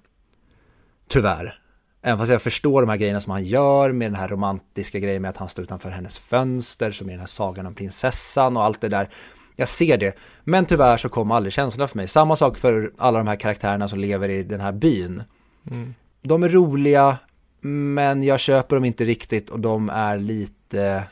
Tyvärr. 1.08 1.58
Även 2.02 2.18
fast 2.18 2.32
jag 2.32 2.42
förstår 2.42 2.82
de 2.82 2.88
här 2.88 2.96
grejerna 2.96 3.20
som 3.20 3.30
han 3.30 3.44
gör 3.44 3.92
med 3.92 4.10
den 4.10 4.20
här 4.20 4.28
romantiska 4.28 4.98
grejen 4.98 5.22
med 5.22 5.28
att 5.28 5.36
han 5.36 5.48
står 5.48 5.62
utanför 5.62 5.90
hennes 5.90 6.18
fönster, 6.18 6.90
som 6.90 7.08
i 7.08 7.12
den 7.12 7.20
här 7.20 7.26
sagan 7.26 7.66
om 7.66 7.74
prinsessan 7.74 8.56
och 8.56 8.64
allt 8.64 8.80
det 8.80 8.88
där. 8.88 9.08
Jag 9.56 9.68
ser 9.68 9.98
det, 9.98 10.16
men 10.44 10.66
tyvärr 10.66 10.96
så 10.96 11.08
kom 11.08 11.30
aldrig 11.30 11.52
känslorna 11.52 11.88
för 11.88 11.96
mig. 11.96 12.08
Samma 12.08 12.36
sak 12.36 12.56
för 12.56 12.92
alla 12.98 13.18
de 13.18 13.26
här 13.26 13.36
karaktärerna 13.36 13.88
som 13.88 13.98
lever 13.98 14.28
i 14.28 14.42
den 14.42 14.60
här 14.60 14.72
byn. 14.72 15.22
Mm. 15.70 15.94
De 16.22 16.42
är 16.42 16.48
roliga, 16.48 17.18
men 17.60 18.22
jag 18.22 18.40
köper 18.40 18.76
dem 18.76 18.84
inte 18.84 19.04
riktigt 19.04 19.50
och 19.50 19.60
de 19.60 19.90
är 19.90 20.18
lite, 20.18 21.04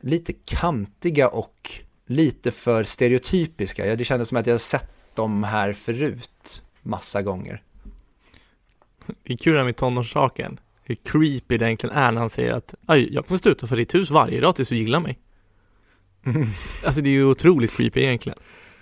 lite 0.00 0.32
kantiga 0.32 1.28
och 1.28 1.85
lite 2.06 2.50
för 2.50 2.84
stereotypiska. 2.84 3.96
Det 3.96 4.04
kändes 4.04 4.28
som 4.28 4.38
att 4.38 4.46
jag 4.46 4.60
sett 4.60 4.90
dem 5.14 5.42
här 5.44 5.72
förut 5.72 6.62
massa 6.82 7.22
gånger. 7.22 7.62
Det 9.22 9.32
är 9.32 9.36
kul 9.36 9.52
det 9.52 9.58
här 9.58 9.64
med 9.64 9.76
tonårssaken. 9.76 10.60
Hur 10.82 10.94
creepy 10.94 11.58
det 11.58 11.64
egentligen 11.66 11.96
är 11.96 12.12
när 12.12 12.20
han 12.20 12.30
säger 12.30 12.52
att 12.52 12.74
jag 13.10 13.26
kommer 13.26 13.38
stå 13.38 13.50
utanför 13.50 13.76
ditt 13.76 13.94
hus 13.94 14.10
varje 14.10 14.40
dag 14.40 14.56
tills 14.56 14.68
du 14.68 14.76
gillar 14.76 15.00
mig. 15.00 15.18
Alltså 16.86 17.00
det 17.00 17.08
är 17.08 17.12
ju 17.12 17.24
otroligt 17.24 17.70
creepy 17.76 18.00
egentligen. 18.00 18.38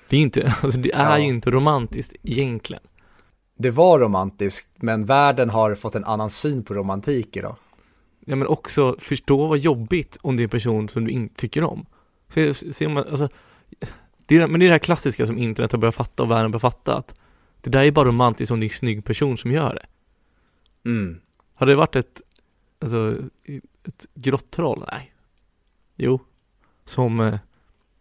Det 0.09 0.17
är 0.17 0.21
inte, 0.21 0.55
alltså 0.63 0.81
det 0.81 0.93
är 0.93 1.11
Ja. 1.11 1.19
ju 1.19 1.25
inte 1.25 1.51
romantiskt 1.51 2.13
egentligen. 2.23 2.83
Det 3.59 3.71
var 3.71 3.99
romantiskt, 3.99 4.69
men 4.77 5.05
världen 5.07 5.51
har 5.51 5.75
fått 5.75 5.95
en 5.95 6.05
annan 6.05 6.31
syn 6.31 6.65
på 6.65 6.75
romantik 6.75 7.37
idag. 7.37 7.57
Ja 8.27 8.37
men 8.37 8.47
också 8.49 8.97
förstå 8.99 9.47
vad 9.47 9.59
jobbigt 9.59 10.19
om 10.23 10.37
det 10.37 10.43
är 10.43 10.45
en 10.45 10.51
person 10.51 10.89
som 10.89 11.05
du 11.05 11.11
inte 11.11 11.35
tycker 11.35 11.65
om. 11.65 11.87
Så, 12.35 12.55
ser 12.73 12.89
man, 12.89 13.05
alltså, 13.11 13.29
det 14.27 14.37
är, 14.37 14.47
men 14.49 14.61
det 14.61 14.67
är 14.67 14.69
det 14.69 14.75
här 14.75 14.79
klassiska 14.79 15.27
som 15.27 15.39
internet 15.39 15.73
har 15.73 15.79
börjat 15.79 15.95
fatta 15.95 16.23
och 16.23 16.31
världen 16.31 16.51
börjat 16.51 16.61
fatta 16.63 16.97
att 16.97 17.15
det 17.61 17.71
där 17.71 17.83
är 17.85 17.91
bara 17.91 18.09
romantiskt 18.09 18.51
om 18.53 18.61
det 18.61 18.67
är 18.67 18.69
en 18.69 18.75
snygg 18.79 19.05
person 19.05 19.37
som 19.39 19.51
gör 19.53 19.75
det. 19.75 19.87
Mm. 20.91 21.21
Hade 21.55 21.73
det 21.73 21.77
varit 21.77 21.97
ett, 21.97 22.21
alltså, 22.83 23.17
ett 23.89 24.07
grått 24.15 24.51
troll? 24.51 24.85
Nej. 24.93 25.15
Jo. 25.97 26.21
Som, 26.85 27.21
eh, 27.21 27.35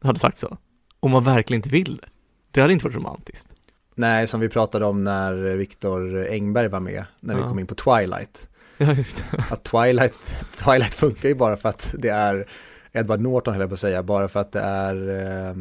hade 0.02 0.20
sagt 0.20 0.38
så. 0.38 0.58
Om 1.00 1.12
man 1.12 1.24
verkligen 1.24 1.58
inte 1.60 1.70
vill 1.70 1.96
det. 1.96 2.10
Det 2.52 2.62
hade 2.62 2.74
inte 2.74 2.86
varit 2.86 2.96
romantiskt. 2.96 3.48
Nej, 3.96 4.28
som 4.28 4.40
vi 4.40 4.50
pratade 4.50 4.86
om 4.86 5.04
när 5.04 5.34
Viktor 5.56 6.28
Engberg 6.30 6.68
var 6.68 6.80
med, 6.80 7.06
när 7.20 7.36
vi 7.36 7.42
Ja. 7.42 7.48
kom 7.50 7.60
in 7.60 7.68
på 7.68 7.76
Twilight. 7.76 8.50
Ja, 8.78 8.94
just 8.94 9.26
det. 9.32 9.44
Att 9.52 9.64
Twilight, 9.64 10.46
Twilight 10.64 10.94
funkar 10.94 11.30
ju 11.30 11.36
bara 11.36 11.58
för 11.58 11.70
att 11.70 11.96
det 11.98 12.10
är 12.10 12.50
Edward 12.94 13.22
Norton 13.22 13.54
höll 13.54 13.62
jag 13.62 13.70
på 13.70 13.74
att 13.74 13.80
säga, 13.80 14.04
bara 14.04 14.28
för 14.28 14.40
att 14.40 14.52
det 14.52 14.60
är 14.60 15.10
eh, 15.50 15.56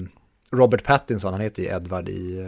Robert 0.50 0.84
Pattinson, 0.84 1.32
han 1.32 1.40
heter 1.40 1.62
ju 1.62 1.68
Edward 1.68 2.08
i, 2.08 2.38
eh, 2.40 2.46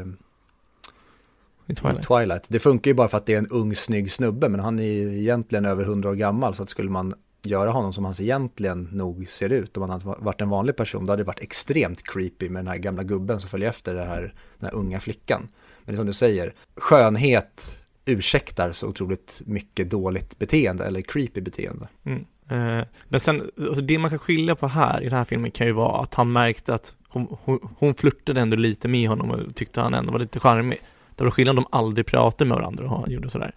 I 1.66 1.72
i 1.72 1.74
Twilight. 1.74 2.02
Twilight. 2.02 2.46
Det 2.48 2.58
funkar 2.58 2.90
ju 2.90 2.94
bara 2.94 3.08
för 3.08 3.16
att 3.16 3.26
det 3.26 3.34
är 3.34 3.38
en 3.38 3.48
ung 3.48 3.74
snygg 3.74 4.10
snubbe, 4.10 4.48
men 4.48 4.60
han 4.60 4.78
är 4.78 4.92
ju 4.92 5.20
egentligen 5.20 5.64
över 5.64 5.84
100 5.84 6.10
år 6.10 6.14
gammal, 6.14 6.54
så 6.54 6.62
att 6.62 6.68
skulle 6.68 6.90
man 6.90 7.14
göra 7.42 7.70
honom 7.70 7.92
som 7.92 8.04
han 8.04 8.14
egentligen 8.20 8.88
nog 8.92 9.28
ser 9.28 9.52
ut, 9.52 9.76
om 9.76 9.82
han 9.82 9.90
hade 9.90 10.04
varit 10.04 10.40
en 10.40 10.48
vanlig 10.48 10.76
person, 10.76 11.06
då 11.06 11.12
hade 11.12 11.22
det 11.22 11.26
varit 11.26 11.42
extremt 11.42 12.02
creepy 12.02 12.48
med 12.48 12.60
den 12.60 12.68
här 12.68 12.78
gamla 12.78 13.02
gubben 13.02 13.40
som 13.40 13.50
följer 13.50 13.68
efter 13.68 13.94
det 13.94 14.04
här, 14.04 14.34
den 14.58 14.70
här 14.70 14.74
unga 14.74 15.00
flickan. 15.00 15.48
Men 15.84 15.86
det 15.86 15.92
är 15.92 15.96
som 15.96 16.06
du 16.06 16.12
säger, 16.12 16.54
skönhet 16.76 17.78
ursäktar 18.04 18.72
så 18.72 18.88
otroligt 18.88 19.42
mycket 19.46 19.90
dåligt 19.90 20.38
beteende 20.38 20.84
eller 20.84 21.00
creepy 21.00 21.40
beteende. 21.40 21.88
Mm. 22.04 22.24
Eh, 22.48 22.84
men 23.08 23.20
sen, 23.20 23.50
alltså 23.58 23.80
det 23.80 23.98
man 23.98 24.10
kan 24.10 24.18
skilja 24.18 24.54
på 24.54 24.68
här 24.68 25.00
i 25.00 25.04
den 25.04 25.18
här 25.18 25.24
filmen 25.24 25.50
kan 25.50 25.66
ju 25.66 25.72
vara 25.72 26.02
att 26.02 26.14
han 26.14 26.32
märkte 26.32 26.74
att 26.74 26.94
hon, 27.08 27.36
hon, 27.44 27.68
hon 27.78 27.94
flörtade 27.94 28.40
ändå 28.40 28.56
lite 28.56 28.88
med 28.88 29.08
honom 29.08 29.30
och 29.30 29.54
tyckte 29.54 29.80
han 29.80 29.94
ändå 29.94 30.12
var 30.12 30.18
lite 30.18 30.40
charmig. 30.40 30.78
Det 31.16 31.24
var 31.24 31.30
skillnad 31.30 31.58
om 31.58 31.64
de 31.70 31.76
aldrig 31.76 32.06
pratade 32.06 32.48
med 32.48 32.56
varandra 32.56 32.84
och 32.84 33.00
han 33.00 33.10
gjorde 33.10 33.30
sådär. 33.30 33.54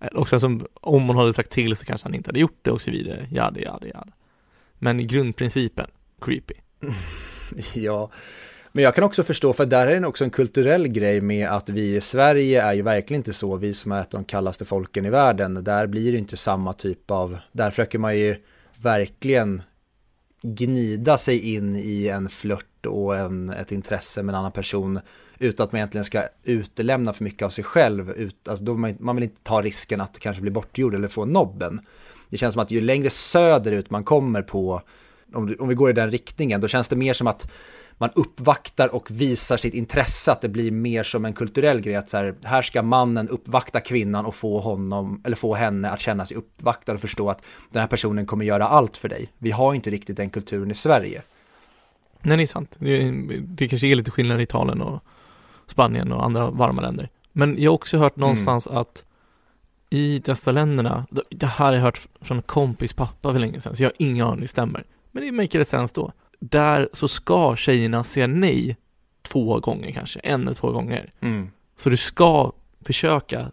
Eh, 0.00 0.08
och 0.08 0.28
sen 0.28 0.40
som, 0.40 0.66
om 0.74 1.08
hon 1.08 1.16
hade 1.16 1.34
sagt 1.34 1.50
till 1.50 1.76
så 1.76 1.84
kanske 1.84 2.06
han 2.06 2.14
inte 2.14 2.28
hade 2.28 2.40
gjort 2.40 2.58
det 2.62 2.70
och 2.70 2.82
så 2.82 2.90
vidare. 2.90 3.26
Jada, 3.30 3.60
jada, 3.60 3.86
jada. 3.86 4.12
Men 4.78 5.06
grundprincipen, 5.06 5.90
creepy. 6.20 6.54
Ja, 7.74 8.10
men 8.72 8.84
jag 8.84 8.94
kan 8.94 9.04
också 9.04 9.22
förstå, 9.22 9.52
för 9.52 9.66
där 9.66 9.86
är 9.86 10.00
det 10.00 10.06
också 10.06 10.24
en 10.24 10.30
kulturell 10.30 10.88
grej 10.88 11.20
med 11.20 11.48
att 11.48 11.68
vi 11.68 11.96
i 11.96 12.00
Sverige 12.00 12.62
är 12.62 12.72
ju 12.72 12.82
verkligen 12.82 13.20
inte 13.20 13.32
så, 13.32 13.56
vi 13.56 13.74
som 13.74 13.92
är 13.92 14.00
ett 14.00 14.14
av 14.14 14.20
de 14.20 14.24
kallaste 14.24 14.64
folken 14.64 15.06
i 15.06 15.10
världen, 15.10 15.64
där 15.64 15.86
blir 15.86 16.12
det 16.12 16.18
inte 16.18 16.36
samma 16.36 16.72
typ 16.72 17.10
av, 17.10 17.38
där 17.52 17.70
försöker 17.70 17.98
man 17.98 18.18
ju 18.18 18.36
verkligen 18.82 19.62
gnida 20.42 21.18
sig 21.18 21.54
in 21.54 21.76
i 21.76 22.08
en 22.08 22.28
flört 22.28 22.86
och 22.86 23.18
en, 23.18 23.50
ett 23.50 23.72
intresse 23.72 24.22
med 24.22 24.32
en 24.32 24.38
annan 24.38 24.52
person 24.52 25.00
utan 25.38 25.64
att 25.64 25.72
man 25.72 25.78
egentligen 25.78 26.04
ska 26.04 26.22
utelämna 26.44 27.12
för 27.12 27.24
mycket 27.24 27.42
av 27.42 27.50
sig 27.50 27.64
själv. 27.64 28.10
Ut, 28.10 28.48
alltså 28.48 28.64
då 28.64 28.74
man, 28.74 28.96
man 29.00 29.16
vill 29.16 29.22
inte 29.22 29.42
ta 29.42 29.62
risken 29.62 30.00
att 30.00 30.18
kanske 30.18 30.42
bli 30.42 30.50
bortgjord 30.50 30.94
eller 30.94 31.08
få 31.08 31.24
nobben. 31.24 31.80
Det 32.30 32.36
känns 32.36 32.54
som 32.54 32.62
att 32.62 32.70
ju 32.70 32.80
längre 32.80 33.10
söderut 33.10 33.90
man 33.90 34.04
kommer 34.04 34.42
på, 34.42 34.82
om, 35.34 35.56
om 35.58 35.68
vi 35.68 35.74
går 35.74 35.90
i 35.90 35.92
den 35.92 36.10
riktningen, 36.10 36.60
då 36.60 36.68
känns 36.68 36.88
det 36.88 36.96
mer 36.96 37.12
som 37.12 37.26
att 37.26 37.50
man 38.02 38.10
uppvaktar 38.14 38.94
och 38.94 39.10
visar 39.10 39.56
sitt 39.56 39.74
intresse, 39.74 40.32
att 40.32 40.40
det 40.40 40.48
blir 40.48 40.70
mer 40.70 41.02
som 41.02 41.24
en 41.24 41.32
kulturell 41.32 41.80
grej, 41.80 41.96
att 41.96 42.08
så 42.08 42.16
här, 42.16 42.34
här 42.44 42.62
ska 42.62 42.82
mannen 42.82 43.28
uppvakta 43.28 43.80
kvinnan 43.80 44.26
och 44.26 44.34
få 44.34 44.60
honom, 44.60 45.20
eller 45.24 45.36
få 45.36 45.54
henne 45.54 45.90
att 45.90 46.00
känna 46.00 46.26
sig 46.26 46.36
uppvaktad 46.36 46.92
och 46.92 47.00
förstå 47.00 47.30
att 47.30 47.42
den 47.70 47.80
här 47.80 47.86
personen 47.86 48.26
kommer 48.26 48.44
göra 48.44 48.68
allt 48.68 48.96
för 48.96 49.08
dig. 49.08 49.32
Vi 49.38 49.50
har 49.50 49.74
inte 49.74 49.90
riktigt 49.90 50.16
den 50.16 50.30
kulturen 50.30 50.70
i 50.70 50.74
Sverige. 50.74 51.22
Nej, 52.22 52.36
det 52.36 52.42
är 52.42 52.46
sant. 52.46 52.76
Det, 52.78 53.10
det 53.40 53.68
kanske 53.68 53.86
är 53.86 53.94
lite 53.94 54.10
skillnad 54.10 54.40
i 54.40 54.42
Italien 54.42 54.80
och 54.80 55.02
Spanien 55.66 56.12
och 56.12 56.24
andra 56.24 56.50
varma 56.50 56.82
länder. 56.82 57.08
Men 57.32 57.62
jag 57.62 57.70
har 57.70 57.74
också 57.74 57.98
hört 57.98 58.16
någonstans 58.16 58.66
att 58.66 59.04
i 59.90 60.18
dessa 60.18 60.52
länderna, 60.52 61.06
det 61.30 61.46
här 61.46 61.66
har 61.66 61.72
jag 61.72 61.82
hört 61.82 62.08
från 62.20 62.36
en 62.36 62.42
kompis 62.42 62.92
pappa 62.92 63.32
för 63.32 63.38
länge 63.38 63.60
sedan, 63.60 63.76
så 63.76 63.82
jag 63.82 63.88
har 63.88 63.96
ingen 63.98 64.26
aning 64.26 64.40
det 64.40 64.48
stämmer. 64.48 64.84
Men 65.10 65.24
det 65.24 65.32
make 65.32 65.64
sense 65.64 65.94
då. 65.94 66.12
Där 66.44 66.88
så 66.92 67.08
ska 67.08 67.56
tjejerna 67.56 68.04
säga 68.04 68.26
nej 68.26 68.76
två 69.22 69.60
gånger 69.60 69.92
kanske, 69.92 70.18
en 70.18 70.42
eller 70.42 70.54
två 70.54 70.70
gånger. 70.72 71.12
Så 71.78 71.90
du 71.90 71.96
ska 71.96 72.52
försöka 72.86 73.50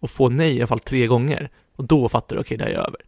och 0.00 0.10
få 0.10 0.28
nej 0.28 0.56
i 0.56 0.60
alla 0.60 0.66
fall 0.66 0.80
tre 0.80 1.06
gånger. 1.06 1.50
Och 1.76 1.84
då 1.84 2.08
fattar 2.08 2.36
du, 2.36 2.40
okej 2.42 2.56
det 2.56 2.64
här 2.64 2.70
är 2.70 2.76
över. 2.76 3.00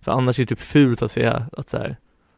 För 0.00 0.12
annars 0.12 0.38
är 0.38 0.42
det 0.42 0.46
typ 0.46 0.60
fult 0.60 1.02
att 1.02 1.12
säga 1.12 1.46
att 1.52 1.70
så 1.70 1.78
här, 1.78 1.96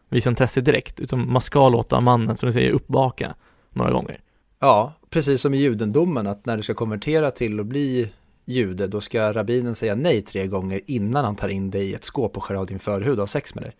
visa 0.09 0.31
intresse 0.31 0.61
direkt, 0.61 1.01
utan 1.01 1.33
man 1.33 1.43
ska 1.43 1.68
låta 1.68 2.01
mannen, 2.01 2.37
som 2.37 2.47
du 2.47 2.53
säger, 2.53 2.70
uppvaka 2.70 3.35
några 3.70 3.91
gånger. 3.93 4.20
Ja, 4.61 4.93
precis 5.11 5.41
som 5.41 5.55
i 5.55 5.57
judendomen, 5.57 6.27
att 6.27 6.47
när 6.47 6.57
du 6.57 6.62
ska 6.62 6.75
konvertera 6.75 7.31
till 7.31 7.61
att 7.61 7.66
bli 7.66 8.12
jude, 8.45 8.87
då 8.87 9.01
ska 9.01 9.33
rabbinen 9.33 9.75
säga 9.75 9.95
nej 9.95 10.22
tre 10.22 10.47
gånger 10.47 10.81
innan 10.87 11.25
han 11.25 11.37
tar 11.37 11.49
in 11.49 11.70
dig 11.70 11.91
i 11.91 11.95
ett 11.95 12.05
skåp 12.05 12.37
och 12.37 12.45
skär 12.45 12.55
av 12.55 12.66
din 12.66 12.79
förhud 12.79 13.12
och 13.12 13.18
har 13.18 13.27
sex 13.27 13.55
med 13.55 13.64
dig. 13.64 13.72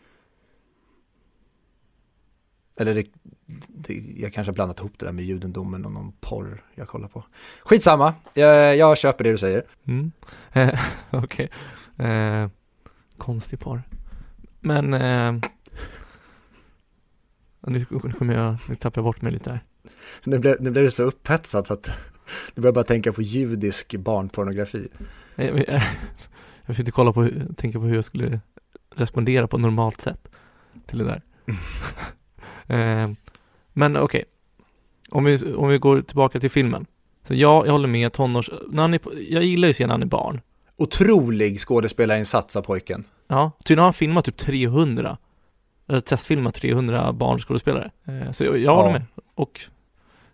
Eller 2.77 2.95
det, 2.95 3.07
det, 3.69 3.95
jag 4.17 4.33
kanske 4.33 4.51
har 4.51 4.55
blandat 4.55 4.79
ihop 4.79 4.99
det 4.99 5.07
där 5.07 5.13
med 5.13 5.25
judendomen 5.25 5.85
och 5.85 5.93
någon 5.93 6.13
porr 6.21 6.65
jag 6.75 6.89
kollar 6.89 7.09
på. 7.09 7.25
Skitsamma, 7.63 8.15
jag, 8.35 8.77
jag 8.77 8.99
köper 8.99 9.25
det 9.25 9.31
du 9.31 9.39
säger. 9.39 9.65
Mm. 9.85 10.13
Eh, 10.53 10.81
Okej. 11.11 11.51
Eh, 11.99 12.49
konstig 13.19 13.61
par. 13.61 13.83
Men 14.61 14.95
eh, 14.95 15.33
nu, 17.67 17.87
nu 17.91 18.13
kommer 18.13 18.35
jag, 18.35 18.57
nu 18.69 18.77
tappar 18.77 18.99
jag 18.99 19.05
bort 19.05 19.23
mig 19.23 19.33
lite 19.33 19.51
här. 19.51 19.61
Nu 20.25 20.39
blev, 20.39 20.57
nu 20.61 20.71
blev 20.71 20.85
det 20.85 20.91
så 20.91 21.03
upphetsat 21.03 21.67
så 21.67 21.75
att 21.75 21.91
du 22.55 22.63
börjar 22.63 22.75
bara 22.75 22.85
tänka 22.85 23.13
på 23.13 23.23
judisk 23.23 23.97
barnpornografi. 23.97 24.89
Jag, 25.35 25.47
jag, 25.47 25.65
jag 25.69 25.83
försökte 26.67 26.93
kolla 26.93 27.13
på, 27.13 27.29
tänka 27.57 27.79
på 27.79 27.85
hur 27.85 27.95
jag 27.95 28.05
skulle 28.05 28.41
respondera 28.95 29.49
på 29.49 29.59
normalt 29.59 30.01
sätt 30.01 30.29
till 30.87 30.99
det 30.99 31.05
där. 31.05 31.23
eh, 32.67 33.11
men 33.73 33.97
okej, 33.97 34.25
om, 35.11 35.25
vi, 35.25 35.55
om 35.55 35.69
vi 35.69 35.79
går 35.79 36.03
tillbaka 36.03 36.41
till 36.41 36.51
filmen. 36.51 36.87
Så 37.29 37.35
jag, 37.35 37.67
jag 37.67 37.73
håller 37.73 37.89
med 37.89 38.13
tonårs... 38.13 38.51
När 38.69 38.83
han 38.83 38.95
är, 38.95 39.01
jag 39.31 39.45
gillar 39.45 39.69
ju 39.69 39.71
att 39.71 39.77
se 39.77 39.87
när 39.87 39.95
han 39.95 40.03
är 40.03 40.07
barn. 40.07 40.41
Otrolig 40.77 41.61
skådespelarinsats 41.61 42.57
av 42.57 42.63
pojken. 42.63 43.05
Ja, 43.29 43.51
tydligen 43.65 43.79
har 43.79 43.87
han 43.87 43.95
filmat 43.95 44.25
typ 44.25 44.37
300. 44.37 45.17
Eller 45.89 46.01
testfilmat 46.01 46.55
300 46.55 47.13
barnskådespelare. 47.13 47.91
Eh, 48.05 48.33
så 48.33 48.45
jag, 48.45 48.59
jag 48.59 48.75
håller 48.77 48.89
Ja. 48.89 48.93
med. 48.93 49.03
Och 49.35 49.61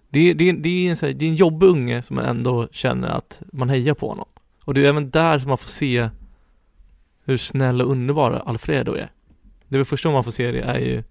det, 0.08 0.34
det, 0.34 0.52
det, 0.52 0.86
är 0.86 0.90
en, 0.90 0.96
så 0.96 1.06
här, 1.06 1.12
det 1.12 1.24
är 1.24 1.28
en 1.28 1.34
jobbig 1.36 1.66
unge 1.66 2.02
som 2.02 2.16
man 2.16 2.24
ändå 2.24 2.68
känner 2.72 3.08
att 3.08 3.42
man 3.52 3.68
hejar 3.68 3.94
på 3.94 4.08
honom. 4.08 4.26
Och 4.64 4.74
det 4.74 4.84
är 4.84 4.88
även 4.88 5.10
där 5.10 5.38
som 5.38 5.48
man 5.48 5.58
får 5.58 5.70
se 5.70 6.08
hur 7.24 7.36
snäll 7.36 7.82
och 7.82 7.90
underbar 7.90 8.42
Alfredo 8.46 8.92
är. 8.94 9.10
Det 9.68 9.74
är 9.76 9.78
väl 9.78 9.84
första 9.84 10.08
gången 10.08 10.16
man 10.16 10.24
får 10.24 10.30
se 10.30 10.50
det 10.52 10.60
är 10.60 10.78
ju 10.78 11.02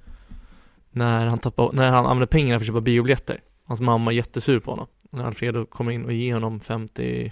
när 0.92 1.26
han 1.26 1.40
tappar, 1.40 1.72
när 1.74 1.92
han 1.92 2.06
använder 2.06 2.28
pengarna 2.28 2.60
för 2.60 2.64
att 2.64 2.68
köpa 2.68 2.82
biobiljetter. 2.82 3.42
Hans 3.66 3.82
mamma 3.82 4.12
är 4.12 4.16
jättesur 4.16 4.60
på 4.60 4.72
honom. 4.72 4.88
När 5.10 5.24
Alfredo 5.24 5.66
kommer 5.66 5.92
in 5.92 6.06
och 6.06 6.14
ger 6.14 6.34
honom 6.34 6.60
50, 6.60 7.32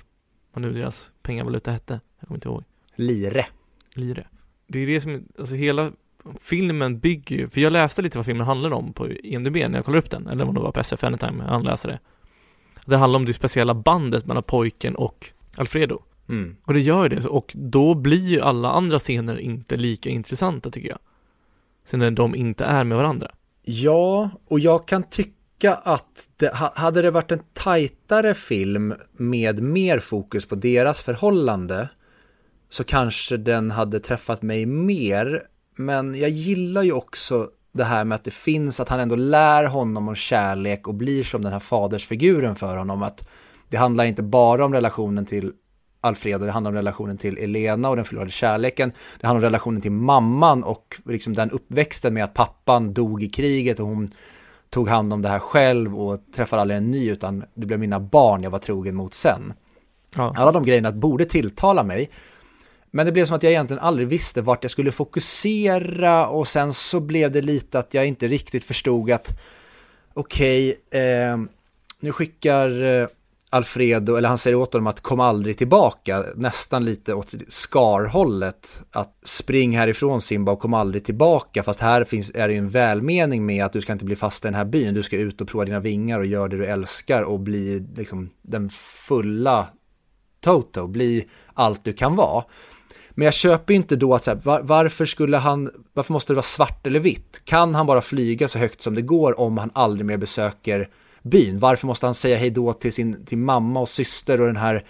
vad 0.53 0.61
nu 0.61 0.73
deras 0.73 1.11
pengavaluta 1.23 1.71
hette. 1.71 1.99
Jag 2.19 2.27
kommer 2.27 2.37
inte 2.37 2.47
ihåg 2.47 2.63
Lire. 2.95 3.45
lire. 3.93 4.27
Det 4.67 4.79
är 4.79 4.87
det 4.87 5.01
som, 5.01 5.27
alltså 5.39 5.55
hela 5.55 5.91
filmen 6.41 6.99
bygger 6.99 7.35
ju, 7.35 7.49
för 7.49 7.61
jag 7.61 7.73
läste 7.73 8.01
lite 8.01 8.17
vad 8.17 8.25
filmen 8.25 8.47
handlar 8.47 8.71
om 8.71 8.93
på 8.93 9.09
IMDB 9.09 9.55
när 9.55 9.75
jag 9.75 9.85
kollade 9.85 9.99
upp 9.99 10.11
den, 10.11 10.27
eller 10.27 10.45
om 10.47 10.53
det 10.53 10.61
var 10.61 10.71
på 10.71 10.79
SF 10.79 11.03
Anytime, 11.03 11.43
jag 11.47 11.63
läste 11.63 11.87
det. 11.87 11.99
Det 12.85 12.97
handlar 12.97 13.19
om 13.19 13.25
det 13.25 13.33
speciella 13.33 13.73
bandet 13.73 14.25
mellan 14.25 14.43
pojken 14.43 14.95
och 14.95 15.31
Alfredo. 15.57 16.03
Mm. 16.29 16.55
Och 16.63 16.73
det 16.73 16.79
gör 16.79 17.03
ju 17.03 17.09
det, 17.09 17.27
och 17.27 17.53
då 17.55 17.93
blir 17.93 18.27
ju 18.27 18.41
alla 18.41 18.71
andra 18.71 18.99
scener 18.99 19.39
inte 19.39 19.77
lika 19.77 20.09
intressanta 20.09 20.69
tycker 20.69 20.89
jag. 20.89 20.99
Sen 21.85 21.99
när 21.99 22.11
de 22.11 22.35
inte 22.35 22.65
är 22.65 22.83
med 22.83 22.97
varandra. 22.97 23.31
Ja, 23.69 24.29
och 24.47 24.59
jag 24.59 24.87
kan 24.87 25.03
tycka 25.03 25.73
att 25.73 26.27
det, 26.37 26.51
hade 26.53 27.01
det 27.01 27.11
varit 27.11 27.31
en 27.31 27.41
tajtare 27.53 28.33
film 28.33 28.93
med 29.11 29.63
mer 29.63 29.99
fokus 29.99 30.45
på 30.45 30.55
deras 30.55 31.01
förhållande 31.01 31.89
så 32.69 32.83
kanske 32.83 33.37
den 33.37 33.71
hade 33.71 33.99
träffat 33.99 34.41
mig 34.41 34.65
mer. 34.65 35.43
Men 35.75 36.15
jag 36.15 36.29
gillar 36.29 36.83
ju 36.83 36.91
också 36.91 37.49
det 37.71 37.83
här 37.83 38.05
med 38.05 38.15
att 38.15 38.23
det 38.23 38.33
finns, 38.33 38.79
att 38.79 38.89
han 38.89 38.99
ändå 38.99 39.15
lär 39.15 39.63
honom 39.63 40.07
om 40.07 40.15
kärlek 40.15 40.87
och 40.87 40.95
blir 40.95 41.23
som 41.23 41.41
den 41.41 41.53
här 41.53 41.59
fadersfiguren 41.59 42.55
för 42.55 42.77
honom. 42.77 43.03
Att 43.03 43.27
det 43.69 43.77
handlar 43.77 44.05
inte 44.05 44.23
bara 44.23 44.65
om 44.65 44.73
relationen 44.73 45.25
till 45.25 45.51
Alfredo, 46.07 46.45
det 46.45 46.51
handlar 46.51 46.71
om 46.71 46.75
relationen 46.75 47.17
till 47.17 47.37
Elena 47.37 47.89
och 47.89 47.95
den 47.95 48.05
förlorade 48.05 48.31
kärleken. 48.31 48.91
Det 49.19 49.27
handlar 49.27 49.39
om 49.39 49.51
relationen 49.51 49.81
till 49.81 49.91
mamman 49.91 50.63
och 50.63 50.97
liksom 51.05 51.33
den 51.33 51.51
uppväxten 51.51 52.13
med 52.13 52.23
att 52.23 52.33
pappan 52.33 52.93
dog 52.93 53.23
i 53.23 53.29
kriget 53.29 53.79
och 53.79 53.87
hon 53.87 54.07
tog 54.69 54.89
hand 54.89 55.13
om 55.13 55.21
det 55.21 55.29
här 55.29 55.39
själv 55.39 55.99
och 55.99 56.19
träffade 56.35 56.61
aldrig 56.61 56.77
en 56.77 56.91
ny 56.91 57.11
utan 57.11 57.43
det 57.53 57.65
blev 57.65 57.79
mina 57.79 57.99
barn 57.99 58.43
jag 58.43 58.49
var 58.49 58.59
trogen 58.59 58.95
mot 58.95 59.13
sen. 59.13 59.53
Ja, 60.15 60.33
Alla 60.37 60.51
de 60.51 60.63
grejerna 60.63 60.91
borde 60.91 61.25
tilltala 61.25 61.83
mig. 61.83 62.09
Men 62.91 63.05
det 63.05 63.11
blev 63.11 63.25
som 63.25 63.35
att 63.35 63.43
jag 63.43 63.51
egentligen 63.51 63.83
aldrig 63.83 64.07
visste 64.07 64.41
vart 64.41 64.63
jag 64.63 64.71
skulle 64.71 64.91
fokusera 64.91 66.27
och 66.27 66.47
sen 66.47 66.73
så 66.73 66.99
blev 66.99 67.31
det 67.31 67.41
lite 67.41 67.79
att 67.79 67.93
jag 67.93 68.07
inte 68.07 68.27
riktigt 68.27 68.63
förstod 68.63 69.11
att 69.11 69.39
okej, 70.13 70.79
eh, 70.91 71.37
nu 71.99 72.11
skickar 72.11 72.83
eh, 72.83 73.07
Alfredo, 73.49 74.15
eller 74.15 74.29
han 74.29 74.37
säger 74.37 74.57
åt 74.57 74.73
honom 74.73 74.87
att 74.87 75.01
kom 75.01 75.19
aldrig 75.19 75.57
tillbaka, 75.57 76.25
nästan 76.35 76.85
lite 76.85 77.13
åt 77.13 77.33
skarhållet. 77.47 78.83
att 78.91 79.19
spring 79.23 79.77
härifrån 79.77 80.21
Simba 80.21 80.51
och 80.51 80.59
kom 80.59 80.73
aldrig 80.73 81.05
tillbaka, 81.05 81.63
fast 81.63 81.79
här 81.79 82.03
finns, 82.03 82.31
är 82.35 82.47
det 82.47 82.53
ju 82.53 82.57
en 82.57 82.69
välmening 82.69 83.45
med 83.45 83.65
att 83.65 83.73
du 83.73 83.81
ska 83.81 83.93
inte 83.93 84.05
bli 84.05 84.15
fast 84.15 84.45
i 84.45 84.47
den 84.47 84.55
här 84.55 84.65
byn, 84.65 84.93
du 84.93 85.03
ska 85.03 85.17
ut 85.17 85.41
och 85.41 85.47
prova 85.47 85.65
dina 85.65 85.79
vingar 85.79 86.19
och 86.19 86.25
göra 86.25 86.47
det 86.47 86.57
du 86.57 86.65
älskar 86.65 87.23
och 87.23 87.39
bli 87.39 87.87
liksom 87.95 88.29
den 88.41 88.69
fulla 89.07 89.67
Toto, 90.39 90.87
bli 90.87 91.27
allt 91.53 91.83
du 91.83 91.93
kan 91.93 92.15
vara. 92.15 92.43
Men 93.09 93.25
jag 93.25 93.33
köper 93.33 93.73
inte 93.73 93.95
då 93.95 94.15
att 94.15 94.23
så 94.23 94.31
här, 94.31 94.41
var, 94.43 94.61
varför 94.61 95.05
skulle 95.05 95.37
han, 95.37 95.71
varför 95.93 96.13
måste 96.13 96.33
det 96.33 96.35
vara 96.35 96.43
svart 96.43 96.87
eller 96.87 96.99
vitt? 96.99 97.41
Kan 97.45 97.75
han 97.75 97.85
bara 97.85 98.01
flyga 98.01 98.47
så 98.47 98.59
högt 98.59 98.81
som 98.81 98.95
det 98.95 99.01
går 99.01 99.39
om 99.39 99.57
han 99.57 99.71
aldrig 99.73 100.05
mer 100.05 100.17
besöker 100.17 100.89
byn? 101.23 101.59
Varför 101.59 101.87
måste 101.87 102.05
han 102.07 102.13
säga 102.13 102.37
hej 102.37 102.49
då 102.49 102.73
till 102.73 102.93
sin 102.93 103.25
till 103.25 103.37
mamma 103.37 103.79
och 103.79 103.89
syster 103.89 104.41
och 104.41 104.47
den 104.47 104.57
här 104.57 104.85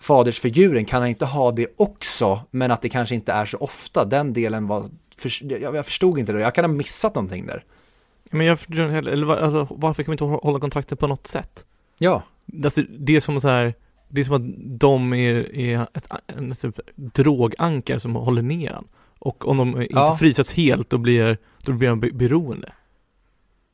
fadersfiguren? 0.00 0.84
Kan 0.84 1.00
han 1.02 1.08
inte 1.08 1.24
ha 1.24 1.52
det 1.52 1.66
också, 1.76 2.40
men 2.50 2.70
att 2.70 2.82
det 2.82 2.88
kanske 2.88 3.14
inte 3.14 3.32
är 3.32 3.44
så 3.46 3.58
ofta? 3.58 4.04
Den 4.04 4.32
delen 4.32 4.66
var, 4.66 4.84
för, 5.18 5.30
jag, 5.52 5.74
jag 5.76 5.86
förstod 5.86 6.18
inte 6.18 6.32
det, 6.32 6.40
jag 6.40 6.54
kan 6.54 6.64
ha 6.64 6.72
missat 6.72 7.14
någonting 7.14 7.46
där. 7.46 7.64
Men 8.30 8.46
jag 8.46 8.58
förstår 8.58 8.74
eller 9.08 9.36
alltså, 9.36 9.74
varför 9.78 10.02
kan 10.02 10.10
vi 10.12 10.14
inte 10.14 10.24
hålla 10.24 10.60
kontakten 10.60 10.98
på 10.98 11.06
något 11.06 11.26
sätt? 11.26 11.64
Ja, 11.98 12.22
Alltså, 12.64 12.82
det 12.98 13.16
är 13.16 13.20
som 13.20 13.40
så 13.40 13.48
här, 13.48 13.74
det 14.08 14.20
är 14.20 14.24
som 14.24 14.34
att 14.34 14.78
de 14.80 15.12
är, 15.14 15.56
är 15.56 15.80
ett 15.94 16.08
en, 16.26 16.54
typ, 16.56 16.80
drogankar 16.96 17.98
som 17.98 18.14
håller 18.14 18.42
ner 18.42 18.70
han. 18.72 18.88
Och 19.18 19.48
om 19.48 19.56
de 19.56 19.68
inte 19.82 19.94
Ja. 19.94 20.16
frisätts 20.20 20.52
helt, 20.52 20.90
då 20.90 20.98
blir, 20.98 21.38
då 21.62 21.72
blir 21.72 21.88
han 21.88 22.00
be- 22.00 22.10
beroende. 22.12 22.72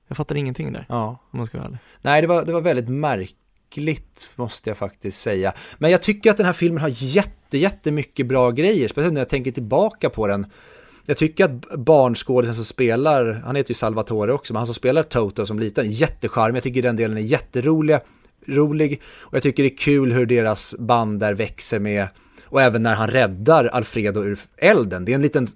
Jag 0.09 0.17
fattar 0.17 0.35
ingenting 0.35 0.73
där, 0.73 0.87
ja. 0.89 1.19
om 1.31 1.39
man 1.39 1.47
ska 1.47 1.59
vara 1.59 1.67
ärlig. 1.67 1.79
Nej, 2.03 2.23
det 2.23 2.29
var, 2.29 2.45
det 2.45 2.53
var 2.53 2.61
väldigt 2.61 2.89
märkligt 2.89 4.31
måste 4.37 4.71
jag 4.71 4.77
faktiskt 4.77 5.21
säga. 5.21 5.53
Men 5.79 5.91
jag 5.91 6.03
tycker 6.03 6.31
att 6.31 6.37
den 6.37 6.47
här 6.47 6.53
filmen 6.53 6.83
har 6.83 6.91
jätte, 6.93 7.59
jättemycket 7.59 8.27
bra 8.27 8.51
grejer, 8.51 8.89
speciellt 8.89 9.15
när 9.15 9.21
jag 9.21 9.29
tänker 9.29 9.51
tillbaka 9.51 10.11
på 10.11 10.27
den. 10.27 10.47
Jag 11.07 11.17
tycker 11.17 11.45
att 11.45 11.79
barnskådisen 11.79 12.55
som 12.55 12.65
spelar, 12.65 13.43
han 13.45 13.57
heter 13.57 13.71
ju 13.71 13.75
Salvatore 13.75 14.33
också, 14.33 14.53
men 14.53 14.59
han 14.59 14.67
som 14.67 14.75
spelar 14.75 15.03
Toto 15.03 15.47
som 15.47 15.59
liten, 15.59 15.91
jättecharmig. 15.91 16.57
Jag 16.57 16.63
tycker 16.63 16.83
den 16.83 16.97
delen 16.97 17.17
är 17.17 17.23
jätterolig, 17.23 17.99
rolig. 18.47 19.03
Och 19.19 19.35
jag 19.35 19.43
tycker 19.43 19.63
det 19.63 19.69
är 19.69 19.77
kul 19.77 20.13
hur 20.13 20.27
deras 20.27 20.75
band 20.79 21.21
där 21.21 21.35
växer 21.35 21.79
med, 21.79 22.09
och 22.45 22.63
även 22.63 22.83
när 22.83 22.95
han 22.95 23.09
räddar 23.09 23.65
Alfredo 23.65 24.25
ur 24.25 24.39
elden. 24.57 25.05
Det 25.05 25.13
är 25.13 25.15
en 25.15 25.23
liten 25.23 25.49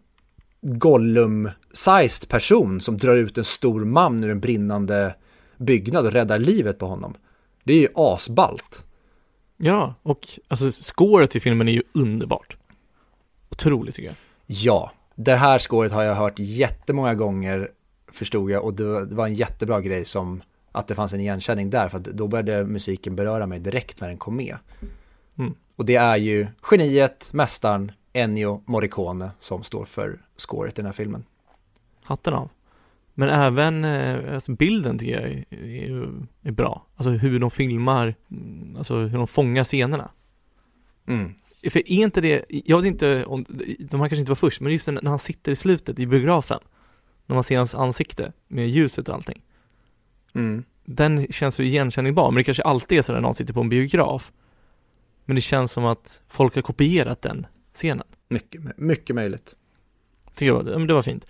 Gollum-sized 0.66 2.28
person 2.28 2.80
som 2.80 2.96
drar 2.96 3.16
ut 3.16 3.38
en 3.38 3.44
stor 3.44 3.84
man 3.84 4.24
ur 4.24 4.30
en 4.30 4.40
brinnande 4.40 5.14
byggnad 5.56 6.06
och 6.06 6.12
räddar 6.12 6.38
livet 6.38 6.78
på 6.78 6.86
honom. 6.86 7.14
Det 7.64 7.72
är 7.72 7.78
ju 7.80 7.88
asballt. 7.94 8.84
Ja, 9.56 9.94
och 10.02 10.20
alltså 10.48 10.70
scoret 10.70 11.30
till 11.30 11.40
filmen 11.42 11.68
är 11.68 11.72
ju 11.72 11.82
underbart. 11.94 12.56
Otroligt 13.50 13.94
tycker 13.94 14.08
jag. 14.08 14.16
Ja, 14.46 14.92
det 15.14 15.34
här 15.34 15.58
skåret 15.58 15.92
har 15.92 16.02
jag 16.02 16.14
hört 16.14 16.38
jättemånga 16.38 17.14
gånger 17.14 17.70
förstod 18.12 18.50
jag 18.50 18.64
och 18.64 18.74
det 18.74 18.84
var- 18.84 19.02
det 19.02 19.14
var 19.14 19.26
en 19.26 19.34
jättebra 19.34 19.80
grej 19.80 20.04
som 20.04 20.42
att 20.72 20.88
det 20.88 20.94
fanns 20.94 21.12
en 21.12 21.20
igenkänning 21.20 21.70
där 21.70 21.88
för 21.88 21.98
att 21.98 22.04
då 22.04 22.28
började 22.28 22.64
musiken 22.64 23.16
beröra 23.16 23.46
mig 23.46 23.58
direkt 23.58 24.00
när 24.00 24.08
den 24.08 24.18
kom 24.18 24.36
med. 24.36 24.56
Mm. 25.38 25.54
Och 25.76 25.84
det 25.84 25.96
är 25.96 26.16
ju 26.16 26.46
geniet, 26.70 27.30
mästaren 27.32 27.92
Ennio 28.12 28.62
Morricone 28.66 29.30
som 29.40 29.62
står 29.62 29.84
för 29.84 30.20
scoret 30.36 30.74
i 30.74 30.76
den 30.76 30.86
här 30.86 30.92
filmen. 30.92 31.24
Hatten 32.02 32.34
av. 32.34 32.50
Men 33.14 33.28
även 33.28 33.84
eh, 33.84 34.34
alltså 34.34 34.52
bilden 34.52 34.98
tycker 34.98 35.20
jag 35.20 35.30
är, 35.30 35.44
är, 36.42 36.52
bra. 36.52 36.86
Alltså 36.96 37.10
hur 37.10 37.40
de 37.40 37.50
filmar, 37.50 38.14
mm, 38.30 38.76
alltså 38.76 38.96
hur 38.96 39.18
de 39.18 39.26
fångar 39.26 39.64
scenerna. 39.64 40.10
Mm. 41.06 41.34
För 41.70 41.78
är 41.78 42.02
inte 42.02 42.20
det, 42.20 42.44
jag 42.48 42.76
vet 42.76 42.86
inte 42.86 43.24
om, 43.24 43.44
de 43.78 44.00
här 44.00 44.08
kanske 44.08 44.16
inte 44.16 44.30
var 44.30 44.36
först, 44.36 44.60
men 44.60 44.72
just 44.72 44.88
när 44.88 45.08
han 45.10 45.18
sitter 45.18 45.52
i 45.52 45.56
slutet 45.56 45.98
i 45.98 46.06
biografen, 46.06 46.60
när 47.26 47.34
man 47.34 47.44
ser 47.44 47.58
hans 47.58 47.74
ansikte 47.74 48.32
med 48.48 48.68
ljuset 48.68 49.08
och 49.08 49.14
allting. 49.14 49.42
Mm. 50.34 50.64
Den 50.84 51.26
känns 51.32 51.60
ju 51.60 51.64
igenkänningsbar, 51.64 52.30
men 52.30 52.36
det 52.36 52.44
kanske 52.44 52.62
alltid 52.62 52.98
är 52.98 53.02
så 53.02 53.12
när 53.12 53.20
någon 53.20 53.34
sitter 53.34 53.54
på 53.54 53.60
en 53.60 53.68
biograf. 53.68 54.32
Men 55.24 55.34
det 55.34 55.40
känns 55.40 55.72
som 55.72 55.84
att 55.84 56.22
folk 56.28 56.54
har 56.54 56.62
kopierat 56.62 57.22
den 57.22 57.46
scenen. 57.74 58.06
Mycket, 58.28 58.78
mycket 58.78 59.16
möjligt. 59.16 59.54
Tycker 60.36 60.52
jag, 60.52 60.88
det 60.88 60.94
var 60.94 61.02
fint. 61.02 61.26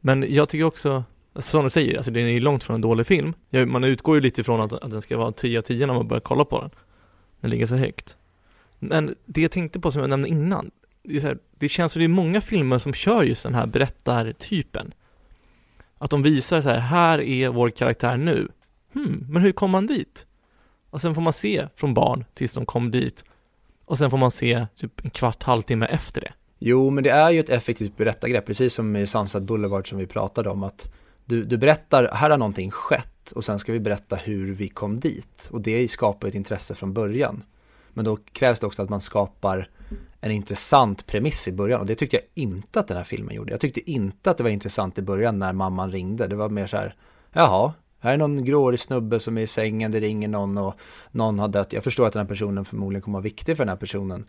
Men 0.00 0.34
jag 0.34 0.48
tycker 0.48 0.64
också, 0.64 1.04
alltså, 1.32 1.50
som 1.50 1.64
du 1.64 1.70
säger, 1.70 1.96
alltså 1.96 2.10
den 2.10 2.24
är 2.24 2.28
ju 2.28 2.40
långt 2.40 2.64
från 2.64 2.74
en 2.74 2.80
dålig 2.80 3.06
film. 3.06 3.34
Man 3.66 3.84
utgår 3.84 4.14
ju 4.14 4.20
lite 4.20 4.40
ifrån 4.40 4.60
att, 4.60 4.72
att 4.72 4.90
den 4.90 5.02
ska 5.02 5.18
vara 5.18 5.32
10 5.32 5.58
av 5.58 5.62
10 5.62 5.86
när 5.86 5.94
man 5.94 6.08
börjar 6.08 6.20
kolla 6.20 6.44
på 6.44 6.60
den. 6.60 6.70
Den 7.40 7.50
ligger 7.50 7.66
så 7.66 7.74
högt. 7.76 8.16
Men 8.78 9.14
det 9.26 9.42
jag 9.42 9.50
tänkte 9.50 9.80
på 9.80 9.92
som 9.92 10.00
jag 10.00 10.10
nämnde 10.10 10.28
innan, 10.28 10.70
det, 11.02 11.16
är 11.16 11.20
så 11.20 11.26
här, 11.26 11.38
det 11.58 11.68
känns 11.68 11.92
som 11.92 12.00
det 12.00 12.06
är 12.06 12.08
många 12.08 12.40
filmer 12.40 12.78
som 12.78 12.92
kör 12.92 13.22
just 13.22 13.42
den 13.42 13.54
här 13.54 13.66
berättartypen. 13.66 14.94
Att 15.98 16.10
de 16.10 16.22
visar 16.22 16.60
så 16.60 16.68
här, 16.68 16.78
här 16.78 17.20
är 17.20 17.48
vår 17.48 17.70
karaktär 17.70 18.16
nu. 18.16 18.48
Hmm, 18.92 19.26
men 19.28 19.42
hur 19.42 19.52
kom 19.52 19.70
man 19.70 19.86
dit? 19.86 20.26
Och 20.90 21.00
sen 21.00 21.14
får 21.14 21.22
man 21.22 21.32
se 21.32 21.68
från 21.74 21.94
barn 21.94 22.24
tills 22.34 22.54
de 22.54 22.66
kom 22.66 22.90
dit. 22.90 23.24
Och 23.84 23.98
sen 23.98 24.10
får 24.10 24.18
man 24.18 24.30
se 24.30 24.66
typ 24.76 25.04
en 25.04 25.10
kvart, 25.10 25.42
halvtimme 25.42 25.86
efter 25.86 26.20
det. 26.20 26.32
Jo, 26.58 26.90
men 26.90 27.04
det 27.04 27.10
är 27.10 27.30
ju 27.30 27.40
ett 27.40 27.50
effektivt 27.50 27.96
berättargrepp, 27.96 28.46
precis 28.46 28.74
som 28.74 28.96
i 28.96 29.06
Sunset 29.06 29.42
Boulevard 29.42 29.88
som 29.88 29.98
vi 29.98 30.06
pratade 30.06 30.50
om, 30.50 30.62
att 30.62 30.92
du, 31.24 31.44
du 31.44 31.56
berättar, 31.56 32.10
här 32.12 32.30
har 32.30 32.38
någonting 32.38 32.70
skett 32.70 33.32
och 33.34 33.44
sen 33.44 33.58
ska 33.58 33.72
vi 33.72 33.80
berätta 33.80 34.16
hur 34.16 34.54
vi 34.54 34.68
kom 34.68 35.00
dit. 35.00 35.48
Och 35.52 35.60
det 35.60 35.88
skapar 35.88 36.28
ett 36.28 36.34
intresse 36.34 36.74
från 36.74 36.92
början. 36.92 37.42
Men 37.92 38.04
då 38.04 38.16
krävs 38.32 38.60
det 38.60 38.66
också 38.66 38.82
att 38.82 38.88
man 38.88 39.00
skapar 39.00 39.68
en 40.20 40.30
intressant 40.30 41.06
premiss 41.06 41.48
i 41.48 41.52
början 41.52 41.80
och 41.80 41.86
det 41.86 41.94
tyckte 41.94 42.16
jag 42.16 42.24
inte 42.34 42.80
att 42.80 42.88
den 42.88 42.96
här 42.96 43.04
filmen 43.04 43.34
gjorde. 43.36 43.50
Jag 43.50 43.60
tyckte 43.60 43.90
inte 43.90 44.30
att 44.30 44.36
det 44.36 44.42
var 44.42 44.50
intressant 44.50 44.98
i 44.98 45.02
början 45.02 45.38
när 45.38 45.52
mamman 45.52 45.92
ringde. 45.92 46.26
Det 46.26 46.36
var 46.36 46.48
mer 46.48 46.66
så 46.66 46.76
här, 46.76 46.94
jaha, 47.32 47.72
här 48.00 48.12
är 48.12 48.16
någon 48.16 48.44
gråhårig 48.44 48.80
snubbe 48.80 49.20
som 49.20 49.38
är 49.38 49.42
i 49.42 49.46
sängen, 49.46 49.90
det 49.90 50.00
ringer 50.00 50.28
någon 50.28 50.58
och 50.58 50.74
någon 51.10 51.38
har 51.38 51.48
dött. 51.48 51.72
Jag 51.72 51.84
förstår 51.84 52.06
att 52.06 52.12
den 52.12 52.20
här 52.20 52.28
personen 52.28 52.64
förmodligen 52.64 53.02
kommer 53.02 53.18
vara 53.18 53.22
viktig 53.22 53.56
för 53.56 53.64
den 53.64 53.68
här 53.68 53.76
personen. 53.76 54.24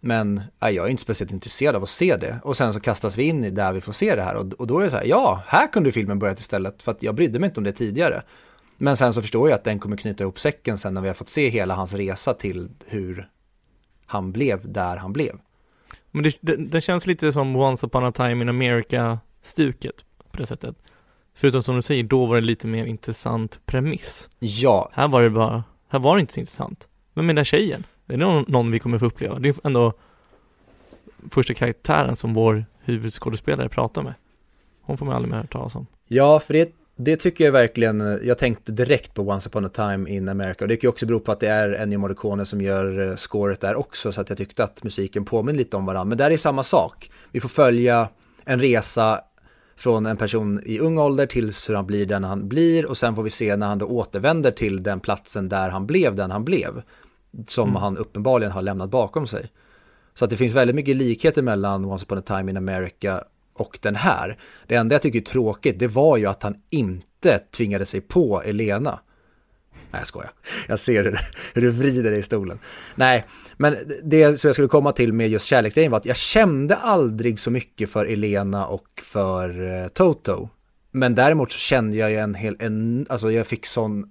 Men 0.00 0.42
jag 0.60 0.74
är 0.74 0.88
inte 0.88 1.02
speciellt 1.02 1.32
intresserad 1.32 1.76
av 1.76 1.82
att 1.82 1.88
se 1.88 2.16
det. 2.16 2.40
Och 2.44 2.56
sen 2.56 2.72
så 2.72 2.80
kastas 2.80 3.18
vi 3.18 3.22
in 3.22 3.44
i 3.44 3.50
där 3.50 3.72
vi 3.72 3.80
får 3.80 3.92
se 3.92 4.16
det 4.16 4.22
här. 4.22 4.34
Och, 4.34 4.52
och 4.52 4.66
då 4.66 4.78
är 4.78 4.84
det 4.84 4.90
så 4.90 4.96
här, 4.96 5.04
ja, 5.04 5.42
här 5.46 5.72
kunde 5.72 5.92
filmen 5.92 6.18
börjat 6.18 6.40
istället. 6.40 6.82
För 6.82 6.92
att 6.92 7.02
jag 7.02 7.14
brydde 7.14 7.38
mig 7.38 7.46
inte 7.46 7.60
om 7.60 7.64
det 7.64 7.72
tidigare. 7.72 8.22
Men 8.76 8.96
sen 8.96 9.14
så 9.14 9.22
förstår 9.22 9.48
jag 9.48 9.56
att 9.56 9.64
den 9.64 9.78
kommer 9.78 9.96
knyta 9.96 10.24
ihop 10.24 10.40
säcken 10.40 10.78
sen 10.78 10.94
när 10.94 11.00
vi 11.00 11.08
har 11.08 11.14
fått 11.14 11.28
se 11.28 11.48
hela 11.48 11.74
hans 11.74 11.94
resa 11.94 12.34
till 12.34 12.70
hur 12.86 13.28
han 14.06 14.32
blev 14.32 14.72
där 14.72 14.96
han 14.96 15.12
blev. 15.12 15.38
Men 16.10 16.22
det, 16.22 16.38
det, 16.40 16.56
det 16.56 16.80
känns 16.80 17.06
lite 17.06 17.32
som 17.32 17.56
Once 17.56 17.86
upon 17.86 18.04
a 18.04 18.12
time 18.12 18.42
in 18.42 18.48
America-stuket 18.48 20.04
på 20.30 20.38
det 20.38 20.46
sättet. 20.46 20.76
Förutom 21.34 21.62
som 21.62 21.76
du 21.76 21.82
säger, 21.82 22.02
då 22.04 22.26
var 22.26 22.34
det 22.34 22.40
lite 22.40 22.66
mer 22.66 22.86
intressant 22.86 23.60
premiss. 23.66 24.28
Ja, 24.38 24.90
Här 24.92 25.08
var 25.08 25.22
det 25.22 25.30
bara, 25.30 25.64
här 25.88 25.98
var 25.98 26.16
det 26.16 26.20
inte 26.20 26.32
så 26.32 26.40
intressant. 26.40 26.88
Men 27.14 27.26
med 27.26 27.36
den 27.36 27.40
där 27.40 27.44
tjejen, 27.44 27.84
det 28.08 28.14
är 28.14 28.18
någon, 28.18 28.44
någon 28.48 28.70
vi 28.70 28.78
kommer 28.78 28.98
få 28.98 29.06
uppleva. 29.06 29.38
Det 29.38 29.48
är 29.48 29.54
ändå 29.64 29.92
första 31.30 31.54
karaktären 31.54 32.16
som 32.16 32.34
vår 32.34 32.64
huvudskådespelare 32.80 33.68
pratar 33.68 34.02
med. 34.02 34.14
Hon 34.82 34.98
får 34.98 35.06
man 35.06 35.14
aldrig 35.14 35.30
mer 35.30 35.36
höra 35.36 35.46
talas 35.46 35.74
om. 35.74 35.86
Ja, 36.06 36.40
för 36.40 36.54
det, 36.54 36.72
det 36.96 37.16
tycker 37.16 37.44
jag 37.44 37.52
verkligen, 37.52 38.00
eh, 38.00 38.18
jag 38.22 38.38
tänkte 38.38 38.72
direkt 38.72 39.14
på 39.14 39.22
Once 39.22 39.48
upon 39.48 39.64
a 39.64 39.68
time 39.68 40.10
in 40.10 40.28
America 40.28 40.64
och 40.64 40.68
det 40.68 40.76
kan 40.76 40.88
ju 40.88 40.88
också 40.88 41.06
bero 41.06 41.20
på 41.20 41.32
att 41.32 41.40
det 41.40 41.48
är 41.48 41.72
Ennio 41.72 41.98
Morricone 41.98 42.44
som 42.44 42.60
gör 42.60 43.08
eh, 43.08 43.16
scoret 43.16 43.60
där 43.60 43.74
också 43.74 44.12
så 44.12 44.20
att 44.20 44.28
jag 44.28 44.38
tyckte 44.38 44.64
att 44.64 44.84
musiken 44.84 45.24
påminner 45.24 45.58
lite 45.58 45.76
om 45.76 45.86
varandra. 45.86 46.08
Men 46.08 46.18
där 46.18 46.30
är 46.30 46.36
samma 46.36 46.62
sak. 46.62 47.10
Vi 47.32 47.40
får 47.40 47.48
följa 47.48 48.08
en 48.44 48.60
resa 48.60 49.20
från 49.76 50.06
en 50.06 50.16
person 50.16 50.60
i 50.64 50.78
ung 50.78 50.98
ålder 50.98 51.26
tills 51.26 51.68
hur 51.68 51.74
han 51.74 51.86
blir 51.86 52.06
den 52.06 52.24
han 52.24 52.48
blir 52.48 52.86
och 52.86 52.96
sen 52.96 53.14
får 53.14 53.22
vi 53.22 53.30
se 53.30 53.56
när 53.56 53.66
han 53.66 53.78
då 53.78 53.86
återvänder 53.86 54.50
till 54.50 54.82
den 54.82 55.00
platsen 55.00 55.48
där 55.48 55.68
han 55.68 55.86
blev 55.86 56.14
den 56.14 56.30
han 56.30 56.44
blev. 56.44 56.82
Som 57.46 57.68
Mm. 57.68 57.82
han 57.82 57.96
uppenbarligen 57.96 58.52
har 58.52 58.62
lämnat 58.62 58.90
bakom 58.90 59.26
sig. 59.26 59.50
Så 60.14 60.24
att 60.24 60.30
det 60.30 60.36
finns 60.36 60.54
väldigt 60.54 60.76
mycket 60.76 60.96
likheter 60.96 61.42
mellan 61.42 61.84
Once 61.84 62.04
upon 62.04 62.18
a 62.18 62.22
time 62.26 62.50
in 62.50 62.56
America 62.56 63.24
och 63.54 63.78
den 63.82 63.96
här. 63.96 64.38
Det 64.66 64.74
enda 64.74 64.94
jag 64.94 65.02
tycker 65.02 65.18
är 65.18 65.22
tråkigt, 65.24 65.78
det 65.78 65.86
var 65.86 66.16
ju 66.16 66.26
att 66.26 66.42
han 66.42 66.54
inte 66.70 67.38
tvingade 67.38 67.86
sig 67.86 68.00
på 68.00 68.42
Elena. 68.42 69.00
Nej, 69.90 70.00
jag 70.00 70.06
skojar. 70.06 70.30
Jag 70.68 70.78
ser 70.78 71.04
hur, 71.04 71.20
hur 71.54 71.62
du 71.62 71.70
vrider 71.70 72.10
dig 72.10 72.20
i 72.20 72.22
stolen. 72.22 72.58
Nej, 72.94 73.24
men 73.56 73.76
det 74.04 74.40
som 74.40 74.48
jag 74.48 74.54
skulle 74.54 74.68
komma 74.68 74.92
till 74.92 75.12
med 75.12 75.28
just 75.28 75.46
kärleksgrejen 75.46 75.90
var 75.92 75.98
att 75.98 76.06
jag 76.06 76.16
kände 76.16 76.76
aldrig 76.76 77.38
så 77.40 77.50
mycket 77.50 77.90
för 77.90 78.06
Elena 78.06 78.66
och 78.66 78.86
för 79.02 79.82
eh, 79.82 79.88
Toto. 79.88 80.48
Men 80.90 81.14
däremot 81.14 81.52
så 81.52 81.58
kände 81.58 81.96
jag 81.96 82.10
ju 82.10 82.16
en 82.16 82.34
hel, 82.34 82.56
en, 82.58 83.06
alltså 83.08 83.30
jag 83.32 83.46
fick 83.46 83.66
sån, 83.66 84.06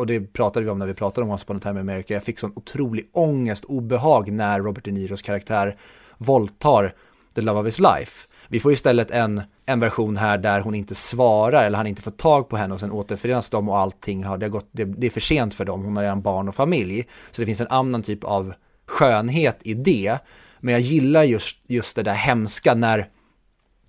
och 0.00 0.06
det 0.06 0.20
pratade 0.20 0.64
vi 0.64 0.70
om 0.70 0.78
när 0.78 0.86
vi 0.86 0.94
pratade 0.94 1.24
om 1.24 1.30
Once 1.30 1.44
upon 1.44 1.56
a 1.56 1.60
time 1.62 1.80
in 1.80 1.88
America, 1.88 2.14
jag 2.14 2.22
fick 2.22 2.38
sån 2.38 2.52
otrolig 2.56 3.10
ångest, 3.12 3.64
obehag 3.64 4.32
när 4.32 4.60
Robert 4.60 4.84
De 4.84 4.92
Niros 4.92 5.22
karaktär 5.22 5.76
våldtar 6.18 6.94
The 7.34 7.40
Love 7.40 7.60
of 7.60 7.66
His 7.66 7.78
Life. 7.78 8.28
Vi 8.48 8.60
får 8.60 8.72
istället 8.72 9.10
en, 9.10 9.42
en 9.66 9.80
version 9.80 10.16
här 10.16 10.38
där 10.38 10.60
hon 10.60 10.74
inte 10.74 10.94
svarar 10.94 11.64
eller 11.64 11.76
han 11.76 11.86
inte 11.86 12.02
får 12.02 12.10
tag 12.10 12.48
på 12.48 12.56
henne 12.56 12.74
och 12.74 12.80
sen 12.80 12.92
återförenas 12.92 13.50
de 13.50 13.68
och 13.68 13.78
allting 13.78 14.24
har, 14.24 14.38
det, 14.38 14.46
har 14.46 14.50
gått, 14.50 14.68
det, 14.72 14.84
det 14.84 15.06
är 15.06 15.10
för 15.10 15.20
sent 15.20 15.54
för 15.54 15.64
dem, 15.64 15.84
hon 15.84 15.96
har 15.96 16.02
redan 16.02 16.22
barn 16.22 16.48
och 16.48 16.54
familj. 16.54 17.06
Så 17.30 17.42
det 17.42 17.46
finns 17.46 17.60
en 17.60 17.68
annan 17.68 18.02
typ 18.02 18.24
av 18.24 18.54
skönhet 18.86 19.58
i 19.64 19.74
det. 19.74 20.18
Men 20.60 20.72
jag 20.72 20.80
gillar 20.80 21.22
just, 21.22 21.58
just 21.66 21.96
det 21.96 22.02
där 22.02 22.14
hemska 22.14 22.74
när 22.74 23.08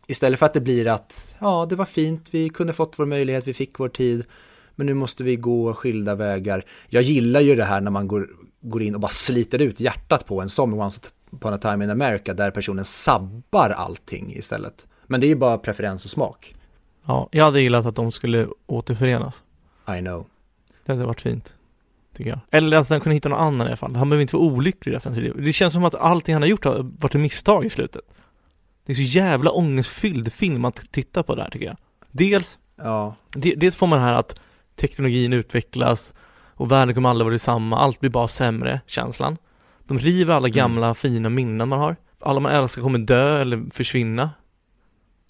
istället 0.07 0.39
för 0.39 0.45
att 0.45 0.53
det 0.53 0.61
blir 0.61 0.87
att 0.87 1.35
ja, 1.39 1.65
det 1.69 1.75
var 1.75 1.85
fint, 1.85 2.27
vi 2.31 2.49
kunde 2.49 2.73
fått 2.73 2.99
vår 2.99 3.05
möjlighet, 3.05 3.47
vi 3.47 3.53
fick 3.53 3.79
vår 3.79 3.89
tid, 3.89 4.25
men 4.75 4.87
nu 4.87 4.93
måste 4.93 5.23
vi 5.23 5.35
gå 5.35 5.73
skilda 5.73 6.15
vägar. 6.15 6.65
Jag 6.89 7.03
gillar 7.03 7.41
ju 7.41 7.55
det 7.55 7.63
här 7.65 7.81
när 7.81 7.91
man 7.91 8.07
går, 8.07 8.27
går 8.61 8.81
in 8.83 8.95
och 8.95 9.01
bara 9.01 9.11
sliter 9.11 9.59
ut 9.59 9.79
hjärtat 9.79 10.25
på 10.25 10.41
en 10.41 10.49
som 10.49 10.73
Once 10.73 11.01
upon 11.31 11.53
a 11.53 11.57
time 11.57 11.83
in 11.83 11.89
America 11.91 12.33
där 12.33 12.51
personen 12.51 12.85
sabbar 12.85 13.69
allting 13.69 14.35
istället. 14.35 14.87
Men 15.07 15.21
det 15.21 15.27
är 15.27 15.29
ju 15.29 15.35
bara 15.35 15.57
preferens 15.57 16.05
och 16.05 16.11
smak. 16.11 16.55
Ja, 17.05 17.29
jag 17.31 17.45
hade 17.45 17.61
gillat 17.61 17.85
att 17.85 17.95
de 17.95 18.11
skulle 18.11 18.47
återförenas. 18.67 19.43
I 19.97 19.99
know. 19.99 20.25
Det 20.85 20.91
hade 20.91 21.05
varit 21.05 21.21
fint. 21.21 21.53
Tycker 22.17 22.29
jag. 22.29 22.39
Eller 22.51 22.77
att 22.77 22.89
han 22.89 22.99
kunde 23.01 23.13
hitta 23.13 23.29
någon 23.29 23.39
annan 23.39 23.67
i 23.67 23.69
alla 23.69 23.77
fall. 23.77 23.95
Han 23.95 24.09
behöver 24.09 24.21
inte 24.21 24.35
vara 24.35 24.45
olycklig 24.45 24.93
resten 24.95 25.11
av 25.11 25.15
sitt 25.15 25.23
liv. 25.23 25.33
Det 25.37 25.53
känns 25.53 25.73
som 25.73 25.83
att 25.83 25.95
allting 25.95 26.35
han 26.35 26.41
har 26.41 26.49
gjort 26.49 26.65
har 26.65 26.91
varit 26.99 27.15
ett 27.15 27.21
misstag 27.21 27.65
i 27.65 27.69
slutet. 27.69 28.01
Det 28.85 28.91
är 28.91 28.95
så 28.95 29.01
jävla 29.01 29.51
ångestfylld 29.51 30.33
film 30.33 30.65
att 30.65 30.91
titta 30.91 31.23
på 31.23 31.35
där 31.35 31.49
tycker 31.51 31.65
jag. 31.65 31.77
Dels, 32.11 32.57
Ja, 32.75 33.15
de- 33.35 33.55
dels 33.55 33.75
får 33.75 33.87
man 33.87 33.99
det 33.99 34.05
här 34.05 34.13
att 34.13 34.41
teknologin 34.81 35.33
utvecklas 35.33 36.13
och 36.55 36.71
världen 36.71 36.95
kommer 36.95 37.09
aldrig 37.09 37.25
vara 37.25 37.33
detsamma, 37.33 37.77
allt 37.77 37.99
blir 37.99 38.09
bara 38.09 38.27
sämre, 38.27 38.81
känslan. 38.87 39.37
De 39.87 39.99
river 39.99 40.33
alla 40.33 40.49
gamla 40.49 40.93
fina 40.93 41.29
minnen 41.29 41.69
man 41.69 41.79
har. 41.79 41.95
Alla 42.21 42.39
man 42.39 42.51
älskar 42.51 42.81
kommer 42.81 42.99
dö 42.99 43.41
eller 43.41 43.71
försvinna. 43.73 44.29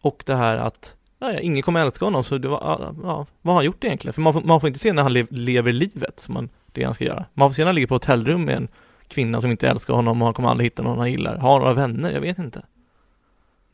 Och 0.02 0.24
det 0.26 0.36
här 0.36 0.58
att, 0.58 0.96
ja, 1.20 1.40
ingen 1.40 1.64
kommer 1.64 1.80
älska 1.80 2.06
honom, 2.06 2.24
så 2.24 2.38
det 2.38 2.48
var, 2.48 2.60
ja, 3.04 3.26
vad 3.42 3.54
har 3.54 3.60
han 3.62 3.66
gjort 3.66 3.84
egentligen? 3.84 4.14
För 4.14 4.22
man 4.22 4.34
får, 4.34 4.42
man 4.42 4.62
får 4.62 4.68
inte 4.68 4.80
se 4.80 4.94
när 4.94 5.04
han 5.04 5.14
lev, 5.14 5.28
lever 5.30 5.72
livet, 5.72 6.20
som 6.20 6.34
man, 6.34 6.50
det 6.72 6.84
han 6.84 6.94
ska 6.94 7.06
göra. 7.06 7.26
Man 7.34 7.50
får 7.50 7.54
se 7.54 7.62
när 7.62 7.68
han 7.68 7.76
ligger 7.76 7.88
på 7.88 7.96
hotellrum 7.96 8.46
med 8.46 8.56
en 8.56 8.68
kvinna 9.08 9.42
som 9.42 9.52
inte 9.52 9.68
älskar 9.68 9.94
honom 9.94 10.22
och 10.22 10.26
han 10.28 10.34
kommer 10.34 10.50
aldrig 10.50 10.66
hitta 10.66 10.84
någon 10.84 10.98
han 10.98 11.12
gillar. 11.12 11.38
Har 11.38 11.60
några 11.60 11.74
vänner? 11.74 12.12
Jag 12.12 12.22
vet 12.22 12.40
inte. 12.40 12.62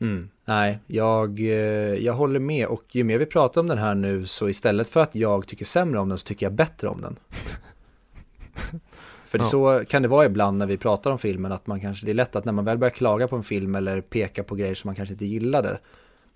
Mm. 0.00 0.28
Nej, 0.44 0.78
jag, 0.86 1.40
eh, 1.40 1.46
jag 1.94 2.12
håller 2.12 2.40
med 2.40 2.66
och 2.66 2.84
ju 2.88 3.04
mer 3.04 3.18
vi 3.18 3.26
pratar 3.26 3.60
om 3.60 3.68
den 3.68 3.78
här 3.78 3.94
nu 3.94 4.26
så 4.26 4.48
istället 4.48 4.88
för 4.88 5.00
att 5.00 5.14
jag 5.14 5.46
tycker 5.46 5.64
sämre 5.64 6.00
om 6.00 6.08
den 6.08 6.18
så 6.18 6.24
tycker 6.24 6.46
jag 6.46 6.52
bättre 6.52 6.88
om 6.88 7.00
den. 7.00 7.16
för 9.26 9.38
det 9.38 9.44
Ja. 9.44 9.48
så 9.48 9.84
kan 9.88 10.02
det 10.02 10.08
vara 10.08 10.26
ibland 10.26 10.58
när 10.58 10.66
vi 10.66 10.76
pratar 10.76 11.10
om 11.10 11.18
filmen 11.18 11.52
att 11.52 11.66
man 11.66 11.80
kanske, 11.80 12.06
det 12.06 12.12
är 12.12 12.14
lätt 12.14 12.36
att 12.36 12.44
när 12.44 12.52
man 12.52 12.64
väl 12.64 12.78
börjar 12.78 12.90
klaga 12.90 13.28
på 13.28 13.36
en 13.36 13.42
film 13.42 13.74
eller 13.74 14.00
peka 14.00 14.44
på 14.44 14.54
grejer 14.54 14.74
som 14.74 14.88
man 14.88 14.94
kanske 14.94 15.12
inte 15.12 15.26
gillade 15.26 15.78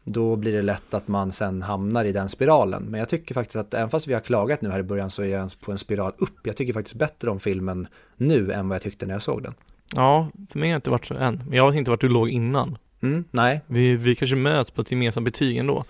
då 0.04 0.36
blir 0.36 0.52
det 0.52 0.62
lätt 0.62 0.94
att 0.94 1.08
man 1.08 1.32
sen 1.32 1.62
hamnar 1.62 2.04
i 2.04 2.12
den 2.12 2.28
spiralen. 2.28 2.82
Men 2.82 3.00
jag 3.00 3.08
tycker 3.08 3.34
faktiskt 3.34 3.56
att 3.56 3.74
även 3.74 3.90
fast 3.90 4.06
vi 4.06 4.14
har 4.14 4.20
klagat 4.20 4.62
nu 4.62 4.70
här 4.70 4.78
i 4.78 4.82
början 4.82 5.10
så 5.10 5.22
är 5.22 5.26
jag 5.26 5.50
på 5.64 5.72
en 5.72 5.78
spiral 5.78 6.12
upp. 6.18 6.46
Jag 6.46 6.56
tycker 6.56 6.72
faktiskt 6.72 6.96
bättre 6.96 7.30
om 7.30 7.40
filmen 7.40 7.86
nu 8.16 8.52
än 8.52 8.68
vad 8.68 8.74
jag 8.74 8.82
tyckte 8.82 9.06
när 9.06 9.14
jag 9.14 9.22
såg 9.22 9.42
den. 9.42 9.54
Ja, 9.94 10.28
för 10.50 10.58
mig 10.58 10.68
har 10.68 10.74
det 10.74 10.76
inte 10.76 10.90
varit 10.90 11.06
så 11.06 11.14
än. 11.14 11.42
Men 11.48 11.56
jag 11.56 11.70
vet 11.70 11.78
inte 11.78 11.90
vart 11.90 12.00
du 12.00 12.08
låg 12.08 12.28
innan. 12.28 12.78
Mm, 13.02 13.24
nej, 13.30 13.60
Vi, 13.66 13.96
vi 13.96 14.14
kanske 14.14 14.36
möts 14.36 14.70
på 14.70 14.80
ett 14.80 14.90
gemensamt 14.90 15.24
betyg 15.24 15.56
ändå. 15.56 15.84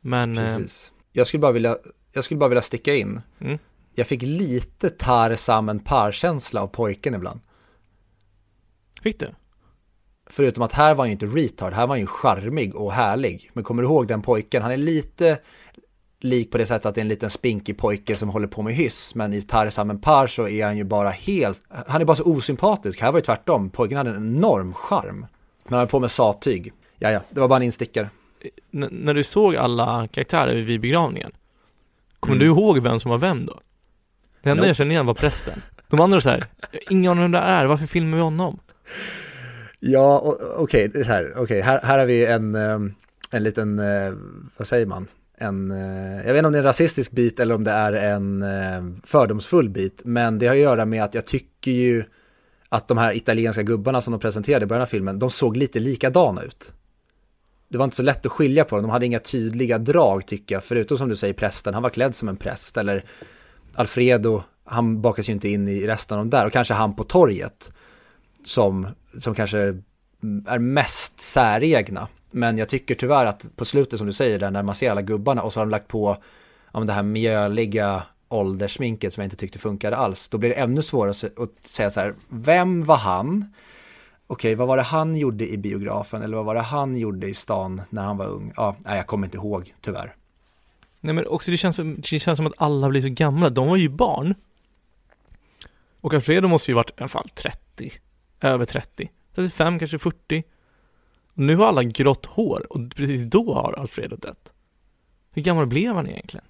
Men, 0.00 0.38
eh, 0.38 0.56
Precis. 0.56 0.92
Jag 1.12 1.26
skulle 1.26 1.40
bara 1.40 1.52
vilja, 1.52 1.76
jag 2.12 2.24
skulle 2.24 2.38
bara 2.38 2.48
vilja 2.48 2.62
sticka 2.62 2.94
in. 2.94 3.20
Mm. 3.38 3.58
Jag 3.94 4.06
fick 4.06 4.22
lite 4.22 4.90
Tarzan 4.90 5.78
par-känsla 5.78 6.62
av 6.62 6.66
pojken 6.66 7.14
ibland. 7.14 7.40
fick 9.02 9.20
du? 9.20 9.28
Förutom 10.30 10.62
att 10.62 10.72
här 10.72 10.94
var 10.94 11.04
han 11.04 11.08
ju 11.08 11.12
inte 11.12 11.26
retard, 11.26 11.72
här 11.72 11.86
var 11.86 11.94
han 11.94 12.00
ju 12.00 12.06
charmig 12.06 12.74
och 12.74 12.92
härlig. 12.92 13.50
Men 13.52 13.64
kommer 13.64 13.82
du 13.82 13.88
ihåg 13.88 14.08
den 14.08 14.22
pojken? 14.22 14.62
Han 14.62 14.70
är 14.70 14.76
lite 14.76 15.38
lik 16.20 16.50
på 16.50 16.58
det 16.58 16.66
sättet 16.66 16.86
att 16.86 16.94
det 16.94 16.98
är 16.98 17.02
en 17.02 17.08
liten 17.08 17.30
spinkig 17.30 17.78
pojke 17.78 18.16
som 18.16 18.28
håller 18.28 18.46
på 18.46 18.62
med 18.62 18.74
hyss. 18.74 19.14
Men 19.14 19.32
i 19.32 19.42
Tarzan 19.42 20.00
par 20.00 20.26
så 20.26 20.48
är 20.48 20.64
han 20.64 20.76
ju 20.76 20.84
bara 20.84 21.10
helt, 21.10 21.62
han 21.86 22.00
är 22.00 22.04
bara 22.04 22.16
så 22.16 22.24
osympatisk. 22.24 23.00
Här 23.00 23.12
var 23.12 23.18
ju 23.18 23.24
tvärtom, 23.24 23.70
pojken 23.70 23.98
hade 23.98 24.10
en 24.10 24.16
enorm 24.16 24.74
charm. 24.74 25.26
Men 25.68 25.72
han 25.72 25.78
höll 25.80 25.88
på 25.88 26.00
med 26.00 26.10
sattyg. 26.10 26.72
Ja, 26.98 27.10
ja, 27.10 27.20
det 27.30 27.40
var 27.40 27.48
bara 27.48 27.56
en 27.56 27.62
instickare. 27.62 28.10
N- 28.74 28.88
när 28.90 29.14
du 29.14 29.24
såg 29.24 29.56
alla 29.56 30.06
karaktärer 30.12 30.54
vid 30.62 30.80
begravningen, 30.80 31.30
kommer 32.20 32.36
Mm. 32.36 32.46
du 32.48 32.52
ihåg 32.60 32.78
vem 32.82 33.00
som 33.00 33.10
var 33.10 33.18
vem 33.18 33.46
då? 33.46 33.60
Det 34.42 34.50
enda 34.50 34.60
Nope. 34.60 34.68
jag 34.68 34.76
känner 34.76 34.90
igen 34.90 35.06
var 35.06 35.14
prästen. 35.14 35.62
De 35.88 36.00
andra 36.00 36.20
så 36.20 36.28
här, 36.28 36.44
ingen 36.90 37.10
aning 37.10 37.22
vem 37.22 37.30
det 37.32 37.38
är, 37.38 37.66
varför 37.66 37.86
filmar 37.86 38.16
vi 38.16 38.22
honom? 38.22 38.58
Ja, 39.80 40.36
okej, 40.56 40.90
så 40.92 41.02
här, 41.12 41.32
okej, 41.36 41.60
här, 41.60 41.80
här 41.82 41.98
har 41.98 42.06
vi 42.06 42.26
en, 42.26 42.54
eh, 42.54 42.78
en 43.32 43.42
liten, 43.42 43.78
eh, 43.78 44.12
vad 44.56 44.66
säger 44.66 44.86
man? 44.86 45.06
En, 45.38 45.70
eh, 45.70 46.16
jag 46.26 46.32
vet 46.32 46.36
inte 46.36 46.46
om 46.46 46.52
det 46.52 46.58
är 46.58 46.60
en 46.60 46.64
rasistisk 46.66 47.10
bit 47.12 47.40
eller 47.40 47.54
om 47.54 47.64
det 47.64 47.70
är 47.70 47.92
en 47.92 48.42
eh, 48.42 48.84
fördomsfull 49.04 49.68
bit, 49.68 50.02
men 50.04 50.38
det 50.38 50.46
har 50.46 50.54
att 50.54 50.60
göra 50.60 50.84
med 50.84 51.04
att 51.04 51.14
jag 51.14 51.26
tycker 51.26 51.70
ju 51.70 52.04
att 52.76 52.88
de 52.88 52.98
här 52.98 53.16
italienska 53.16 53.62
gubbarna 53.62 54.00
som 54.00 54.10
de 54.10 54.20
presenterade 54.20 54.62
i 54.64 54.66
början 54.66 54.82
av 54.82 54.86
filmen, 54.86 55.18
de 55.18 55.30
såg 55.30 55.56
lite 55.56 55.80
likadana 55.80 56.42
ut. 56.42 56.72
Det 57.68 57.78
var 57.78 57.84
inte 57.84 57.96
så 57.96 58.02
lätt 58.02 58.26
att 58.26 58.32
skilja 58.32 58.64
på 58.64 58.76
dem, 58.76 58.82
de 58.82 58.90
hade 58.90 59.06
inga 59.06 59.18
tydliga 59.18 59.78
drag 59.78 60.26
tycker 60.26 60.54
jag, 60.54 60.64
förutom 60.64 60.98
som 60.98 61.08
du 61.08 61.16
säger 61.16 61.34
prästen, 61.34 61.74
han 61.74 61.82
var 61.82 61.90
klädd 61.90 62.14
som 62.14 62.28
en 62.28 62.36
präst, 62.36 62.76
eller 62.76 63.04
Alfredo, 63.74 64.42
han 64.64 65.00
bakas 65.00 65.28
ju 65.28 65.32
inte 65.32 65.48
in 65.48 65.68
i 65.68 65.86
resten 65.86 66.18
av 66.18 66.24
dem 66.24 66.30
där, 66.30 66.46
och 66.46 66.52
kanske 66.52 66.74
han 66.74 66.96
på 66.96 67.04
torget 67.04 67.72
som, 68.44 68.86
som 69.18 69.34
kanske 69.34 69.58
är 70.46 70.58
mest 70.58 71.20
säregna. 71.20 72.08
Men 72.30 72.58
jag 72.58 72.68
tycker 72.68 72.94
tyvärr 72.94 73.26
att 73.26 73.56
på 73.56 73.64
slutet 73.64 73.98
som 73.98 74.06
du 74.06 74.12
säger 74.12 74.38
där 74.38 74.50
när 74.50 74.62
man 74.62 74.74
ser 74.74 74.90
alla 74.90 75.02
gubbarna 75.02 75.42
och 75.42 75.52
så 75.52 75.60
har 75.60 75.66
de 75.66 75.70
lagt 75.70 75.88
på 75.88 76.16
ja, 76.72 76.80
det 76.80 76.92
här 76.92 77.02
mjöliga 77.02 78.02
ålderssminket 78.36 79.14
som 79.14 79.20
jag 79.20 79.26
inte 79.26 79.36
tyckte 79.36 79.58
funkade 79.58 79.96
alls. 79.96 80.28
Då 80.28 80.38
blir 80.38 80.50
det 80.50 80.54
ännu 80.54 80.82
svårare 80.82 81.10
att, 81.10 81.38
att 81.38 81.66
säga 81.66 81.90
så 81.90 82.00
här, 82.00 82.14
vem 82.28 82.84
var 82.84 82.96
han? 82.96 83.52
Okej, 84.26 84.54
vad 84.54 84.68
var 84.68 84.76
det 84.76 84.82
han 84.82 85.16
gjorde 85.16 85.48
i 85.48 85.56
biografen 85.56 86.22
eller 86.22 86.36
vad 86.36 86.46
var 86.46 86.54
det 86.54 86.60
han 86.60 86.96
gjorde 86.96 87.28
i 87.28 87.34
stan 87.34 87.82
när 87.90 88.02
han 88.02 88.16
var 88.16 88.26
ung? 88.26 88.52
Ja, 88.56 88.76
nej, 88.84 88.96
jag 88.96 89.06
kommer 89.06 89.26
inte 89.26 89.36
ihåg 89.36 89.74
tyvärr. 89.80 90.14
Nej 91.00 91.14
men 91.14 91.26
också 91.26 91.50
det 91.50 91.56
känns, 91.56 91.76
som- 91.76 91.94
det 92.00 92.18
känns 92.18 92.36
som 92.36 92.46
att 92.46 92.52
alla 92.56 92.88
blir 92.88 93.02
så 93.02 93.08
gamla, 93.08 93.50
de 93.50 93.68
var 93.68 93.76
ju 93.76 93.88
barn. 93.88 94.34
Och 96.00 96.14
Alfredo 96.14 96.48
måste 96.48 96.70
ju 96.70 96.74
varit 96.74 96.90
i 96.90 96.92
alla 96.98 97.08
fall 97.08 97.28
30, 97.34 97.92
över 98.40 98.64
30, 98.64 99.10
35, 99.34 99.78
kanske 99.78 99.98
40. 99.98 100.42
Och 101.28 101.38
nu 101.38 101.56
har 101.56 101.66
alla 101.66 101.82
grått 101.82 102.26
hår 102.26 102.66
och 102.72 102.80
precis 102.96 103.24
då 103.26 103.54
har 103.54 103.72
Alfredo 103.72 104.16
dött. 104.16 104.52
Hur 105.32 105.42
gammal 105.42 105.66
blev 105.66 105.94
han 105.94 106.06
egentligen? 106.08 106.46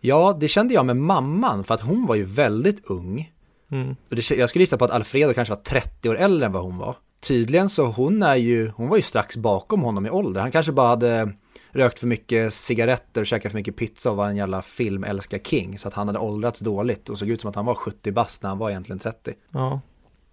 Ja, 0.00 0.36
det 0.40 0.48
kände 0.48 0.74
jag 0.74 0.86
med 0.86 0.96
mamman 0.96 1.64
för 1.64 1.74
att 1.74 1.80
hon 1.80 2.06
var 2.06 2.14
ju 2.14 2.24
väldigt 2.24 2.84
ung. 2.84 3.32
Mm. 3.70 3.96
Jag 4.08 4.48
skulle 4.48 4.62
gissa 4.62 4.76
på 4.76 4.84
att 4.84 4.90
Alfredo 4.90 5.34
kanske 5.34 5.54
var 5.54 5.62
30 5.62 6.08
år 6.08 6.18
äldre 6.18 6.46
än 6.46 6.52
vad 6.52 6.62
hon 6.62 6.78
var. 6.78 6.96
Tydligen 7.20 7.68
så 7.68 7.86
hon 7.86 8.22
är 8.22 8.36
ju, 8.36 8.68
hon 8.68 8.88
var 8.88 8.96
ju 8.96 9.02
strax 9.02 9.36
bakom 9.36 9.80
honom 9.80 10.06
i 10.06 10.10
ålder. 10.10 10.40
Han 10.40 10.50
kanske 10.50 10.72
bara 10.72 10.88
hade 10.88 11.32
rökt 11.70 11.98
för 11.98 12.06
mycket 12.06 12.54
cigaretter 12.54 13.20
och 13.20 13.26
käkat 13.26 13.52
för 13.52 13.58
mycket 13.58 13.76
pizza 13.76 14.10
och 14.10 14.16
var 14.16 14.28
en 14.28 14.36
jävla 14.36 14.62
filmälskar 14.62 15.38
king. 15.38 15.78
Så 15.78 15.88
att 15.88 15.94
han 15.94 16.06
hade 16.06 16.18
åldrats 16.18 16.60
dåligt 16.60 17.08
och 17.08 17.18
såg 17.18 17.28
ut 17.28 17.40
som 17.40 17.50
att 17.50 17.56
han 17.56 17.64
var 17.64 17.74
70 17.74 18.12
bast 18.12 18.42
när 18.42 18.50
han 18.50 18.58
var 18.58 18.70
egentligen 18.70 18.98
30. 18.98 19.34
Ja, 19.50 19.80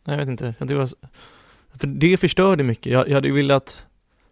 jag 0.06 0.18
vet 0.18 0.28
inte. 0.28 0.56
Jag 0.60 0.68
var... 0.68 0.90
För 1.80 1.88
det 1.88 2.18
förstörde 2.18 2.64
mycket. 2.64 2.92
Jag, 2.92 3.10
jag 3.10 3.16
hade 3.16 3.28
ju 3.28 3.34
velat 3.34 3.86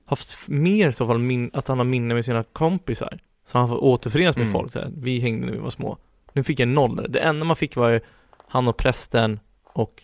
haft 0.06 0.48
mer 0.48 0.90
i 0.90 0.94
så 0.94 1.08
fall, 1.08 1.20
min, 1.20 1.52
att 1.54 1.68
han 1.68 1.78
har 1.78 1.86
minne 1.86 2.14
med 2.14 2.26
sina 2.26 2.44
kompisar. 2.44 3.20
Så 3.46 3.58
han 3.58 3.68
får 3.68 3.84
återförenas 3.84 4.36
med 4.36 4.44
Mm. 4.44 4.54
folk 4.54 4.72
så 4.72 4.80
här. 4.80 4.92
Vi 4.98 5.20
hängde 5.20 5.46
när 5.46 5.54
vi 5.54 5.60
var 5.60 5.70
små. 5.70 5.98
Nu 6.34 6.44
fick 6.44 6.60
jag 6.60 6.68
noll 6.68 6.96
där. 6.96 7.08
Det 7.08 7.20
enda 7.20 7.46
man 7.46 7.56
fick 7.56 7.76
var 7.76 7.90
ju 7.90 8.00
han 8.48 8.68
och 8.68 8.78
prästen 8.78 9.40
och 9.64 10.04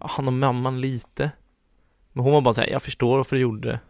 ja, 0.00 0.06
han 0.10 0.26
och 0.26 0.32
mamman 0.32 0.80
lite. 0.80 1.30
Men 2.12 2.24
hon 2.24 2.32
var 2.32 2.40
bara 2.40 2.54
såhär, 2.54 2.68
jag 2.68 2.82
förstår 2.82 3.16
varför 3.16 3.36
du 3.36 3.42
gjorde 3.42 3.68
det. 3.68 3.80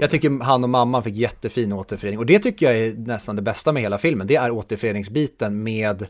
Jag 0.00 0.10
tycker 0.10 0.44
han 0.44 0.64
och 0.64 0.70
mamman 0.70 1.02
fick 1.02 1.14
jättefin 1.16 1.72
återförening 1.72 2.18
och 2.18 2.26
det 2.26 2.38
tycker 2.38 2.66
jag 2.66 2.78
är 2.78 2.94
nästan 2.94 3.36
det 3.36 3.42
bästa 3.42 3.72
med 3.72 3.82
hela 3.82 3.98
filmen. 3.98 4.26
Det 4.26 4.36
är 4.36 4.50
återföreningsbiten 4.50 5.62
med 5.62 6.06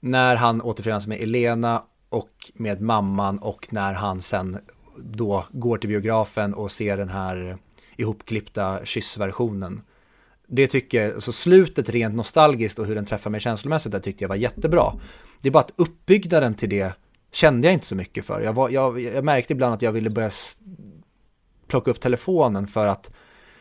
när 0.00 0.36
han 0.36 0.62
återförenas 0.62 1.06
med 1.06 1.20
Elena 1.20 1.82
och 2.08 2.50
med 2.54 2.80
mamman 2.80 3.38
och 3.38 3.66
när 3.70 3.92
han 3.92 4.20
sen 4.20 4.58
då 4.98 5.44
går 5.50 5.78
till 5.78 5.88
biografen 5.88 6.54
och 6.54 6.70
ser 6.70 6.96
den 6.96 7.08
här 7.08 7.58
ihopklippta 7.96 8.84
kyssversionen. 8.84 9.82
Det 10.46 10.66
tycker 10.66 11.02
jag, 11.02 11.22
så 11.22 11.32
slutet 11.32 11.88
rent 11.88 12.14
nostalgiskt 12.14 12.78
och 12.78 12.86
hur 12.86 12.94
den 12.94 13.06
träffar 13.06 13.30
mig 13.30 13.40
känslomässigt, 13.40 13.92
det 13.92 14.00
tyckte 14.00 14.24
jag 14.24 14.28
var 14.28 14.36
jättebra. 14.36 14.92
Det 15.42 15.48
är 15.48 15.52
bara 15.52 15.62
att 15.62 15.72
uppbyggnaden 15.76 16.54
till 16.54 16.68
det 16.68 16.92
kände 17.32 17.66
jag 17.66 17.74
inte 17.74 17.86
så 17.86 17.94
mycket 17.94 18.24
för. 18.24 18.40
Jag, 18.40 18.52
var, 18.52 18.70
jag, 18.70 19.00
jag 19.00 19.24
märkte 19.24 19.52
ibland 19.52 19.74
att 19.74 19.82
jag 19.82 19.92
ville 19.92 20.10
börja 20.10 20.30
plocka 21.68 21.90
upp 21.90 22.00
telefonen 22.00 22.66
för 22.66 22.86
att 22.86 23.10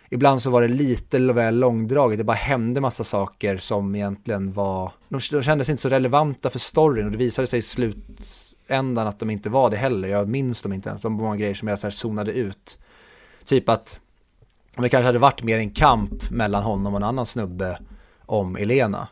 ibland 0.10 0.42
så 0.42 0.50
var 0.50 0.62
det 0.62 0.68
lite 0.68 1.20
väl 1.20 1.60
långdraget. 1.60 2.18
Det 2.18 2.24
bara 2.24 2.34
hände 2.34 2.82
massa 2.82 3.04
saker 3.04 3.58
som 3.58 3.96
egentligen 3.96 4.54
var, 4.54 4.92
de, 5.10 5.20
de 5.32 5.44
kändes 5.44 5.70
inte 5.70 5.82
så 5.82 5.90
relevanta 5.90 6.50
för 6.50 6.60
storyn 6.60 7.06
och 7.06 7.12
det 7.12 7.18
visade 7.18 7.48
sig 7.48 7.60
i 7.60 7.62
slutändan 7.62 9.08
att 9.08 9.20
de 9.20 9.30
inte 9.30 9.50
var 9.50 9.70
det 9.70 9.78
heller. 9.78 10.08
Jag 10.08 10.28
minns 10.28 10.62
dem 10.62 10.74
inte 10.74 10.90
ens, 10.90 11.02
Det 11.02 11.08
var 11.08 11.16
många 11.16 11.38
grejer 11.38 11.54
som 11.54 11.68
jag 11.68 11.80
så 11.80 11.88
här 11.88 11.92
zonade 11.92 12.32
ut. 12.32 12.78
Typ 13.46 13.70
att 13.70 14.00
om 14.76 14.84
det 14.84 14.90
kanske 14.90 15.06
hade 15.06 15.20
varit 15.20 15.44
mer 15.44 15.58
en 15.58 15.72
kamp 15.72 16.30
mellan 16.30 16.64
honom 16.64 16.94
och 16.94 17.00
en 17.00 17.04
annan 17.04 17.26
snubbe 17.26 17.80
om 18.26 18.56
Elena. 18.56 19.08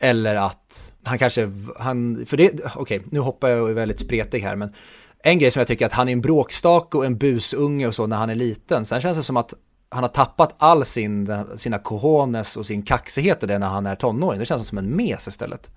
Eller 0.00 0.34
att 0.34 0.92
han 1.04 1.18
kanske, 1.18 1.50
han, 1.78 2.26
för 2.26 2.36
det, 2.36 2.50
okej, 2.50 2.70
okay, 2.76 3.00
nu 3.10 3.20
hoppar 3.20 3.48
jag 3.48 3.62
och 3.62 3.70
är 3.70 3.74
väldigt 3.74 4.00
spretig 4.00 4.40
här, 4.40 4.56
men 4.56 4.74
en 5.22 5.38
grej 5.38 5.50
som 5.50 5.60
jag 5.60 5.66
tycker 5.66 5.86
att 5.86 5.92
han 5.92 6.08
är 6.08 6.12
en 6.12 6.20
bråkstake 6.20 6.98
och 6.98 7.06
en 7.06 7.18
busunge 7.18 7.86
och 7.86 7.94
så 7.94 8.06
när 8.06 8.16
han 8.16 8.30
är 8.30 8.34
liten. 8.34 8.84
Sen 8.84 9.00
känns 9.00 9.18
det 9.18 9.22
som 9.22 9.36
att 9.36 9.54
han 9.88 10.02
har 10.02 10.08
tappat 10.08 10.54
all 10.58 10.84
sin, 10.84 11.44
sina 11.56 11.78
cojones 11.78 12.56
och 12.56 12.66
sin 12.66 12.82
kaxighet 12.82 13.42
och 13.42 13.48
det 13.48 13.58
när 13.58 13.68
han 13.68 13.86
är 13.86 13.94
tonåring. 13.94 14.38
Det 14.38 14.46
känns 14.46 14.68
som 14.68 14.78
en 14.78 14.96
mes 14.96 15.28
istället. 15.28 15.70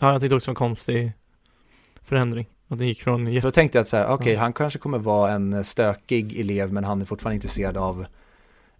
Ja, 0.00 0.12
jag 0.12 0.20
tyckte 0.20 0.36
också 0.36 0.50
en 0.50 0.54
konstig 0.54 1.12
förändring. 2.02 2.46
Att 2.68 2.78
det 2.78 2.86
gick 2.86 3.02
från 3.02 3.40
då 3.40 3.50
tänkte 3.50 3.78
jag 3.78 3.82
att 3.82 3.88
så 3.88 3.96
här, 3.96 4.04
okej, 4.04 4.14
okay, 4.14 4.32
ja. 4.32 4.40
han 4.40 4.52
kanske 4.52 4.78
kommer 4.78 4.98
vara 4.98 5.32
en 5.32 5.64
stökig 5.64 6.40
elev, 6.40 6.72
men 6.72 6.84
han 6.84 7.00
är 7.00 7.04
fortfarande 7.04 7.34
intresserad 7.34 7.76
av 7.76 8.06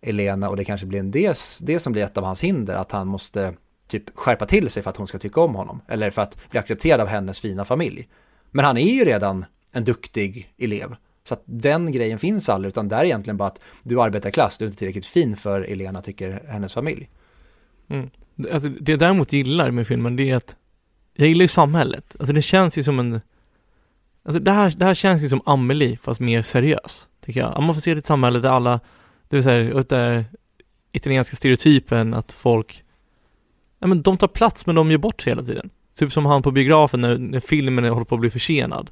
Elena 0.04 0.48
och 0.48 0.56
det 0.56 0.64
kanske 0.64 0.86
blir 0.86 1.00
en 1.00 1.10
det, 1.10 1.38
det 1.60 1.78
som 1.78 1.92
blir 1.92 2.02
ett 2.02 2.18
av 2.18 2.24
hans 2.24 2.40
hinder, 2.40 2.74
att 2.74 2.92
han 2.92 3.08
måste 3.08 3.54
typ 3.88 4.16
skärpa 4.18 4.46
till 4.46 4.70
sig 4.70 4.82
för 4.82 4.90
att 4.90 4.96
hon 4.96 5.06
ska 5.06 5.18
tycka 5.18 5.40
om 5.40 5.54
honom, 5.54 5.80
eller 5.88 6.10
för 6.10 6.22
att 6.22 6.50
bli 6.50 6.58
accepterad 6.58 7.00
av 7.00 7.06
hennes 7.06 7.40
fina 7.40 7.64
familj. 7.64 8.08
Men 8.50 8.64
han 8.64 8.76
är 8.76 8.94
ju 8.94 9.04
redan 9.04 9.44
en 9.72 9.84
duktig 9.84 10.54
elev. 10.58 10.96
Så 11.28 11.34
att 11.34 11.42
den 11.44 11.92
grejen 11.92 12.18
finns 12.18 12.48
aldrig, 12.48 12.68
utan 12.68 12.88
det 12.88 12.96
är 12.96 13.04
egentligen 13.04 13.36
bara 13.36 13.48
att 13.48 13.60
du 13.82 14.02
arbetar 14.02 14.30
klass, 14.30 14.58
du 14.58 14.64
är 14.64 14.66
inte 14.66 14.78
tillräckligt 14.78 15.06
fin 15.06 15.36
för 15.36 15.60
Elena, 15.60 16.02
tycker 16.02 16.44
hennes 16.48 16.74
familj. 16.74 17.10
Mm. 17.88 18.10
Alltså, 18.52 18.68
det 18.68 18.92
jag 18.92 18.98
däremot 18.98 19.32
gillar 19.32 19.70
med 19.70 19.86
filmen, 19.86 20.16
det 20.16 20.30
är 20.30 20.36
att 20.36 20.56
jag 21.14 21.28
gillar 21.28 21.42
ju 21.42 21.48
samhället. 21.48 22.16
Alltså 22.18 22.34
det 22.34 22.42
känns 22.42 22.78
ju 22.78 22.82
som 22.82 22.98
en 22.98 23.20
Alltså 24.24 24.40
det 24.40 24.50
här, 24.50 24.74
det 24.76 24.84
här 24.84 24.94
känns 24.94 25.22
ju 25.22 25.28
som 25.28 25.40
Amelie, 25.44 25.98
fast 26.02 26.20
mer 26.20 26.42
seriös, 26.42 27.08
tycker 27.24 27.40
jag. 27.40 27.62
Man 27.62 27.74
får 27.74 27.80
se 27.80 27.90
ett 27.90 28.06
samhälle 28.06 28.38
där 28.38 28.50
alla, 28.50 28.80
det 29.28 29.36
vill 29.36 29.44
säga, 29.44 29.82
där 29.82 30.24
italienska 30.92 31.36
stereotypen 31.36 32.14
att 32.14 32.32
folk, 32.32 32.84
ja 33.78 33.86
men 33.86 34.02
de 34.02 34.16
tar 34.16 34.28
plats 34.28 34.66
men 34.66 34.74
de 34.74 34.90
gör 34.90 34.98
bort 34.98 35.22
sig 35.22 35.30
hela 35.30 35.42
tiden. 35.42 35.70
Typ 35.96 36.12
som 36.12 36.26
han 36.26 36.42
på 36.42 36.50
biografen 36.50 37.00
när, 37.00 37.18
när 37.18 37.40
filmen 37.40 37.84
håller 37.84 38.04
på 38.04 38.14
att 38.14 38.20
bli 38.20 38.30
försenad. 38.30 38.90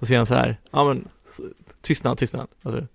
Så 0.00 0.06
säger 0.06 0.18
han 0.18 0.26
så 0.26 0.34
här, 0.34 0.60
ja 0.70 0.84
men 0.84 1.08
tystnad, 1.82 2.18
tystnad. 2.18 2.46
Alltså, 2.62 2.86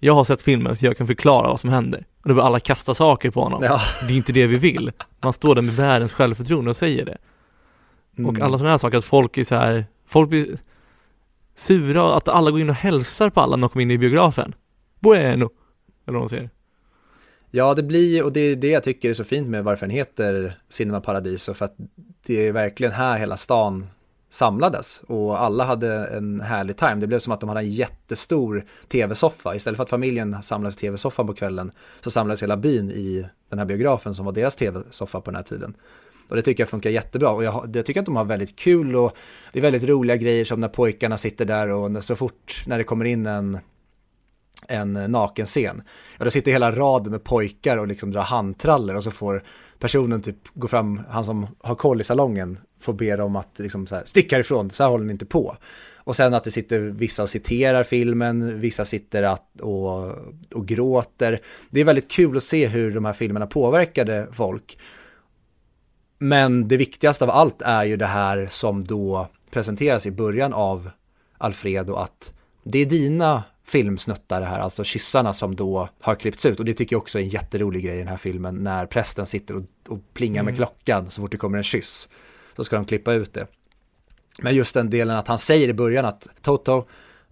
jag 0.00 0.14
har 0.14 0.24
sett 0.24 0.42
filmen 0.42 0.76
så 0.76 0.84
jag 0.84 0.96
kan 0.96 1.06
förklara 1.06 1.48
vad 1.48 1.60
som 1.60 1.70
händer. 1.70 2.06
Och 2.22 2.28
då 2.28 2.34
börjar 2.34 2.46
alla 2.46 2.60
kasta 2.60 2.94
saker 2.94 3.30
på 3.30 3.42
honom. 3.42 3.62
Ja. 3.62 3.80
Det 4.08 4.12
är 4.12 4.16
inte 4.16 4.32
det 4.32 4.46
vi 4.46 4.56
vill. 4.56 4.92
Man 5.20 5.32
står 5.32 5.54
där 5.54 5.62
med 5.62 5.76
världens 5.76 6.12
självförtroende 6.12 6.70
och 6.70 6.76
säger 6.76 7.04
det. 7.04 7.18
Mm. 8.18 8.30
Och 8.30 8.40
alla 8.40 8.58
sådana 8.58 8.70
här 8.70 8.78
saker, 8.78 8.98
att 8.98 9.04
folk 9.04 9.38
är 9.38 9.44
så 9.44 9.54
här, 9.54 9.86
folk 10.06 10.28
blir 10.28 10.58
sura, 11.56 12.14
att 12.14 12.28
alla 12.28 12.50
går 12.50 12.60
in 12.60 12.70
och 12.70 12.76
hälsar 12.76 13.30
på 13.30 13.40
alla 13.40 13.56
när 13.56 13.60
de 13.60 13.68
kommer 13.68 13.82
in 13.82 13.90
i 13.90 13.98
biografen. 13.98 14.54
Bueno! 15.00 15.50
Eller 16.10 16.18
vad 16.18 16.22
man 16.22 16.28
säger. 16.28 16.50
Ja, 17.50 17.74
det 17.74 17.82
blir 17.82 18.24
och 18.24 18.32
det 18.32 18.40
är 18.40 18.56
det 18.56 18.70
jag 18.70 18.84
tycker 18.84 19.10
är 19.10 19.14
så 19.14 19.24
fint 19.24 19.48
med 19.48 19.64
varför 19.64 19.86
den 19.86 19.96
heter 19.96 20.58
Cinema 20.68 21.00
Paradiso, 21.00 21.54
för 21.54 21.64
att 21.64 21.74
det 22.26 22.48
är 22.48 22.52
verkligen 22.52 22.92
här 22.92 23.18
hela 23.18 23.36
stan 23.36 23.86
samlades 24.30 25.02
och 25.06 25.42
alla 25.42 25.64
hade 25.64 26.06
en 26.06 26.40
härlig 26.40 26.76
time. 26.76 26.94
Det 26.94 27.06
blev 27.06 27.18
som 27.18 27.32
att 27.32 27.40
de 27.40 27.48
hade 27.48 27.60
en 27.60 27.70
jättestor 27.70 28.64
tv-soffa. 28.88 29.54
Istället 29.54 29.76
för 29.76 29.82
att 29.82 29.90
familjen 29.90 30.42
samlades 30.42 30.76
i 30.76 30.78
tv-soffan 30.78 31.26
på 31.26 31.34
kvällen 31.34 31.72
så 32.00 32.10
samlades 32.10 32.42
hela 32.42 32.56
byn 32.56 32.90
i 32.90 33.26
den 33.48 33.58
här 33.58 33.66
biografen 33.66 34.14
som 34.14 34.24
var 34.24 34.32
deras 34.32 34.56
tv-soffa 34.56 35.20
på 35.20 35.30
den 35.30 35.36
här 35.36 35.42
tiden. 35.42 35.74
Och 36.28 36.36
det 36.36 36.42
tycker 36.42 36.62
jag 36.62 36.68
funkar 36.68 36.90
jättebra 36.90 37.30
och 37.30 37.44
jag, 37.44 37.76
jag, 37.76 37.86
tycker 37.86 38.00
att 38.00 38.06
de 38.06 38.16
har 38.16 38.24
väldigt 38.24 38.56
kul 38.56 38.96
och 38.96 39.16
det 39.52 39.58
är 39.58 39.62
väldigt 39.62 39.84
roliga 39.84 40.16
grejer 40.16 40.44
som 40.44 40.60
när 40.60 40.68
pojkarna 40.68 41.18
sitter 41.18 41.44
där 41.44 41.68
och 41.68 42.04
så 42.04 42.16
fort 42.16 42.64
när 42.66 42.78
det 42.78 42.84
kommer 42.84 43.04
in 43.04 43.26
en 43.26 43.58
en 44.68 44.96
eh, 44.96 45.08
nakenscen. 45.08 45.82
Ja, 46.18 46.24
då 46.24 46.30
sitter 46.30 46.52
hela 46.52 46.72
raden 46.72 47.12
med 47.12 47.24
pojkar 47.24 47.76
och 47.76 47.86
liksom 47.86 48.12
drar 48.12 48.22
handtraller 48.22 48.96
och 48.96 49.04
så 49.04 49.10
får 49.10 49.42
personen 49.78 50.22
typ 50.22 50.36
gå 50.54 50.68
fram, 50.68 51.00
han 51.08 51.24
som 51.24 51.46
har 51.60 51.74
koll 51.74 52.00
i 52.00 52.04
salongen, 52.04 52.58
får 52.80 52.92
be 52.92 53.16
dem 53.16 53.36
att 53.36 53.58
liksom 53.58 53.86
så 53.86 53.94
här, 53.94 54.04
stick 54.04 54.32
härifrån, 54.32 54.70
så 54.70 54.82
här 54.82 54.90
håller 54.90 55.04
ni 55.04 55.12
inte 55.12 55.26
på. 55.26 55.56
Och 55.96 56.16
sen 56.16 56.34
att 56.34 56.44
det 56.44 56.50
sitter 56.50 56.80
vissa 56.80 57.22
och 57.22 57.30
citerar 57.30 57.84
filmen, 57.84 58.60
vissa 58.60 58.84
sitter 58.84 59.22
att, 59.22 59.60
och, 59.60 60.10
och 60.54 60.66
gråter. 60.66 61.40
Det 61.70 61.80
är 61.80 61.84
väldigt 61.84 62.10
kul 62.10 62.36
att 62.36 62.42
se 62.42 62.66
hur 62.66 62.94
de 62.94 63.04
här 63.04 63.12
filmerna 63.12 63.46
påverkade 63.46 64.28
folk. 64.32 64.78
Men 66.18 66.68
det 66.68 66.76
viktigaste 66.76 67.24
av 67.24 67.30
allt 67.30 67.62
är 67.62 67.84
ju 67.84 67.96
det 67.96 68.06
här 68.06 68.48
som 68.50 68.84
då 68.84 69.28
presenteras 69.50 70.06
i 70.06 70.10
början 70.10 70.52
av 70.52 70.90
Alfredo 71.38 71.94
att 71.94 72.34
det 72.64 72.78
är 72.78 72.86
dina 72.86 73.42
filmsnuttar 73.70 74.40
det 74.40 74.46
här, 74.46 74.58
alltså 74.58 74.84
kyssarna 74.84 75.32
som 75.32 75.56
då 75.56 75.88
har 76.00 76.14
klippts 76.14 76.46
ut 76.46 76.58
och 76.58 76.64
det 76.64 76.74
tycker 76.74 76.96
jag 76.96 77.02
också 77.02 77.18
är 77.18 77.22
en 77.22 77.28
jätterolig 77.28 77.84
grej 77.84 77.94
i 77.94 77.98
den 77.98 78.08
här 78.08 78.16
filmen 78.16 78.54
när 78.54 78.86
prästen 78.86 79.26
sitter 79.26 79.56
och, 79.56 79.62
och 79.88 79.98
plingar 80.14 80.40
mm. 80.40 80.44
med 80.44 80.56
klockan 80.56 81.10
så 81.10 81.22
fort 81.22 81.30
det 81.30 81.36
kommer 81.36 81.58
en 81.58 81.64
kyss 81.64 82.08
så 82.56 82.64
ska 82.64 82.76
de 82.76 82.84
klippa 82.84 83.12
ut 83.12 83.34
det. 83.34 83.46
Men 84.38 84.54
just 84.54 84.74
den 84.74 84.90
delen 84.90 85.16
att 85.16 85.28
han 85.28 85.38
säger 85.38 85.68
i 85.68 85.74
början 85.74 86.04
att 86.04 86.28
Toto, 86.42 86.84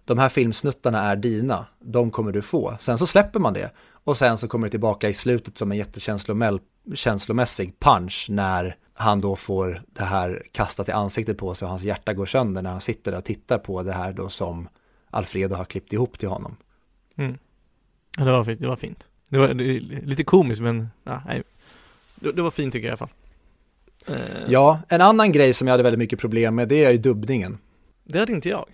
de 0.05 0.17
här 0.17 0.29
filmsnuttarna 0.29 1.03
är 1.03 1.15
dina, 1.15 1.65
de 1.79 2.11
kommer 2.11 2.31
du 2.31 2.41
få. 2.41 2.75
Sen 2.79 2.97
så 2.97 3.07
släpper 3.07 3.39
man 3.39 3.53
det 3.53 3.71
och 4.03 4.17
sen 4.17 4.37
så 4.37 4.47
kommer 4.47 4.67
det 4.67 4.71
tillbaka 4.71 5.09
i 5.09 5.13
slutet 5.13 5.57
som 5.57 5.71
en 5.71 5.77
jättekänslomässig 5.77 7.79
punch 7.79 8.27
när 8.29 8.75
han 8.93 9.21
då 9.21 9.35
får 9.35 9.83
det 9.87 10.03
här 10.03 10.43
kastat 10.51 10.89
i 10.89 10.91
ansiktet 10.91 11.37
på 11.37 11.53
sig 11.53 11.65
och 11.65 11.69
hans 11.69 11.83
hjärta 11.83 12.13
går 12.13 12.25
sönder 12.25 12.61
när 12.61 12.71
han 12.71 12.81
sitter 12.81 13.11
där 13.11 13.17
och 13.17 13.25
tittar 13.25 13.57
på 13.57 13.83
det 13.83 13.93
här 13.93 14.13
då 14.13 14.29
som 14.29 14.67
Alfredo 15.09 15.55
har 15.55 15.65
klippt 15.65 15.93
ihop 15.93 16.19
till 16.19 16.29
honom. 16.29 16.55
Mm. 17.15 17.37
Ja, 18.17 18.25
det 18.25 18.31
var 18.31 18.43
fint, 18.43 18.59
det 18.59 18.67
var 18.67 18.75
fint. 18.75 19.07
Det 19.29 19.37
var 19.37 19.47
det, 19.47 19.79
lite 20.05 20.23
komiskt 20.23 20.61
men, 20.61 20.89
ja, 21.03 21.21
nej. 21.25 21.43
Det, 22.15 22.31
det, 22.31 22.41
var 22.41 22.51
fint 22.51 22.73
tycker 22.73 22.87
jag 22.87 22.97
i 22.97 22.97
alla 23.01 23.07
fall. 23.07 23.09
Uh, 24.09 24.51
ja, 24.51 24.79
en 24.87 25.01
annan 25.01 25.31
grej 25.31 25.53
som 25.53 25.67
jag 25.67 25.73
hade 25.73 25.83
väldigt 25.83 25.99
mycket 25.99 26.19
problem 26.19 26.55
med 26.55 26.67
det 26.67 26.85
är 26.85 26.91
ju 26.91 26.97
dubbningen. 26.97 27.57
Det 28.03 28.19
hade 28.19 28.31
inte 28.31 28.49
jag. 28.49 28.65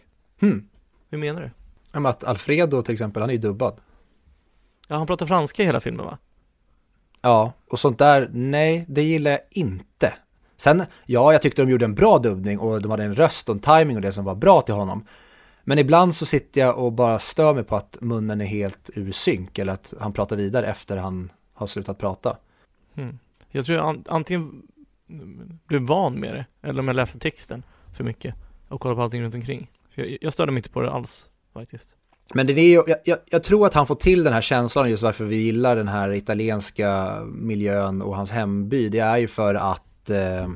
Hmm. 0.41 0.67
Hur 1.09 1.17
menar 1.17 1.41
du? 1.41 1.49
Ja, 1.91 2.09
att 2.09 2.23
Alfredo 2.23 2.81
till 2.81 2.93
exempel, 2.93 3.21
han 3.21 3.29
är 3.29 3.33
ju 3.33 3.39
dubbad. 3.39 3.79
Ja, 4.87 4.95
han 4.95 5.07
pratar 5.07 5.25
franska 5.25 5.63
i 5.63 5.65
hela 5.65 5.79
filmen 5.79 6.05
va? 6.05 6.17
Ja, 7.21 7.53
och 7.67 7.79
sånt 7.79 7.97
där, 7.97 8.29
nej, 8.33 8.85
det 8.87 9.03
gillar 9.03 9.31
jag 9.31 9.41
inte. 9.49 10.13
Sen, 10.57 10.83
ja, 11.05 11.31
jag 11.31 11.41
tyckte 11.41 11.61
de 11.61 11.71
gjorde 11.71 11.85
en 11.85 11.95
bra 11.95 12.19
dubbning 12.19 12.59
och 12.59 12.81
de 12.81 12.91
hade 12.91 13.03
en 13.03 13.15
röst 13.15 13.49
och 13.49 13.55
en 13.55 13.61
timing 13.61 13.95
och 13.95 14.01
det 14.01 14.13
som 14.13 14.25
var 14.25 14.35
bra 14.35 14.61
till 14.61 14.75
honom. 14.75 15.05
Men 15.67 15.79
ibland 15.79 16.15
så 16.15 16.25
sitter 16.25 16.61
jag 16.61 16.77
och 16.77 16.93
bara 16.93 17.19
stör 17.19 17.53
mig 17.53 17.63
på 17.63 17.75
att 17.75 17.97
munnen 18.01 18.41
är 18.41 18.45
helt 18.45 18.89
ur 18.93 19.11
synk 19.11 19.59
eller 19.59 19.73
att 19.73 19.93
han 19.99 20.13
pratar 20.13 20.35
vidare 20.35 20.67
efter 20.67 20.97
han 20.97 21.31
har 21.53 21.67
slutat 21.67 21.97
prata. 21.97 22.37
Mm. 22.95 23.19
Jag 23.51 23.65
tror 23.65 23.77
jag 23.77 24.03
antingen 24.07 24.61
blev 25.67 25.81
van 25.81 26.13
med 26.13 26.33
det 26.33 26.45
eller 26.67 26.79
om 26.79 26.87
jag 26.87 26.95
läste 26.95 27.19
texten 27.19 27.63
för 27.97 28.03
mycket 28.03 28.35
och 28.69 28.81
kollade 28.81 28.95
på 28.95 29.03
allting 29.03 29.23
runt 29.23 29.35
omkring. 29.35 29.71
jag, 29.95 30.17
jag 30.21 30.33
störde 30.33 30.51
mig 30.51 30.59
inte 30.59 30.69
på 30.69 30.81
det 30.81 30.91
alls 30.91 31.25
faktiskt. 31.53 31.95
Men 32.33 32.47
det 32.47 32.53
är 32.53 32.69
ju, 32.69 32.83
jag, 32.87 32.97
jag, 33.03 33.17
jag, 33.29 33.43
tror 33.43 33.67
att 33.67 33.73
han 33.73 33.87
får 33.87 33.95
till 33.95 34.23
den 34.23 34.33
här 34.33 34.41
känslan 34.41 34.89
just 34.89 35.03
varför 35.03 35.25
vi 35.25 35.35
gillar 35.35 35.75
den 35.75 35.87
här 35.87 36.13
italienska 36.13 37.19
miljön 37.25 38.01
och 38.01 38.15
hans 38.15 38.31
hemby. 38.31 38.89
Det 38.89 38.99
är 38.99 39.17
ju 39.17 39.27
för 39.27 39.55
att 39.55 40.09
eh, 40.09 40.49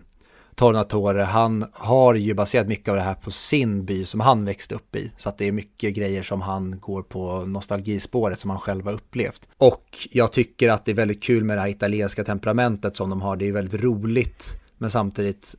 Tornatore, 0.60 1.22
han 1.22 1.66
har 1.74 2.14
ju 2.14 2.34
baserat 2.34 2.68
mycket 2.68 2.88
av 2.89 2.95
det 2.95 3.01
här 3.01 3.14
på 3.14 3.32
sin 3.32 3.86
by 3.86 4.05
som 4.05 4.20
han 4.20 4.45
växte 4.45 4.76
upp 4.76 4.95
i. 4.95 5.12
Så 5.18 5.30
att 5.30 5.38
det 5.38 5.47
är 5.47 5.51
mycket 5.51 5.93
grejer 5.93 6.24
som 6.24 6.41
han 6.41 6.80
går 6.80 7.01
på 7.01 7.45
nostalgispåret 7.45 8.39
som 8.39 8.49
han 8.49 8.60
själv 8.60 8.86
har 8.86 8.93
upplevt. 8.93 9.47
Och 9.57 9.84
jag 10.12 10.32
tycker 10.32 10.70
att 10.70 10.86
det 10.86 10.91
är 10.91 10.95
väldigt 10.95 11.24
kul 11.24 11.43
med 11.43 11.57
det 11.57 11.62
här 11.62 11.68
italienska 11.68 12.24
temperamentet 12.24 12.95
som 12.95 13.10
de 13.10 13.22
har. 13.22 13.36
Det 13.36 13.47
är 13.47 13.51
väldigt 13.51 13.82
roligt, 13.84 14.60
men 14.78 14.91
samtidigt, 14.91 15.55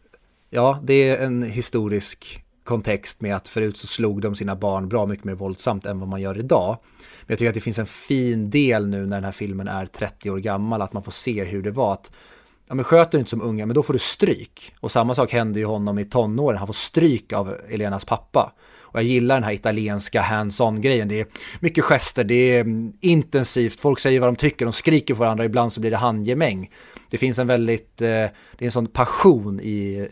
ja, 0.51 0.81
det 0.83 0.95
är 0.95 1.27
en 1.27 1.43
historisk 1.43 2.45
kontext 2.65 3.21
med 3.21 3.37
att 3.37 3.49
förut 3.49 3.77
så 3.77 3.87
slog 3.87 4.21
de 4.21 4.35
sina 4.35 4.57
barn 4.57 4.89
bra 4.89 5.07
mycket 5.07 5.25
mer 5.25 5.35
våldsamt 5.35 5.87
än 5.87 6.01
vad 6.01 6.09
man 6.09 6.21
gör 6.21 6.39
idag. 6.39 6.79
Men 7.21 7.27
jag 7.27 7.39
tycker 7.39 7.49
att 7.49 7.55
det 7.55 7.61
finns 7.61 7.79
en 7.79 7.87
fin 7.87 8.51
del 8.51 8.89
nu 8.89 9.07
när 9.07 9.17
den 9.17 9.25
här 9.25 9.33
filmen 9.33 9.69
är 9.69 9.87
30 9.87 10.31
år 10.31 10.39
gammal, 10.39 10.83
att 10.83 10.93
man 10.93 11.03
får 11.03 11.13
se 11.13 11.45
hur 11.45 11.63
det 11.63 11.71
var. 11.71 11.93
Att, 11.93 12.13
ja 12.71 12.75
men 12.75 12.85
sköter 12.85 13.13
du 13.13 13.19
inte 13.19 13.31
som 13.31 13.43
unga, 13.43 13.67
men 13.67 13.75
då 13.75 13.83
får 13.83 13.93
du 13.93 13.99
stryk. 13.99 14.73
Och 14.81 14.91
samma 14.91 15.15
sak 15.15 15.33
händer 15.33 15.61
ju 15.61 15.67
honom 15.67 15.99
i 15.99 16.05
tonåren, 16.05 16.59
han 16.59 16.67
får 16.67 16.75
stryk 16.75 17.33
av 17.33 17.57
Elenas 17.69 18.05
pappa. 18.05 18.53
Och 18.81 18.97
jag 18.99 19.05
gillar 19.05 19.35
den 19.35 19.45
här 19.45 19.53
italienska 19.53 20.21
hands-on 20.21 20.81
grejen. 20.81 21.09
Det 21.09 21.21
är 21.21 21.27
mycket 21.61 21.85
gester, 21.85 22.25
det 22.25 22.35
är 22.35 22.61
mm, 22.61 22.93
intensivt, 23.01 23.81
folk 23.81 23.99
säger 23.99 24.21
vad 24.21 24.29
de 24.29 24.37
tycker, 24.37 24.65
de 24.65 24.73
skriker 24.73 25.15
på 25.15 25.21
varandra, 25.21 25.45
ibland 25.45 25.73
så 25.73 25.81
blir 25.81 25.91
det 25.91 25.97
handgemäng. 25.97 26.71
Det 27.11 27.19
finns 27.19 27.39
en 27.39 27.47
väldigt, 27.47 28.03
eh, 28.03 28.07
det 28.07 28.59
är 28.59 28.65
en 28.65 28.71
sån 28.71 28.87
passion 28.87 29.61
i 29.61 29.99
eh, 29.99 30.07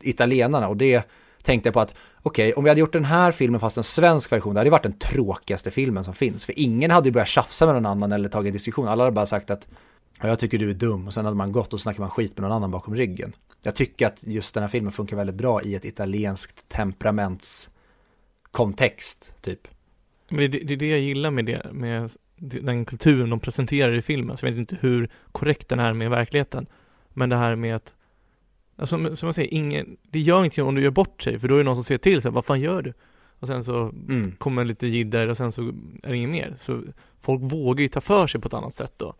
italienarna 0.00 0.68
och 0.68 0.76
det 0.76 1.08
tänkte 1.42 1.66
jag 1.66 1.74
på 1.74 1.80
att 1.80 1.94
okej, 2.22 2.48
okay, 2.48 2.52
om 2.52 2.64
vi 2.64 2.70
hade 2.70 2.80
gjort 2.80 2.92
den 2.92 3.04
här 3.04 3.32
filmen 3.32 3.60
fast 3.60 3.76
en 3.76 3.84
svensk 3.84 4.32
version, 4.32 4.54
det 4.54 4.60
hade 4.60 4.70
varit 4.70 4.82
den 4.82 4.98
tråkigaste 4.98 5.70
filmen 5.70 6.04
som 6.04 6.14
finns. 6.14 6.44
För 6.44 6.58
ingen 6.58 6.90
hade 6.90 7.08
ju 7.08 7.12
börjat 7.12 7.28
tjafsa 7.28 7.66
med 7.66 7.74
någon 7.74 7.86
annan 7.86 8.12
eller 8.12 8.28
tagit 8.28 8.52
diskussion. 8.52 8.88
Alla 8.88 9.04
hade 9.04 9.14
bara 9.14 9.26
sagt 9.26 9.50
att 9.50 9.68
ja, 10.20 10.28
jag 10.28 10.38
tycker 10.38 10.58
du 10.58 10.70
är 10.70 10.74
dum 10.74 11.06
och 11.06 11.14
sen 11.14 11.24
hade 11.24 11.36
man 11.36 11.52
gått 11.52 11.72
och 11.72 11.80
snackat 11.80 12.00
man 12.00 12.10
skit 12.10 12.38
med 12.38 12.42
någon 12.42 12.52
annan 12.56 12.70
bakom 12.70 12.94
ryggen. 12.94 13.32
Jag 13.62 13.76
tycker 13.76 14.06
att 14.06 14.24
just 14.26 14.54
den 14.54 14.62
här 14.62 14.68
filmen 14.68 14.92
funkar 14.92 15.16
väldigt 15.16 15.36
bra 15.36 15.62
i 15.62 15.74
ett 15.74 15.84
italienskt 15.84 16.68
temperamentskontext, 16.68 19.32
typ. 19.40 19.68
Men 20.28 20.50
det, 20.50 20.58
det 20.58 20.72
är 20.72 20.76
det 20.76 20.90
jag 20.90 21.00
gillar 21.00 21.30
med 21.30 21.44
det, 21.44 21.72
med 21.72 22.10
den 22.36 22.84
kulturen 22.84 23.30
de 23.30 23.40
presenterar 23.40 23.92
i 23.92 24.02
filmen, 24.02 24.36
så 24.36 24.46
jag 24.46 24.52
vet 24.52 24.58
inte 24.58 24.76
hur 24.80 25.10
korrekt 25.32 25.68
den 25.68 25.78
är 25.78 25.92
med 25.92 26.10
verkligheten. 26.10 26.66
Men 27.08 27.28
det 27.28 27.36
här 27.36 27.56
med 27.56 27.76
att, 27.76 27.94
alltså, 28.76 29.16
som 29.16 29.26
jag 29.26 29.34
säger, 29.34 29.54
ingen, 29.54 29.96
det 30.10 30.18
gör 30.18 30.38
ingenting 30.38 30.64
om 30.64 30.74
du 30.74 30.82
gör 30.82 30.90
bort 30.90 31.22
sig, 31.22 31.38
för 31.38 31.48
då 31.48 31.54
är 31.54 31.58
det 31.58 31.64
någon 31.64 31.76
som 31.76 31.84
ser 31.84 31.98
till 31.98 32.22
sig, 32.22 32.30
vad 32.30 32.44
fan 32.44 32.60
gör 32.60 32.82
du? 32.82 32.92
Och 33.38 33.46
sen 33.46 33.64
så 33.64 33.92
Mm. 34.08 34.32
kommer 34.32 34.64
lite 34.64 34.86
jidder 34.86 35.28
och 35.28 35.36
sen 35.36 35.52
så 35.52 35.62
är 36.02 36.10
det 36.10 36.16
inget 36.16 36.30
mer. 36.30 36.54
Så 36.58 36.82
folk 37.20 37.42
vågar 37.42 37.82
ju 37.82 37.88
ta 37.88 38.00
för 38.00 38.26
sig 38.26 38.40
på 38.40 38.48
ett 38.48 38.54
annat 38.54 38.74
sätt 38.74 38.92
då. 38.96 39.14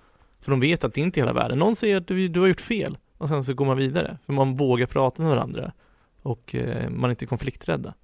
För 0.47 0.51
de 0.51 0.61
vet 0.61 0.84
att 0.84 0.94
det 0.94 1.01
inte 1.01 1.20
är 1.20 1.22
hela 1.22 1.32
världen. 1.32 1.59
Någon 1.59 1.76
säger 1.76 1.97
att 1.97 2.07
du, 2.07 2.28
du 2.28 2.40
har 2.40 2.47
gjort 2.47 2.61
fel 2.61 2.99
och 3.18 3.28
sen 3.28 3.44
så 3.44 3.55
går 3.55 3.66
man 3.66 3.76
vidare. 3.76 4.18
För 4.26 4.32
man 4.32 4.57
vågar 4.57 4.86
prata 4.86 5.22
med 5.22 5.30
varandra 5.30 5.72
och 6.22 6.55
eh, 6.55 6.90
man 6.90 7.05
är 7.05 7.11
inte 7.11 7.26
konflikträdda. 7.26 7.94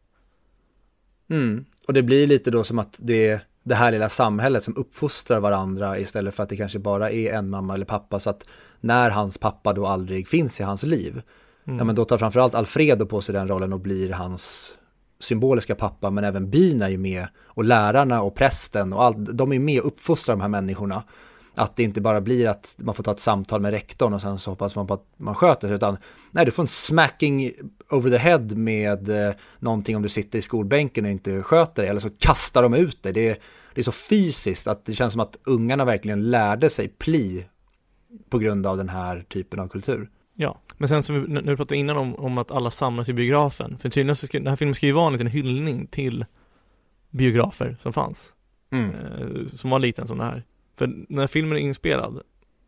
Mm. 1.31 1.65
Och 1.87 1.93
det 1.93 2.03
blir 2.03 2.27
lite 2.27 2.51
då 2.51 2.65
som 2.65 2.79
att 2.79 2.97
det 2.99 3.29
är 3.29 3.41
det 3.63 3.75
här 3.75 3.93
lilla 3.93 4.09
samhället 4.09 4.65
som 4.65 4.77
uppfostrar 4.77 5.41
varandra 5.41 5.99
istället 5.99 6.35
för 6.35 6.43
att 6.43 6.49
det 6.49 6.57
kanske 6.57 6.79
bara 6.79 7.11
är 7.11 7.33
en 7.35 7.51
mamma 7.51 7.75
eller 7.75 7.87
pappa. 7.87 8.21
Så 8.21 8.31
att 8.31 8.47
när 8.81 9.11
hans 9.11 9.39
pappa 9.39 9.73
då 9.73 9.87
aldrig 9.87 10.29
finns 10.29 10.61
i 10.61 10.63
hans 10.63 10.83
liv, 10.83 11.23
Mm. 11.67 11.79
ja 11.79 11.85
men 11.85 11.95
då 11.95 12.05
tar 12.05 12.19
framförallt 12.19 12.55
Alfredo 12.55 13.07
på 13.07 13.21
sig 13.21 13.33
den 13.33 13.49
rollen 13.49 13.73
och 13.73 13.81
blir 13.81 14.11
hans 14.11 14.73
symboliska 15.21 15.75
pappa, 15.75 16.11
men 16.11 16.25
även 16.25 16.51
byn 16.51 16.83
är 16.83 16.89
ju 16.89 16.99
med 16.99 17.27
och 17.45 17.65
lärarna 17.65 18.23
och 18.23 18.35
prästen 18.35 18.93
och 18.93 19.05
allt, 19.05 19.17
de 19.19 19.53
är 19.53 19.59
med 19.59 19.81
och 19.81 19.87
uppfostrar 19.87 20.37
de 20.37 20.41
här 20.41 20.49
människorna. 20.49 21.03
Att 21.55 21.77
det 21.77 21.83
inte 21.83 22.01
bara 22.01 22.21
blir 22.21 22.49
att 22.49 22.77
man 22.79 22.95
får 22.95 23.05
ta 23.05 23.13
ett 23.13 23.21
samtal 23.21 23.61
med 23.61 23.71
rektorn 23.71 24.15
och 24.15 24.21
sen 24.21 24.39
så 24.39 24.51
hoppas 24.51 24.77
man 24.77 24.87
på 24.87 24.95
att 24.95 25.05
man 25.17 25.35
sköter 25.35 25.69
sig, 25.69 25.75
utan 25.75 25.97
nej, 26.31 26.45
du 26.45 26.51
får 26.51 26.63
en 26.63 26.67
smacking 26.67 27.53
over 27.91 28.11
the 28.11 28.17
head 28.17 28.39
med 28.57 29.09
eh, 29.09 29.35
någonting 29.59 29.97
om 29.97 30.03
du 30.03 30.09
sitter 30.09 30.39
i 30.39 30.43
skolbänken 30.43 31.05
och 31.05 31.11
inte 31.11 31.43
sköter 31.43 31.83
dig, 31.83 31.91
eller 31.91 32.01
så 32.01 32.11
kastar 32.11 32.63
de 32.63 32.75
ut 32.75 33.03
dig. 33.03 33.13
Det 33.13 33.29
är, 33.29 33.39
det 33.75 33.81
är 33.81 33.83
så 33.83 33.93
fysiskt 33.93 34.67
att 34.67 34.85
det 34.85 34.93
känns 34.93 35.13
som 35.13 35.21
att 35.21 35.39
ungarna 35.45 35.85
verkligen 35.85 36.31
lärde 36.31 36.71
sig 36.71 36.89
pli 36.89 37.47
på 38.29 38.39
grund 38.39 38.67
av 38.67 38.77
den 38.77 38.89
här 38.89 39.25
typen 39.29 39.61
av 39.61 39.69
kultur. 39.69 40.11
Ja, 40.35 40.61
men 40.79 40.89
sen 40.89 41.03
som 41.03 41.23
vi, 41.23 41.29
när 41.29 41.43
du 41.43 41.57
pratade 41.57 41.77
innan 41.77 41.97
om, 41.97 42.15
om 42.15 42.39
att 42.39 42.51
alla 42.51 42.71
samlas 42.71 43.09
i 43.09 43.13
biografen. 43.13 43.79
För 43.79 43.89
tydligen 43.89 44.17
så 44.17 44.27
ska, 44.27 44.39
den 44.39 44.47
här 44.47 44.57
filmen 44.57 44.75
ska 44.75 44.87
ju 44.87 44.93
vara 44.93 45.07
en 45.07 45.13
liten 45.13 45.27
hyllning 45.27 45.87
till 45.87 46.25
biografer 47.11 47.77
som 47.83 47.93
fanns. 47.93 48.35
Mm. 48.73 48.91
eh, 48.91 49.57
som 49.57 49.71
var 49.71 49.79
liten 49.79 50.07
som 50.07 50.19
det 50.19 50.25
här. 50.25 50.45
För 50.83 51.05
när 51.09 51.27
filmen 51.27 51.59
är 51.59 51.63
inspelad, 51.63 52.21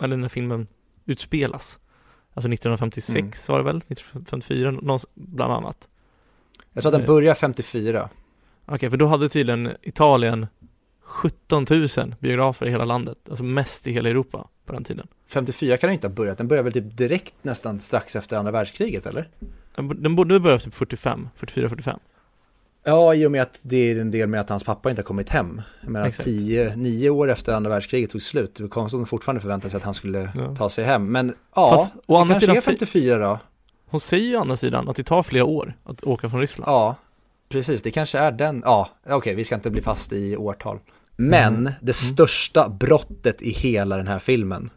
eller 0.02 0.16
när 0.16 0.28
filmen 0.28 0.66
utspelas, 1.04 1.78
alltså 2.34 2.52
1956 2.52 3.48
var 3.48 3.58
det 3.58 3.64
väl? 3.64 3.76
1954, 3.76 4.70
någons- 4.70 5.06
bland 5.14 5.52
annat. 5.52 5.88
Jag 6.72 6.82
tror 6.82 6.94
att 6.94 7.00
den 7.00 7.06
börjar 7.06 7.34
54. 7.34 8.08
Okej, 8.66 8.90
för 8.90 8.96
då 8.96 9.06
hade 9.06 9.28
tydligen 9.28 9.70
Italien 9.82 10.46
17 11.02 11.66
000 11.70 12.14
biografer 12.20 12.66
i 12.66 12.70
hela 12.70 12.84
landet, 12.84 13.18
alltså 13.28 13.44
mest 13.44 13.86
i 13.86 13.92
hela 13.92 14.08
Europa 14.08 14.48
på 14.66 14.72
den 14.72 14.84
tiden. 14.84 15.06
54 15.26 15.76
kan 15.76 15.88
den 15.88 15.94
inte 15.94 16.06
ha 16.06 16.14
börjat, 16.14 16.38
den 16.38 16.48
börjar 16.48 16.62
väl 16.62 16.72
typ 16.72 16.96
direkt 16.96 17.34
nästan 17.42 17.80
strax 17.80 18.16
efter 18.16 18.36
andra 18.36 18.52
världskriget 18.52 19.06
eller? 19.06 19.28
Den 19.76 20.16
borde 20.16 20.40
börja 20.40 20.58
typ 20.58 20.74
45, 20.74 21.28
44, 21.36 21.68
45. 21.68 22.00
Ja, 22.84 23.14
i 23.14 23.26
och 23.26 23.32
med 23.32 23.42
att 23.42 23.58
det 23.62 23.76
är 23.76 24.00
en 24.00 24.10
del 24.10 24.28
med 24.28 24.40
att 24.40 24.48
hans 24.48 24.64
pappa 24.64 24.90
inte 24.90 25.02
har 25.02 25.04
kommit 25.06 25.28
hem. 25.28 25.62
Jag 25.80 25.90
menar, 25.90 26.10
tio, 26.10 26.76
nio 26.76 27.10
år 27.10 27.30
efter 27.30 27.52
andra 27.54 27.70
världskriget 27.70 28.10
tog 28.10 28.22
slut. 28.22 28.54
Det 28.54 28.62
var 28.62 28.70
konstigt 28.70 29.00
de 29.00 29.06
fortfarande 29.06 29.40
förväntade 29.40 29.70
sig 29.70 29.76
att 29.78 29.82
han 29.84 29.94
skulle 29.94 30.30
Ja. 30.34 30.56
ta 30.56 30.68
sig 30.70 30.84
hem. 30.84 31.12
Men 31.12 31.34
ja, 31.56 31.68
Fast, 31.70 31.94
å 32.06 32.16
andra 32.16 32.26
kanske 32.34 32.40
sidan 32.40 32.56
är 32.56 32.60
säg- 32.60 32.72
54 32.78 33.18
då. 33.18 33.38
Hon 33.86 34.00
säger 34.00 34.26
ju 34.28 34.36
å 34.36 34.40
andra 34.40 34.56
sidan 34.56 34.88
att 34.88 34.96
det 34.96 35.04
tar 35.04 35.22
flera 35.22 35.44
år 35.44 35.74
att 35.84 36.04
åka 36.04 36.30
från 36.30 36.40
Ryssland. 36.40 36.70
Ja, 36.72 36.96
precis. 37.48 37.82
Det 37.82 37.90
kanske 37.90 38.18
är 38.18 38.32
den. 38.32 38.62
Ja, 38.64 38.88
okej, 39.08 39.34
vi 39.34 39.44
ska 39.44 39.54
inte 39.54 39.70
bli 39.70 39.82
fast 39.82 40.12
i 40.12 40.36
årtal. 40.36 40.78
Men 41.16 41.54
Mm. 41.54 41.72
det 41.80 41.92
största 41.92 42.68
brottet 42.68 43.42
i 43.42 43.50
hela 43.50 43.96
den 43.96 44.06
här 44.06 44.18
filmen, 44.18 44.70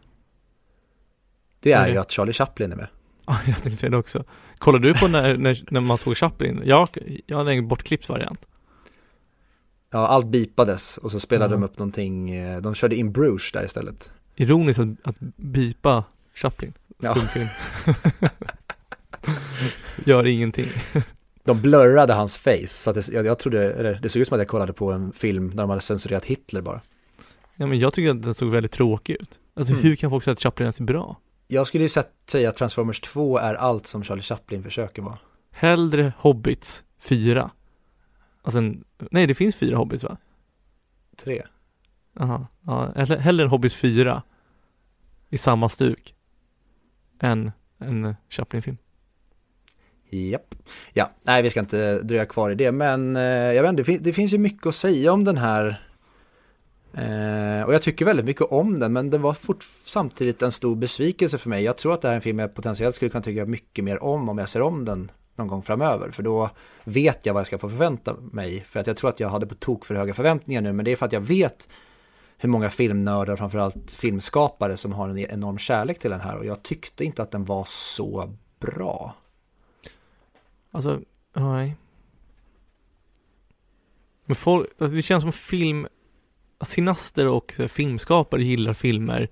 det 1.60 1.72
är 1.72 1.82
är 1.86 1.88
ju 1.92 1.96
att 1.98 2.10
Charlie 2.10 2.32
Chaplin 2.32 2.72
är 2.72 2.76
med. 2.76 2.86
Ja, 3.26 3.36
jag 3.46 3.62
tänkte 3.62 3.70
säga 3.80 3.90
det 3.90 3.96
också. 3.96 4.24
Kollade 4.58 4.88
du 4.88 4.94
på 4.94 5.08
när, 5.08 5.36
när, 5.36 5.64
när 5.70 5.80
man 5.80 5.98
såg 5.98 6.16
Chaplin? 6.16 6.62
Jag, 6.64 6.88
jag 7.26 7.36
hade 7.38 7.52
en 7.52 7.68
bortklippt 7.68 8.08
variant. 8.08 8.46
Ja, 9.90 10.06
allt 10.08 10.26
bipades 10.26 10.98
och 10.98 11.10
så 11.10 11.20
spelade 11.20 11.54
Ja. 11.54 11.58
de 11.60 11.64
upp 11.64 11.78
någonting, 11.78 12.30
eh, 12.30 12.60
de 12.60 12.74
körde 12.74 12.96
in 12.96 13.12
Bruges 13.12 13.52
där 13.52 13.64
istället. 13.64 14.10
Ironiskt 14.36 14.80
att, 14.80 14.88
att 15.02 15.20
bipa 15.36 16.04
Chaplin, 16.34 16.72
Ja. 17.02 17.14
stumfilm. 17.14 17.46
Gör 20.04 20.26
ingenting. 20.26 20.68
De 21.44 21.60
blurrade 21.62 22.12
hans 22.14 22.38
face, 22.38 22.66
så 22.66 22.90
att 22.90 22.96
det, 22.96 23.08
jag, 23.08 23.26
jag 23.26 23.38
trodde, 23.38 23.72
eller 23.72 23.98
det 24.02 24.08
såg 24.08 24.22
ut 24.22 24.28
som 24.28 24.34
att 24.34 24.40
jag 24.40 24.48
kollade 24.48 24.72
på 24.72 24.92
en 24.92 25.12
film 25.12 25.50
där 25.50 25.56
de 25.56 25.70
hade 25.70 25.82
censurerat 25.82 26.24
Hitler 26.24 26.60
bara. 26.60 26.80
Ja 27.56 27.66
men 27.66 27.78
jag 27.78 27.94
tycker 27.94 28.10
att 28.10 28.22
den 28.22 28.34
såg 28.34 28.50
väldigt 28.50 28.72
tråkig 28.72 29.16
ut. 29.20 29.38
Alltså 29.56 29.72
Mm. 29.72 29.84
hur 29.84 29.96
kan 29.96 30.10
folk 30.10 30.24
säga 30.24 30.32
att 30.32 30.42
Chaplin 30.42 30.64
ens 30.64 30.80
är 30.80 30.84
bra? 30.84 31.16
Jag 31.50 31.66
skulle 31.66 31.84
ju 31.84 31.90
säga 32.30 32.48
att 32.48 32.56
Transformers 32.56 33.00
2 33.00 33.38
är 33.38 33.54
allt 33.54 33.86
som 33.86 34.04
Charlie 34.04 34.22
Chaplin 34.22 34.62
försöker 34.62 35.02
vara. 35.02 35.18
Hellre 35.50 36.12
Hobbits 36.18 36.82
4. 36.98 37.50
Alltså 38.42 38.58
en, 38.58 38.84
nej 39.10 39.26
det 39.26 39.34
finns 39.34 39.56
fyra 39.56 39.76
Hobbits 39.76 40.04
va? 40.04 40.16
Tre. 41.16 41.42
Aha, 42.20 42.46
ja, 42.66 42.92
hellre 43.04 43.46
Hobbits 43.46 43.74
4 43.76 44.22
i 45.28 45.38
samma 45.38 45.68
stuk 45.68 46.14
än 47.20 47.52
en 47.78 48.14
Chaplin-film. 48.30 48.76
Japp. 50.10 50.54
Ja, 50.92 51.10
nej 51.22 51.42
vi 51.42 51.50
ska 51.50 51.60
inte 51.60 52.02
dröja 52.02 52.26
kvar 52.26 52.50
i 52.50 52.54
det, 52.54 52.72
men 52.72 53.16
eh, 53.16 53.22
jag 53.22 53.62
vet 53.62 53.68
inte, 53.70 53.80
det, 53.80 53.84
fin- 53.84 54.02
det 54.02 54.12
finns 54.12 54.32
ju 54.32 54.38
mycket 54.38 54.66
att 54.66 54.74
säga 54.74 55.12
om 55.12 55.24
den 55.24 55.36
här. 55.38 55.87
Eh, 56.92 57.62
och 57.62 57.74
jag 57.74 57.82
tycker 57.82 58.04
väldigt 58.04 58.26
mycket 58.26 58.42
om 58.42 58.78
den, 58.78 58.92
men 58.92 59.10
det 59.10 59.18
var 59.18 59.32
fort, 59.32 59.64
samtidigt 59.84 60.42
en 60.42 60.52
stor 60.52 60.76
besvikelse 60.76 61.38
för 61.38 61.48
mig. 61.48 61.64
Jag 61.64 61.76
tror 61.76 61.94
att 61.94 62.02
det 62.02 62.08
här 62.08 62.12
är 62.12 62.16
en 62.16 62.22
film 62.22 62.38
jag 62.38 62.54
potentiellt 62.54 62.94
skulle 62.94 63.10
kunna 63.10 63.22
tycka 63.22 63.46
mycket 63.46 63.84
mer 63.84 64.04
om 64.04 64.28
om 64.28 64.38
jag 64.38 64.48
ser 64.48 64.62
om 64.62 64.84
den 64.84 65.10
någon 65.36 65.48
gång 65.48 65.62
framöver. 65.62 66.10
För 66.10 66.22
då 66.22 66.50
vet 66.84 67.26
jag 67.26 67.34
vad 67.34 67.40
jag 67.40 67.46
ska 67.46 67.58
få 67.58 67.68
förvänta 67.68 68.16
mig. 68.32 68.60
För 68.60 68.80
att 68.80 68.86
jag 68.86 68.96
tror 68.96 69.10
att 69.10 69.20
jag 69.20 69.28
hade 69.28 69.46
på 69.46 69.54
tok 69.54 69.84
för 69.84 69.94
höga 69.94 70.14
förväntningar 70.14 70.60
nu, 70.60 70.72
men 70.72 70.84
det 70.84 70.90
är 70.92 70.96
för 70.96 71.06
att 71.06 71.12
jag 71.12 71.20
vet 71.20 71.68
hur 72.38 72.48
många 72.48 72.70
filmnördar, 72.70 73.36
framförallt 73.36 73.90
filmskapare, 73.90 74.76
som 74.76 74.92
har 74.92 75.08
en 75.08 75.18
enorm 75.18 75.58
kärlek 75.58 75.98
till 75.98 76.10
den 76.10 76.20
här. 76.20 76.36
Och 76.36 76.46
jag 76.46 76.62
tyckte 76.62 77.04
inte 77.04 77.22
att 77.22 77.30
den 77.30 77.44
var 77.44 77.64
så 77.66 78.34
bra. 78.60 79.14
Alltså, 80.70 81.00
nej. 81.34 81.76
Men 84.24 84.36
folk, 84.36 84.68
alltså, 84.78 84.96
det 84.96 85.02
känns 85.02 85.22
som 85.22 85.32
film, 85.32 85.86
cineaster 86.64 87.26
och 87.26 87.54
filmskapare 87.68 88.42
gillar 88.42 88.72
filmer 88.72 89.28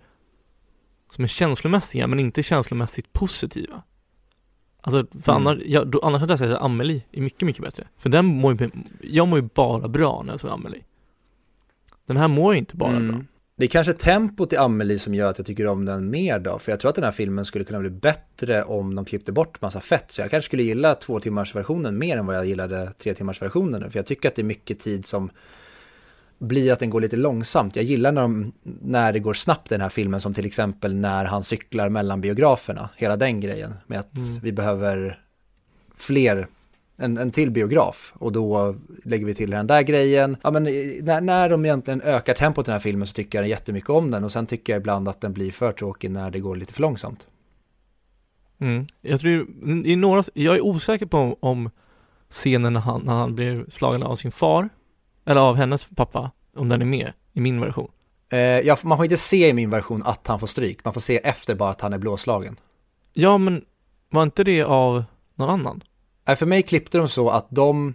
som 1.10 1.24
är 1.24 1.28
känslomässiga 1.28 2.06
men 2.06 2.20
inte 2.20 2.42
känslomässigt 2.42 3.12
positiva. 3.12 3.82
Alltså, 4.80 5.06
för 5.22 5.32
Mm. 5.32 5.46
annars, 5.46 5.62
ja, 5.66 5.84
då, 5.84 6.00
annars 6.02 6.20
hade 6.20 6.32
jag 6.32 6.38
sagt 6.38 6.52
att 6.52 6.62
Amelie 6.62 7.02
är 7.12 7.20
mycket, 7.20 7.42
mycket 7.42 7.62
bättre. 7.62 7.88
För 7.98 8.08
den 8.08 8.24
mår 8.24 8.60
ju, 8.62 8.70
jag 9.00 9.28
mår 9.28 9.38
ju 9.38 9.48
bara 9.54 9.88
bra 9.88 10.22
när 10.22 10.32
jag 10.32 10.40
såg 10.40 10.50
Amelie. 10.50 10.82
Den 12.06 12.16
här 12.16 12.28
mår 12.28 12.52
ju 12.54 12.58
inte 12.58 12.76
bara 12.76 12.90
bra. 12.90 12.98
Mm. 12.98 13.26
Det 13.58 13.64
är 13.64 13.68
kanske 13.68 13.92
tempot 13.92 14.52
i 14.52 14.56
Amelie 14.56 14.98
som 14.98 15.14
gör 15.14 15.30
att 15.30 15.38
jag 15.38 15.46
tycker 15.46 15.66
om 15.66 15.84
den 15.84 16.10
mer 16.10 16.38
då, 16.38 16.58
för 16.58 16.72
jag 16.72 16.80
tror 16.80 16.88
att 16.88 16.94
den 16.94 17.04
här 17.04 17.10
filmen 17.10 17.44
skulle 17.44 17.64
kunna 17.64 17.80
bli 17.80 17.90
bättre 17.90 18.64
om 18.64 18.94
de 18.94 19.04
klippte 19.04 19.32
bort 19.32 19.60
massa 19.60 19.80
fett, 19.80 20.10
så 20.10 20.20
jag 20.20 20.30
kanske 20.30 20.48
skulle 20.48 20.62
gilla 20.62 20.94
två 20.94 21.20
timmars 21.20 21.54
versionen 21.54 21.98
mer 21.98 22.16
än 22.16 22.26
vad 22.26 22.36
jag 22.36 22.46
gillade 22.46 22.92
tre 22.92 23.14
timmars 23.14 23.42
versionen 23.42 23.82
nu, 23.82 23.90
för 23.90 23.98
jag 23.98 24.06
tycker 24.06 24.28
att 24.28 24.34
det 24.34 24.42
är 24.42 24.46
mycket 24.46 24.80
tid 24.80 25.06
som 25.06 25.30
blir 26.38 26.72
att 26.72 26.78
den 26.78 26.90
går 26.90 27.00
lite 27.00 27.16
långsamt. 27.16 27.76
Jag 27.76 27.84
gillar 27.84 28.12
när, 28.12 28.22
de, 28.22 28.52
när 28.62 29.12
det 29.12 29.18
går 29.18 29.34
snabbt 29.34 29.72
i 29.72 29.74
den 29.74 29.80
här 29.80 29.88
filmen, 29.88 30.20
som 30.20 30.34
till 30.34 30.46
exempel 30.46 30.96
när 30.96 31.24
han 31.24 31.44
cyklar 31.44 31.88
mellan 31.88 32.20
biograferna, 32.20 32.88
hela 32.96 33.16
den 33.16 33.40
grejen, 33.40 33.74
med 33.86 34.00
att 34.00 34.16
Mm. 34.16 34.40
vi 34.42 34.52
behöver 34.52 35.20
fler 35.96 36.48
en, 36.96 37.18
en 37.18 37.30
till 37.30 37.50
biograf 37.50 38.12
och 38.14 38.32
då 38.32 38.76
lägger 39.04 39.26
vi 39.26 39.34
till 39.34 39.50
den 39.50 39.66
där 39.66 39.82
grejen. 39.82 40.36
Ja, 40.42 40.50
men 40.50 40.66
eh, 40.66 40.72
när, 41.02 41.20
när 41.20 41.48
de 41.48 41.64
egentligen 41.64 42.00
ökar 42.00 42.34
tempot 42.34 42.64
i 42.64 42.66
den 42.66 42.72
här 42.72 42.80
filmen 42.80 43.06
så 43.06 43.12
tycker 43.12 43.38
jag 43.38 43.48
jättemycket 43.48 43.90
om 43.90 44.10
den 44.10 44.24
och 44.24 44.32
sen 44.32 44.46
tycker 44.46 44.72
jag 44.72 44.80
ibland 44.80 45.08
att 45.08 45.20
den 45.20 45.32
blir 45.32 45.50
för 45.50 45.72
tråkig 45.72 46.10
när 46.10 46.30
det 46.30 46.40
går 46.40 46.56
lite 46.56 46.72
för 46.72 46.82
långsamt. 46.82 47.26
Mm. 48.58 48.86
Jag 49.00 49.20
tror, 49.20 49.46
i 49.84 49.96
några, 49.96 50.22
jag 50.34 50.56
är 50.56 50.60
osäker 50.60 51.06
på 51.06 51.18
om, 51.18 51.36
om 51.40 51.70
scenen 52.30 52.72
när 52.72 52.80
han, 52.80 53.02
när 53.04 53.12
han 53.12 53.34
blir 53.34 53.66
slagen 53.68 54.02
av 54.02 54.16
sin 54.16 54.32
far, 54.32 54.68
eller 55.26 55.40
av 55.40 55.56
hennes 55.56 55.86
pappa, 55.96 56.30
om 56.56 56.68
den 56.68 56.82
är 56.82 56.86
med 56.86 57.12
i 57.32 57.40
min 57.40 57.60
version. 57.60 57.90
Eh, 58.28 58.38
ja, 58.38 58.76
man 58.84 58.98
får 58.98 59.04
inte 59.04 59.16
se 59.16 59.48
i 59.48 59.52
min 59.52 59.70
version 59.70 60.02
att 60.02 60.26
han 60.26 60.40
får 60.40 60.46
stryk, 60.46 60.84
man 60.84 60.94
får 60.94 61.00
se 61.00 61.16
efter 61.16 61.54
bara 61.54 61.70
att 61.70 61.80
han 61.80 61.92
är 61.92 61.98
blåslagen. 61.98 62.56
Ja, 63.12 63.38
men 63.38 63.64
var 64.10 64.22
inte 64.22 64.44
det 64.44 64.62
av 64.62 65.04
någon 65.34 65.50
annan? 65.50 65.82
Nej, 66.26 66.36
för 66.36 66.46
mig 66.46 66.62
klippte 66.62 66.98
de 66.98 67.08
så 67.08 67.30
att 67.30 67.46
de 67.50 67.94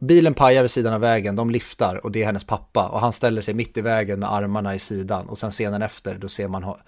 Bilen 0.00 0.34
pajar 0.34 0.62
vid 0.62 0.70
sidan 0.70 0.94
av 0.94 1.00
vägen, 1.00 1.36
de 1.36 1.50
liftar 1.50 2.04
och 2.04 2.12
det 2.12 2.22
är 2.22 2.26
hennes 2.26 2.44
pappa 2.44 2.88
och 2.88 3.00
han 3.00 3.12
ställer 3.12 3.42
sig 3.42 3.54
mitt 3.54 3.76
i 3.76 3.80
vägen 3.80 4.20
med 4.20 4.32
armarna 4.32 4.74
i 4.74 4.78
sidan 4.78 5.28
och 5.28 5.38
sen 5.38 5.50
scenen 5.50 5.82
efter 5.82 6.14
då 6.14 6.28
ser 6.28 6.48
man 6.48 6.62
ha, 6.62 6.78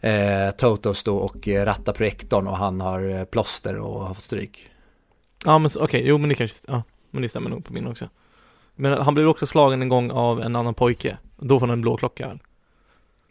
eh, 0.00 0.50
Toto 0.50 0.94
stå 0.94 1.16
och 1.16 1.48
eh, 1.48 1.64
ratta 1.64 1.92
projektorn 1.92 2.46
och 2.46 2.56
han 2.56 2.80
har 2.80 3.08
eh, 3.08 3.24
plåster 3.24 3.76
och 3.76 4.06
har 4.06 4.14
fått 4.14 4.24
stryk. 4.24 4.70
Ja, 5.44 5.58
men 5.58 5.70
okej, 5.80 6.02
jo 6.06 6.18
men 6.18 6.28
det 6.28 6.34
kanske, 6.34 6.58
ja, 6.68 6.82
men 7.10 7.22
det 7.22 7.28
stämmer 7.28 7.50
nog 7.50 7.64
på 7.64 7.72
min 7.72 7.86
också. 7.86 8.08
Men 8.76 8.92
han 8.92 9.14
blev 9.14 9.28
också 9.28 9.46
slagen 9.46 9.82
en 9.82 9.88
gång 9.88 10.10
av 10.10 10.42
en 10.42 10.56
annan 10.56 10.74
pojke. 10.74 11.18
Då 11.36 11.60
får 11.60 11.66
han 11.66 11.74
en 11.74 11.80
blå 11.80 11.96
klocka 11.96 12.28
väl? 12.28 12.38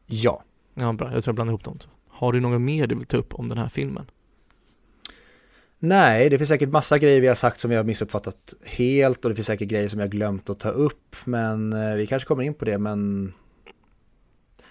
Ja. 0.06 0.44
Ja, 0.74 0.94
bra. 0.94 1.14
Jag 1.14 1.24
tror 1.24 1.32
jag 1.32 1.36
blandar 1.36 1.52
ihop 1.52 1.64
dem. 1.64 1.80
Har 2.10 2.34
du 2.34 2.40
något 2.40 2.62
mer 2.62 2.88
du 2.88 2.96
vill 2.96 3.06
ta 3.06 3.18
upp 3.18 3.34
om 3.34 3.50
den 3.50 3.58
här 3.58 3.70
filmen? 3.70 4.06
Nej, 5.80 6.30
det 6.30 6.38
finns 6.38 6.48
säkert 6.48 6.70
massa 6.70 6.98
grejer 6.98 7.22
vi 7.22 7.28
har 7.28 7.36
sagt 7.36 7.60
som 7.60 7.70
vi 7.70 7.76
har 7.76 7.84
missuppfattat 7.84 8.54
helt 8.64 9.26
och 9.26 9.30
det 9.30 9.36
finns 9.36 9.48
säkert 9.48 9.70
grejer 9.70 9.88
som 9.88 10.00
jag 10.00 10.10
glömt 10.10 10.50
att 10.50 10.60
ta 10.60 10.70
upp. 10.70 11.16
Men 11.26 11.74
eh, 11.74 11.96
vi 11.96 12.08
kanske 12.08 12.28
kommer 12.28 12.44
in 12.44 12.54
på 12.54 12.66
det, 12.66 12.78
men 12.78 13.34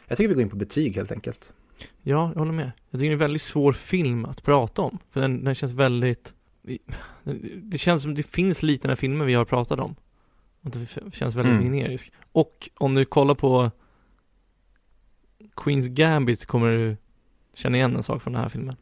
jag 0.07 0.18
tycker 0.18 0.29
vi 0.29 0.35
går 0.35 0.43
in 0.43 0.51
på 0.51 0.57
betyg 0.57 0.97
helt 0.97 1.12
enkelt. 1.12 1.51
Ja, 2.03 2.31
jag 2.33 2.39
håller 2.39 2.53
med. 2.53 2.72
Jag 2.91 3.01
tycker 3.01 3.11
det 3.11 3.12
är 3.12 3.12
en 3.12 3.18
väldigt 3.18 3.43
svår 3.43 3.72
film 3.72 4.25
att 4.25 4.43
prata 4.43 4.83
om. 4.83 4.99
För 5.11 5.20
den, 5.20 5.45
den 5.45 5.55
känns 5.55 5.72
väldigt... 5.72 6.33
Det 7.62 7.79
känns 7.79 8.03
som 8.03 8.14
det 8.14 8.22
finns 8.22 8.62
lite 8.62 8.83
den 8.83 8.91
här 8.91 8.97
filmen 8.97 9.27
vi 9.27 9.35
har 9.35 9.45
pratat 9.45 9.81
om. 9.81 9.97
Det 10.73 10.87
känns 11.12 11.35
väldigt 11.35 11.53
Mm. 11.62 11.65
generisk. 11.65 12.12
Och 12.33 12.69
om 12.79 12.95
du 12.95 13.05
kollar 13.05 13.35
på 13.35 13.71
Queens 15.57 15.87
Gambit 15.87 16.41
så 16.41 16.47
kommer 16.47 16.71
du 16.71 16.97
känna 17.55 17.77
igen 17.77 17.97
en 17.97 18.03
sak 18.03 18.23
från 18.23 18.33
den 18.33 18.43
här 18.43 18.49
filmen. 18.49 18.77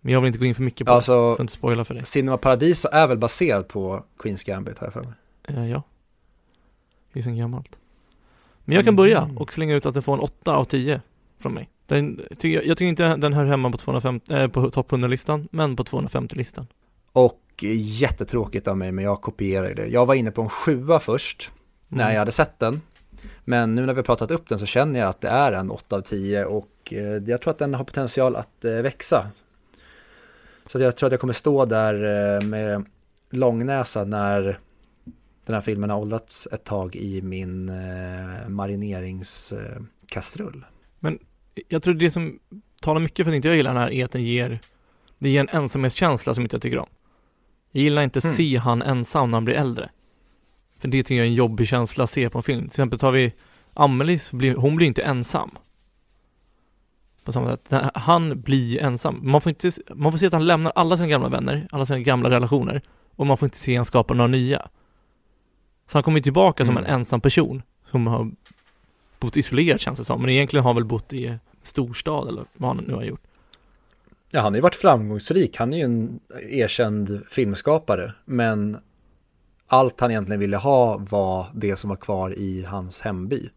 Men 0.00 0.12
jag 0.14 0.20
vill 0.20 0.26
inte 0.26 0.38
gå 0.38 0.44
in 0.44 0.54
för 0.54 0.62
mycket 0.62 0.86
på 0.86 0.90
det, 0.90 0.96
Alltså, 0.96 1.12
så 1.12 1.36
jag 1.38 1.44
inte 1.44 1.52
spoila 1.52 1.84
för 1.84 1.94
dig. 1.94 2.06
Cinema 2.06 2.36
Paradiso 2.36 2.88
är 2.92 3.06
väl 3.06 3.18
baserad 3.18 3.68
på 3.68 4.04
Queens 4.18 4.44
Gambit 4.44 4.78
har 4.78 4.86
jag 4.86 4.92
för 4.92 5.02
mig. 5.02 5.12
Eh, 5.48 5.68
ja. 5.70 5.82
Det 7.12 7.18
är 7.18 7.22
sen 7.22 7.36
gammalt. 7.36 7.78
Men 8.64 8.76
jag 8.76 8.84
kan 8.84 8.96
börja 8.96 9.22
Mm. 9.22 9.38
och 9.38 9.52
slänga 9.52 9.74
ut 9.74 9.86
att 9.86 9.94
den 9.94 10.02
får 10.02 10.14
en 10.14 10.20
8 10.20 10.56
av 10.56 10.64
10 10.64 11.00
från 11.38 11.54
mig. 11.54 11.68
Den, 11.86 12.20
jag, 12.40 12.66
jag 12.66 12.78
tycker 12.78 12.84
inte 12.88 13.16
den 13.16 13.32
hör 13.32 13.44
hemma 13.44 13.70
på, 13.70 13.78
250, 13.78 14.34
eh, 14.34 14.48
på 14.48 14.70
topp 14.70 14.90
100-listan, 14.92 15.48
men 15.50 15.76
på 15.76 15.84
250-listan. 15.84 16.66
Och 17.12 17.41
jättetråkigt 17.60 18.68
av 18.68 18.78
mig, 18.78 18.92
men 18.92 19.04
jag 19.04 19.20
kopierar 19.20 19.74
det. 19.74 19.86
Jag 19.86 20.06
var 20.06 20.14
inne 20.14 20.30
på 20.30 20.42
en 20.42 20.48
sjua 20.48 21.00
först, 21.00 21.50
när 21.88 22.04
Mm. 22.04 22.12
jag 22.12 22.18
hade 22.20 22.32
sett 22.32 22.58
den. 22.58 22.80
Men 23.44 23.74
nu 23.74 23.86
när 23.86 23.92
vi 23.92 23.98
har 23.98 24.04
pratat 24.04 24.30
upp 24.30 24.48
den 24.48 24.58
så 24.58 24.66
känner 24.66 25.00
jag 25.00 25.08
att 25.08 25.20
det 25.20 25.28
är 25.28 25.52
en 25.52 25.70
8 25.70 25.96
av 25.96 26.00
10 26.00 26.44
och 26.44 26.68
eh, 26.90 26.98
jag 27.26 27.40
tror 27.40 27.50
att 27.50 27.58
den 27.58 27.74
har 27.74 27.84
potential 27.84 28.36
att 28.36 28.64
eh, 28.64 28.72
växa. 28.72 29.26
Så 30.66 30.78
jag 30.78 30.96
tror 30.96 31.06
att 31.06 31.12
jag 31.12 31.20
kommer 31.20 31.32
stå 31.32 31.64
där 31.64 31.94
eh, 31.94 32.40
med 32.46 32.86
långnäsa 33.30 34.04
när 34.04 34.58
den 35.46 35.54
här 35.54 35.60
filmen 35.60 35.90
har 35.90 35.98
åldrats 35.98 36.48
ett 36.52 36.64
tag 36.64 36.96
i 36.96 37.22
min 37.22 37.70
marineringskastrull. 38.48 40.64
Jag 41.68 41.82
tror 41.82 41.94
det 41.94 42.10
som 42.10 42.38
talar 42.80 43.00
mycket 43.00 43.26
för 43.26 43.30
att 43.32 43.36
inte 43.36 43.48
jag 43.48 43.56
gillar 43.56 43.72
den 43.72 43.82
här 43.82 43.90
är 43.90 44.04
att 44.04 44.12
den 44.12 44.24
ger, 44.24 44.58
det 45.18 45.28
ger 45.28 45.40
en 45.40 45.48
ensamhetskänsla 45.48 46.34
som 46.34 46.42
inte 46.42 46.56
jag 46.56 46.62
tycker 46.62 46.78
om. 46.78 46.88
Jag 47.72 47.82
gillar 47.82 48.02
inte 48.02 48.18
att 48.18 48.24
Mm. 48.24 48.36
se 48.36 48.56
han 48.56 48.82
ensam 48.82 49.30
när 49.30 49.36
han 49.36 49.44
blir 49.44 49.54
äldre. 49.54 49.90
För 50.78 50.88
det 50.88 51.02
tycker 51.02 51.14
jag 51.14 51.24
är 51.26 51.28
en 51.30 51.34
jobbig 51.34 51.68
känsla 51.68 52.04
att 52.04 52.10
se 52.10 52.30
på 52.30 52.38
en 52.38 52.42
film. 52.42 52.60
Till 52.60 52.66
exempel 52.66 52.98
tar 52.98 53.10
vi 53.10 53.32
Amelie, 53.74 54.20
blir, 54.32 54.54
hon 54.56 54.76
blir 54.76 54.86
inte 54.86 55.02
ensam. 55.02 55.50
På 57.24 57.32
samma 57.32 57.56
sätt. 57.56 57.82
Han 57.94 58.40
blir 58.40 58.82
ensam. 58.82 59.20
Man 59.22 59.40
får 59.40 59.50
inte, 59.50 59.70
man 59.94 60.12
får 60.12 60.18
se 60.18 60.26
att 60.26 60.32
han 60.32 60.46
lämnar 60.46 60.72
alla 60.74 60.96
sina 60.96 61.08
gamla 61.08 61.28
vänner, 61.28 61.68
alla 61.70 61.86
sina 61.86 61.98
gamla 62.00 62.30
relationer. 62.30 62.82
Och 63.16 63.26
man 63.26 63.36
får 63.38 63.46
inte 63.46 63.58
se 63.58 63.76
han 63.76 63.84
skapa 63.84 64.14
några 64.14 64.28
nya. 64.28 64.68
Så 65.88 65.96
han 65.98 66.02
kommer 66.02 66.20
tillbaka 66.20 66.64
som 66.64 66.76
Mm. 66.76 66.84
en 66.88 66.94
ensam 66.94 67.20
person 67.20 67.62
som 67.90 68.06
har 68.06 68.30
bott 69.20 69.36
isolerat 69.36 69.80
känns 69.80 69.98
det 69.98 70.04
som. 70.04 70.20
Men 70.20 70.30
egentligen 70.30 70.64
har 70.64 70.68
han 70.70 70.76
väl 70.76 70.84
bott 70.84 71.12
i 71.12 71.38
storstad 71.62 72.28
eller 72.28 72.44
vad 72.54 72.76
han 72.76 72.84
nu 72.84 72.94
har 72.94 73.02
gjort. 73.02 73.22
Ja, 74.34 74.40
han 74.40 74.52
har 74.52 74.56
ju 74.56 74.62
varit 74.62 74.74
framgångsrik. 74.74 75.56
Han 75.56 75.72
är 75.72 75.76
ju 75.76 75.84
en 75.84 76.20
erkänd 76.50 77.22
filmskapare. 77.30 78.12
Men 78.24 78.76
allt 79.66 80.00
han 80.00 80.10
egentligen 80.10 80.40
ville 80.40 80.56
ha 80.56 80.96
var 81.10 81.46
det 81.54 81.76
som 81.76 81.88
var 81.90 81.96
kvar 81.96 82.38
i 82.38 82.64
hans 82.64 83.00
hemby. 83.00 83.50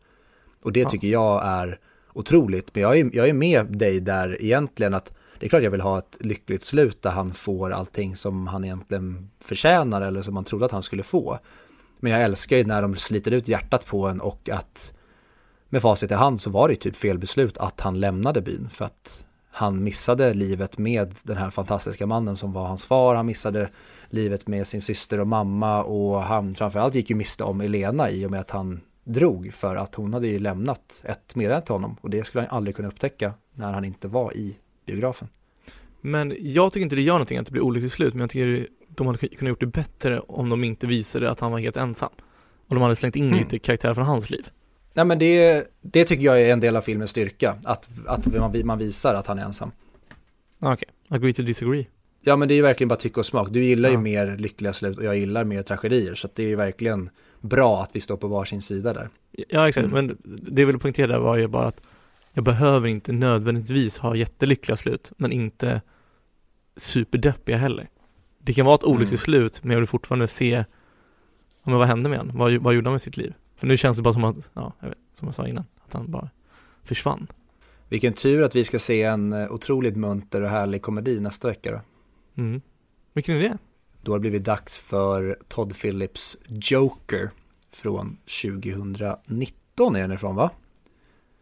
Och 0.62 0.72
det 0.72 0.80
Ja. 0.80 0.90
tycker 0.90 1.08
jag 1.08 1.46
är 1.46 1.80
otroligt. 2.14 2.76
Men 2.76 2.82
jag 2.84 3.00
är, 3.00 3.10
jag 3.14 3.30
är 3.30 3.34
med 3.34 3.78
dig 3.78 4.00
där 4.00 4.42
egentligen 4.42 4.94
att 4.94 5.14
det 5.40 5.46
är 5.46 5.50
klart 5.50 5.64
jag 5.64 5.72
vill 5.72 5.82
ha 5.82 5.98
ett 5.98 6.18
lyckligt 6.20 6.64
slut 6.64 7.02
där 7.02 7.10
han 7.10 7.34
får 7.34 7.72
allting 7.72 8.16
som 8.16 8.48
han 8.48 8.64
egentligen 8.64 9.30
förtjänar 9.40 10.02
eller 10.02 10.22
som 10.22 10.34
man 10.34 10.44
trodde 10.44 10.66
att 10.66 10.72
han 10.72 10.84
skulle 10.84 11.04
få. 11.04 11.40
Men 12.00 12.12
jag 12.12 12.22
älskar 12.22 12.58
ju 12.58 12.64
när 12.64 12.82
de 12.82 12.96
sliter 12.96 13.32
ut 13.32 13.48
hjärtat 13.48 13.86
på 13.86 14.08
en 14.08 14.22
och 14.22 14.50
att 14.50 14.94
med 15.70 15.82
facit 15.82 16.12
i 16.12 16.14
hand 16.14 16.42
så 16.42 16.50
var 16.50 16.68
det 16.68 16.72
ju 16.74 16.80
typ 16.80 16.96
fel 16.96 17.18
beslut 17.20 17.58
att 17.58 17.82
han 17.82 18.00
lämnade 18.00 18.42
byn 18.42 18.70
för 18.72 18.86
att 18.86 19.25
han 19.56 19.84
missade 19.84 20.34
livet 20.34 20.78
med 20.78 21.16
den 21.24 21.38
här 21.38 21.50
fantastiska 21.50 22.06
mannen 22.06 22.38
som 22.38 22.54
var 22.54 22.68
hans 22.68 22.86
far. 22.86 23.16
Han 23.16 23.26
missade 23.26 23.70
livet 24.10 24.48
med 24.48 24.68
sin 24.68 24.82
syster 24.82 25.20
och 25.20 25.28
mamma 25.28 25.84
och 25.84 26.24
han 26.24 26.56
framförallt 26.56 26.96
gick 26.96 27.10
ju 27.10 27.16
miste 27.16 27.44
om 27.44 27.62
Elena 27.62 28.12
i 28.12 28.26
och 28.26 28.32
med 28.32 28.40
att 28.40 28.52
han 28.52 28.82
drog 29.04 29.54
för 29.54 29.76
att 29.76 29.96
hon 29.96 30.14
hade 30.14 30.28
ju 30.28 30.40
lämnat 30.40 31.02
ett 31.04 31.36
meddelande 31.36 31.66
till 31.66 31.74
honom 31.74 31.98
och 32.02 32.10
det 32.10 32.24
skulle 32.24 32.42
han 32.42 32.58
aldrig 32.58 32.76
kunna 32.76 32.88
upptäcka 32.88 33.34
när 33.54 33.74
han 33.74 33.86
inte 33.86 34.08
var 34.08 34.38
i 34.38 34.56
biografen. 34.86 35.28
Men 36.02 36.34
jag 36.40 36.74
tycker 36.74 36.84
inte 36.84 36.96
det 36.96 37.02
gör 37.02 37.14
någonting 37.14 37.38
att 37.38 37.46
det 37.46 37.52
blir 37.52 37.64
olyckligt 37.64 37.94
slut, 37.94 38.14
men 38.14 38.22
jag 38.22 38.30
tycker 38.30 38.68
de 38.88 39.08
hade 39.08 39.20
kunnat 39.28 39.50
gjort 39.50 39.60
det 39.60 39.66
bättre 39.66 40.20
om 40.20 40.50
de 40.50 40.64
inte 40.64 40.88
visade 40.88 41.32
att 41.32 41.40
han 41.40 41.52
var 41.52 41.60
helt 41.60 41.78
ensam. 41.78 42.10
Och 42.68 42.76
de 42.76 42.82
hade 42.82 42.96
slängt 42.96 43.16
in 43.16 43.28
Mm. 43.28 43.40
lite 43.40 43.60
karaktärer 43.60 43.94
från 43.94 44.06
hans 44.06 44.30
liv. 44.30 44.48
Nej 44.96 45.06
men 45.06 45.20
det, 45.20 45.68
det 45.82 46.04
tycker 46.06 46.26
jag 46.26 46.42
är 46.42 46.54
en 46.54 46.60
del 46.60 46.76
av 46.76 46.82
filmens 46.82 47.12
styrka, 47.12 47.56
att, 47.64 47.90
att 48.08 48.28
man, 48.28 48.62
man 48.68 48.78
visar 48.78 49.14
att 49.14 49.28
han 49.28 49.40
är 49.40 49.44
ensam. 49.46 49.72
Ah, 50.60 50.74
Okej, 50.74 50.90
agree 51.10 51.34
to 51.34 51.42
disagree. 51.42 51.88
Ja 52.22 52.36
men 52.36 52.48
det 52.48 52.54
är 52.54 52.56
ju 52.56 52.62
verkligen 52.62 52.88
bara 52.88 52.96
tycke 53.00 53.20
och 53.20 53.26
smak. 53.26 53.48
Du 53.52 53.64
gillar 53.66 53.90
ju 53.90 53.96
Ja. 53.96 54.02
mer 54.02 54.38
lyckliga 54.38 54.74
slut 54.74 54.98
och 54.98 55.04
jag 55.04 55.18
gillar 55.18 55.44
mer 55.44 55.64
tragedier 55.64 56.16
så 56.16 56.30
det 56.34 56.44
är 56.44 56.48
ju 56.48 56.56
verkligen 56.56 57.10
bra 57.42 57.84
att 57.84 57.90
vi 57.96 58.02
står 58.02 58.18
på 58.18 58.28
varsin 58.28 58.62
sida 58.62 58.94
där. 58.94 59.10
Ja 59.50 59.68
exakt, 59.68 59.88
Mm. 59.88 60.06
men 60.06 60.18
det 60.24 60.62
jag 60.62 60.68
ville 60.68 60.80
poängtera 60.80 61.08
där 61.08 61.20
var 61.20 61.38
ju 61.38 61.48
bara 61.48 61.66
att 61.68 61.82
jag 62.34 62.44
behöver 62.44 62.88
inte 62.88 63.12
nödvändigtvis 63.12 63.98
ha 63.98 64.16
jättelyckliga 64.16 64.78
slut, 64.78 65.12
men 65.18 65.32
inte 65.32 65.82
superdeppiga 66.78 67.58
heller. 67.58 67.90
Det 68.40 68.54
kan 68.54 68.66
vara 68.66 68.76
ett 68.76 68.84
olyckligt 68.84 69.28
Mm. 69.28 69.40
slut, 69.40 69.64
men 69.64 69.72
jag 69.72 69.80
vill 69.80 69.88
fortfarande 69.88 70.28
se, 70.28 70.50
ja, 70.50 70.64
men 71.64 71.78
vad 71.78 71.88
hände 71.88 72.10
med 72.10 72.20
honom? 72.20 72.38
Vad, 72.38 72.54
vad 72.58 72.74
gjorde 72.74 72.88
han 72.88 72.94
med 72.94 73.02
sitt 73.02 73.18
liv? 73.18 73.34
För 73.56 73.68
nu 73.68 73.78
känns 73.78 73.98
det 73.98 74.04
bara 74.04 74.14
som 74.14 74.24
att, 74.24 74.36
ja, 74.54 74.74
jag 74.80 74.88
vet, 74.88 74.98
som 75.14 75.28
jag 75.28 75.36
sa 75.36 75.48
innan, 75.48 75.66
att 75.86 75.94
han 75.94 76.12
bara 76.12 76.30
försvann. 76.84 77.28
Vilken 77.90 78.14
tur 78.14 78.44
att 78.44 78.56
vi 78.56 78.64
ska 78.64 78.80
se 78.80 79.04
en 79.04 79.34
eh, 79.34 79.52
otroligt 79.52 79.96
munter 79.96 80.42
och 80.42 80.50
härlig 80.50 80.82
komedi 80.82 81.20
nästa 81.20 81.48
vecka 81.48 81.72
då. 81.72 81.82
Mm. 82.42 82.62
Vilken 83.14 83.36
är 83.36 83.40
det? 83.40 83.58
Då 84.02 84.12
har 84.12 84.18
det 84.18 84.22
blivit 84.22 84.44
dags 84.44 84.78
för 84.78 85.38
Todd 85.48 85.80
Phillips 85.82 86.38
Joker 86.48 87.30
från 87.72 88.18
2019 88.44 89.96
är 89.96 90.02
den 90.02 90.12
ifrån 90.12 90.36
va? 90.36 90.52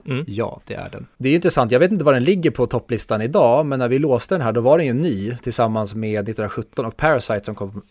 Mm. 0.05 0.25
Ja, 0.27 0.61
det 0.65 0.73
är 0.73 0.89
den. 0.89 1.07
Det 1.17 1.29
är 1.29 1.35
intressant, 1.35 1.71
jag 1.71 1.79
vet 1.79 1.91
inte 1.91 2.03
var 2.03 2.13
den 2.13 2.23
ligger 2.23 2.51
på 2.51 2.67
topplistan 2.67 3.21
idag, 3.21 3.65
men 3.65 3.79
när 3.79 3.89
vi 3.89 3.99
låste 3.99 4.35
den 4.35 4.41
här 4.41 4.51
då 4.51 4.61
var 4.61 4.77
den 4.77 4.87
ju 4.87 4.93
ny 4.93 5.37
tillsammans 5.37 5.95
med 5.95 6.19
1917 6.29 6.85
och 6.85 6.97
Parasite 6.97 7.45
som 7.45 7.55
kom 7.55 7.81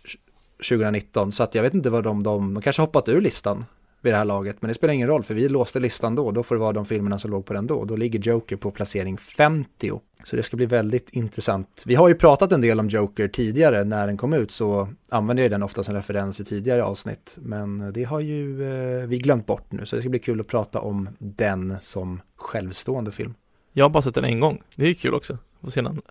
2019. 0.68 1.32
Så 1.32 1.42
att 1.42 1.54
jag 1.54 1.62
vet 1.62 1.74
inte 1.74 1.90
vad 1.90 2.04
de, 2.04 2.22
de, 2.22 2.54
de 2.54 2.62
kanske 2.62 2.82
hoppat 2.82 3.08
ur 3.08 3.20
listan 3.20 3.64
vid 4.02 4.12
det 4.12 4.16
här 4.16 4.24
laget, 4.24 4.62
men 4.62 4.68
det 4.68 4.74
spelar 4.74 4.94
ingen 4.94 5.08
roll 5.08 5.22
för 5.22 5.34
vi 5.34 5.48
låste 5.48 5.80
listan 5.80 6.14
då, 6.14 6.30
då 6.30 6.42
får 6.42 6.54
det 6.54 6.60
vara 6.60 6.72
de 6.72 6.86
filmerna 6.86 7.18
som 7.18 7.30
låg 7.30 7.46
på 7.46 7.52
den 7.52 7.66
då. 7.66 7.84
Då 7.84 7.96
ligger 7.96 8.18
Joker 8.18 8.56
på 8.56 8.70
placering 8.70 9.18
50. 9.18 10.00
Så 10.24 10.36
det 10.36 10.42
ska 10.42 10.56
bli 10.56 10.66
väldigt 10.66 11.10
intressant. 11.10 11.82
Vi 11.86 11.94
har 11.94 12.08
ju 12.08 12.14
pratat 12.14 12.52
en 12.52 12.60
del 12.60 12.80
om 12.80 12.88
Joker 12.88 13.28
tidigare 13.28 13.84
när 13.84 14.06
den 14.06 14.16
kom 14.16 14.32
ut 14.32 14.50
så 14.50 14.88
använder 15.08 15.42
jag 15.42 15.50
den 15.50 15.62
ofta 15.62 15.84
som 15.84 15.94
referens 15.94 16.40
i 16.40 16.44
tidigare 16.44 16.84
avsnitt. 16.84 17.36
Men 17.40 17.92
det 17.92 18.04
har 18.04 18.20
ju 18.20 18.62
eh, 18.72 19.06
vi 19.06 19.18
glömt 19.18 19.46
bort 19.46 19.72
nu 19.72 19.86
så 19.86 19.96
det 19.96 20.02
ska 20.02 20.08
bli 20.08 20.18
kul 20.18 20.40
att 20.40 20.48
prata 20.48 20.80
om 20.80 21.08
den 21.18 21.76
som 21.80 22.20
självstående 22.36 23.12
film. 23.12 23.34
Jag 23.72 23.84
har 23.84 23.90
bara 23.90 24.02
sett 24.02 24.14
den 24.14 24.24
en 24.24 24.40
gång, 24.40 24.62
det 24.74 24.86
är 24.86 24.94
kul 24.94 25.14
också. 25.14 25.38
Få 25.60 25.70
se 25.70 25.80
den 25.80 26.02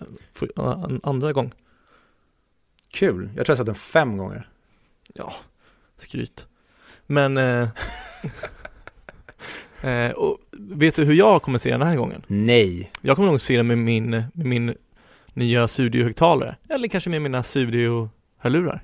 en, 0.55 0.63
en 0.65 0.99
andra 1.03 1.33
gång. 1.33 1.53
Kul, 2.93 3.29
jag 3.35 3.45
tror 3.45 3.53
jag 3.53 3.57
sett 3.57 3.65
den 3.65 3.75
fem 3.75 4.17
gånger. 4.17 4.49
Ja, 5.13 5.33
skryt. 5.97 6.47
Men, 7.11 7.37
eh, 7.37 7.69
eh, 9.91 10.11
och 10.11 10.37
vet 10.51 10.95
du 10.95 11.03
hur 11.03 11.13
jag 11.13 11.41
kommer 11.41 11.57
se 11.59 11.71
den 11.71 11.81
här 11.81 11.95
gången? 11.95 12.23
Nej. 12.27 12.91
Jag 13.01 13.15
kommer 13.15 13.29
nog 13.29 13.41
se 13.41 13.57
den 13.57 13.67
med 13.67 13.77
min, 13.77 14.09
med 14.09 14.25
min 14.33 14.75
nya 15.33 15.67
studiohögtalare, 15.67 16.55
eller 16.69 16.87
kanske 16.87 17.09
med 17.09 17.21
mina 17.21 17.43
studiohörlurar. 17.43 18.83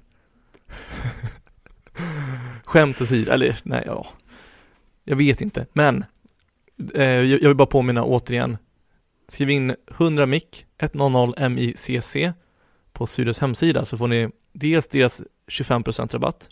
Skämt 2.65 3.01
åsido, 3.01 3.31
eller 3.31 3.59
nej, 3.63 3.83
ja. 3.85 4.07
Jag 5.03 5.15
vet 5.15 5.41
inte, 5.41 5.65
men 5.73 6.05
eh, 6.93 7.03
jag 7.03 7.47
vill 7.47 7.55
bara 7.55 7.67
påminna 7.67 8.03
återigen. 8.03 8.57
Skriv 9.27 9.49
in 9.49 9.75
100 9.91 10.25
mic 10.25 10.43
100 10.77 11.49
MICC 11.49 12.15
på 12.93 13.07
Studios 13.07 13.39
hemsida 13.39 13.85
så 13.85 13.97
får 13.97 14.07
ni 14.07 14.29
dels 14.53 14.87
deras 14.87 15.21
25% 15.47 16.13
rabatt 16.13 16.49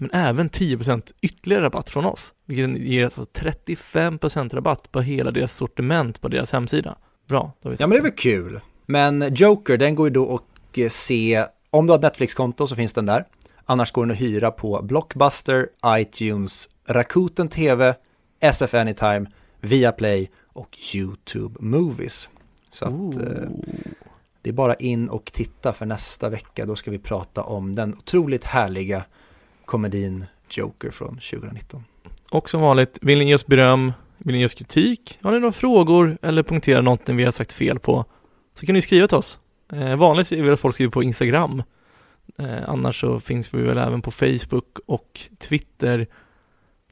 men 0.00 0.10
även 0.12 0.50
10% 0.50 1.02
ytterligare 1.22 1.64
rabatt 1.64 1.90
från 1.90 2.04
oss, 2.04 2.32
vilket 2.46 2.82
ger 2.82 3.04
alltså 3.04 3.22
35% 3.22 4.54
rabatt 4.54 4.92
på 4.92 5.00
hela 5.00 5.30
deras 5.30 5.56
sortiment 5.56 6.20
på 6.20 6.28
deras 6.28 6.50
hemsida. 6.50 6.98
Bra, 7.28 7.52
då 7.62 7.68
har 7.68 7.70
vi 7.70 7.76
Ja 7.80 7.86
men 7.86 7.96
det 7.96 8.00
är 8.00 8.02
väl 8.02 8.12
kul. 8.12 8.60
Men 8.86 9.34
Joker, 9.34 9.76
den 9.76 9.94
går 9.94 10.08
ju 10.08 10.12
då 10.12 10.34
att 10.34 10.78
eh, 10.78 10.88
se, 10.88 11.44
om 11.70 11.86
du 11.86 11.92
har 11.92 11.98
ett 11.98 12.02
Netflix-konto 12.02 12.66
så 12.66 12.76
finns 12.76 12.92
den 12.92 13.06
där. 13.06 13.24
Annars 13.64 13.92
går 13.92 14.06
den 14.06 14.12
att 14.12 14.20
hyra 14.20 14.50
på 14.50 14.82
Blockbuster, 14.82 15.68
iTunes, 15.86 16.68
Rakuten 16.88 17.48
TV, 17.48 17.94
SF 18.40 18.74
Anytime, 18.74 19.26
Viaplay 19.60 20.30
och 20.52 20.78
YouTube 20.94 21.56
Movies. 21.60 22.28
Så 22.72 22.84
att 22.84 22.92
eh, 22.92 23.48
det 24.42 24.50
är 24.50 24.52
bara 24.52 24.74
in 24.74 25.08
och 25.08 25.24
titta 25.24 25.72
för 25.72 25.86
nästa 25.86 26.28
vecka. 26.28 26.66
Då 26.66 26.76
ska 26.76 26.90
vi 26.90 26.98
prata 26.98 27.42
om 27.42 27.74
den 27.74 27.94
otroligt 27.94 28.44
härliga 28.44 29.04
komedin 29.68 30.26
Joker 30.50 30.90
från 30.90 31.08
2019. 31.08 31.84
Och 32.30 32.50
som 32.50 32.60
vanligt, 32.60 32.98
vill 33.00 33.18
ni 33.18 33.28
ge 33.28 33.34
oss 33.34 33.46
beröm, 33.46 33.92
vill 34.18 34.34
ni 34.34 34.40
ge 34.40 34.46
oss 34.46 34.54
kritik, 34.54 35.18
har 35.22 35.32
ni 35.32 35.38
några 35.38 35.52
frågor 35.52 36.18
eller 36.22 36.42
punktera 36.42 36.80
någonting 36.80 37.16
vi 37.16 37.24
har 37.24 37.32
sagt 37.32 37.52
fel 37.52 37.78
på 37.78 38.04
så 38.54 38.66
kan 38.66 38.74
ni 38.74 38.82
skriva 38.82 39.08
till 39.08 39.16
oss. 39.16 39.38
Eh, 39.72 39.96
vanligt 39.96 40.32
är 40.32 40.42
väl 40.42 40.52
att 40.52 40.60
folk 40.60 40.74
skriver 40.74 40.90
på 40.90 41.02
Instagram. 41.02 41.62
Eh, 42.38 42.68
annars 42.68 43.00
så 43.00 43.20
finns 43.20 43.54
vi 43.54 43.62
väl 43.62 43.78
även 43.78 44.02
på 44.02 44.10
Facebook 44.10 44.78
och 44.86 45.20
Twitter. 45.38 46.06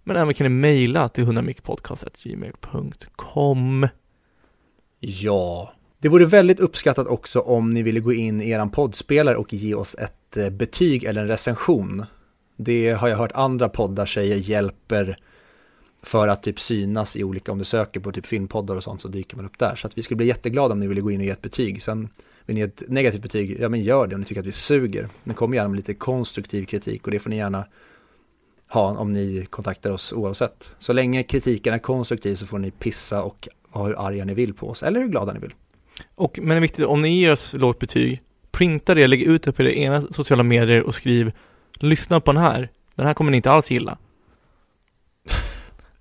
Men 0.04 0.16
även 0.16 0.34
kan 0.34 0.44
ni 0.44 0.48
mejla 0.48 1.08
till 1.08 1.24
100micpodcast.gmail.com 1.24 3.88
Ja, 5.00 5.72
det 5.98 6.08
vore 6.08 6.24
väldigt 6.24 6.60
uppskattat 6.60 7.06
också 7.06 7.40
om 7.40 7.70
ni 7.70 7.82
ville 7.82 8.00
gå 8.00 8.12
in 8.12 8.40
i 8.40 8.50
eran 8.50 8.70
poddspelare 8.70 9.36
och 9.36 9.52
ge 9.52 9.74
oss 9.74 9.94
ett 9.94 10.36
eh, 10.36 10.50
betyg 10.50 11.04
eller 11.04 11.22
en 11.22 11.28
recension. 11.28 12.04
Det 12.56 12.92
har 12.92 13.08
jag 13.08 13.16
hört 13.16 13.32
andra 13.32 13.68
poddar 13.68 14.06
säger 14.06 14.36
hjälper 14.36 15.16
för 16.02 16.28
att 16.28 16.42
typ 16.42 16.60
synas 16.60 17.16
i 17.16 17.24
olika, 17.24 17.52
om 17.52 17.58
du 17.58 17.64
söker 17.64 18.00
på 18.00 18.12
typ 18.12 18.26
filmpoddar 18.26 18.74
och 18.74 18.82
sånt 18.82 19.00
så 19.00 19.08
dyker 19.08 19.36
man 19.36 19.46
upp 19.46 19.58
där. 19.58 19.74
Så 19.74 19.86
att 19.86 19.98
vi 19.98 20.02
skulle 20.02 20.16
bli 20.16 20.26
jätteglada 20.26 20.72
om 20.72 20.80
ni 20.80 20.86
ville 20.86 21.00
gå 21.00 21.10
in 21.10 21.20
och 21.20 21.26
ge 21.26 21.30
ett 21.30 21.42
betyg. 21.42 21.82
Sen 21.82 22.08
vill 22.46 22.54
ni 22.54 22.60
ge 22.60 22.66
ett 22.66 22.82
negativt 22.88 23.22
betyg, 23.22 23.56
ja 23.60 23.68
men 23.68 23.82
gör 23.82 24.06
det 24.06 24.14
om 24.14 24.20
ni 24.20 24.26
tycker 24.26 24.40
att 24.40 24.46
vi 24.46 24.52
suger. 24.52 25.08
Men 25.24 25.34
kom 25.34 25.54
gärna 25.54 25.68
med 25.68 25.76
lite 25.76 25.94
konstruktiv 25.94 26.64
kritik 26.64 27.04
och 27.04 27.10
det 27.10 27.18
får 27.18 27.30
ni 27.30 27.36
gärna 27.36 27.66
ha 28.68 28.98
om 28.98 29.12
ni 29.12 29.46
kontaktar 29.50 29.90
oss 29.90 30.12
oavsett. 30.12 30.72
Så 30.78 30.92
länge 30.92 31.22
kritiken 31.22 31.74
är 31.74 31.78
konstruktiv 31.78 32.34
så 32.34 32.46
får 32.46 32.58
ni 32.58 32.70
pissa 32.70 33.22
och 33.22 33.48
vara 33.72 33.86
hur 33.86 34.06
arga 34.06 34.24
ni 34.24 34.34
vill 34.34 34.54
på 34.54 34.68
oss, 34.68 34.82
eller 34.82 35.00
hur 35.00 35.08
glada 35.08 35.32
ni 35.32 35.38
vill. 35.38 35.54
Och, 36.14 36.38
men 36.42 36.48
det 36.48 36.54
är 36.54 36.60
viktigt, 36.60 36.86
om 36.86 37.02
ni 37.02 37.20
ger 37.20 37.32
oss 37.32 37.54
lågt 37.54 37.78
betyg, 37.78 38.22
printa 38.50 38.94
det, 38.94 39.06
lägg 39.06 39.22
ut 39.22 39.42
det 39.42 39.52
på 39.52 39.62
era 39.62 39.70
egna 39.70 40.02
sociala 40.10 40.42
medier 40.42 40.82
och 40.82 40.94
skriv 40.94 41.32
Lyssna 41.80 42.20
på 42.20 42.32
den 42.32 42.42
här, 42.42 42.68
den 42.94 43.06
här 43.06 43.14
kommer 43.14 43.30
ni 43.30 43.36
inte 43.36 43.50
alls 43.50 43.70
gilla. 43.70 43.98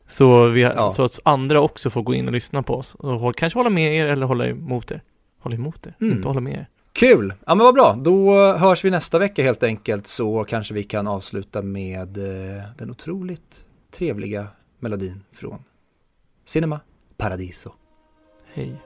Så, 0.08 0.48
vi, 0.48 0.62
Ja. 0.62 0.92
så 0.92 1.04
att 1.04 1.20
andra 1.24 1.62
också 1.62 1.90
får 1.90 2.02
gå 2.04 2.14
in 2.14 2.26
och 2.28 2.34
lyssna 2.34 2.64
på 2.64 2.76
oss 2.76 2.96
och 2.96 3.36
kanske 3.36 3.60
hålla 3.60 3.70
med 3.70 3.96
er 3.96 4.08
eller 4.08 4.26
hålla 4.26 4.48
emot 4.48 4.92
er. 4.92 5.02
Hålla 5.40 5.56
emot 5.56 5.88
er, 5.88 5.96
Mm. 6.02 6.16
inte 6.18 6.28
hålla 6.28 6.40
med 6.40 6.54
er. 6.54 6.68
Kul! 6.94 7.34
Ja 7.46 7.56
men 7.56 7.66
vad 7.66 7.74
bra, 7.74 7.94
då 8.02 8.36
hörs 8.54 8.86
vi 8.86 8.90
nästa 8.90 9.20
vecka 9.20 9.44
helt 9.44 9.64
enkelt 9.64 10.08
så 10.08 10.44
kanske 10.44 10.74
vi 10.74 10.84
kan 10.84 11.08
avsluta 11.08 11.62
med 11.62 12.18
eh, 12.18 12.64
den 12.78 12.90
otroligt 12.92 13.66
trevliga 13.92 14.48
melodin 14.80 15.24
från 15.34 15.64
Cinema 16.46 16.80
Paradiso. 17.18 17.70
Hej. 18.54 18.82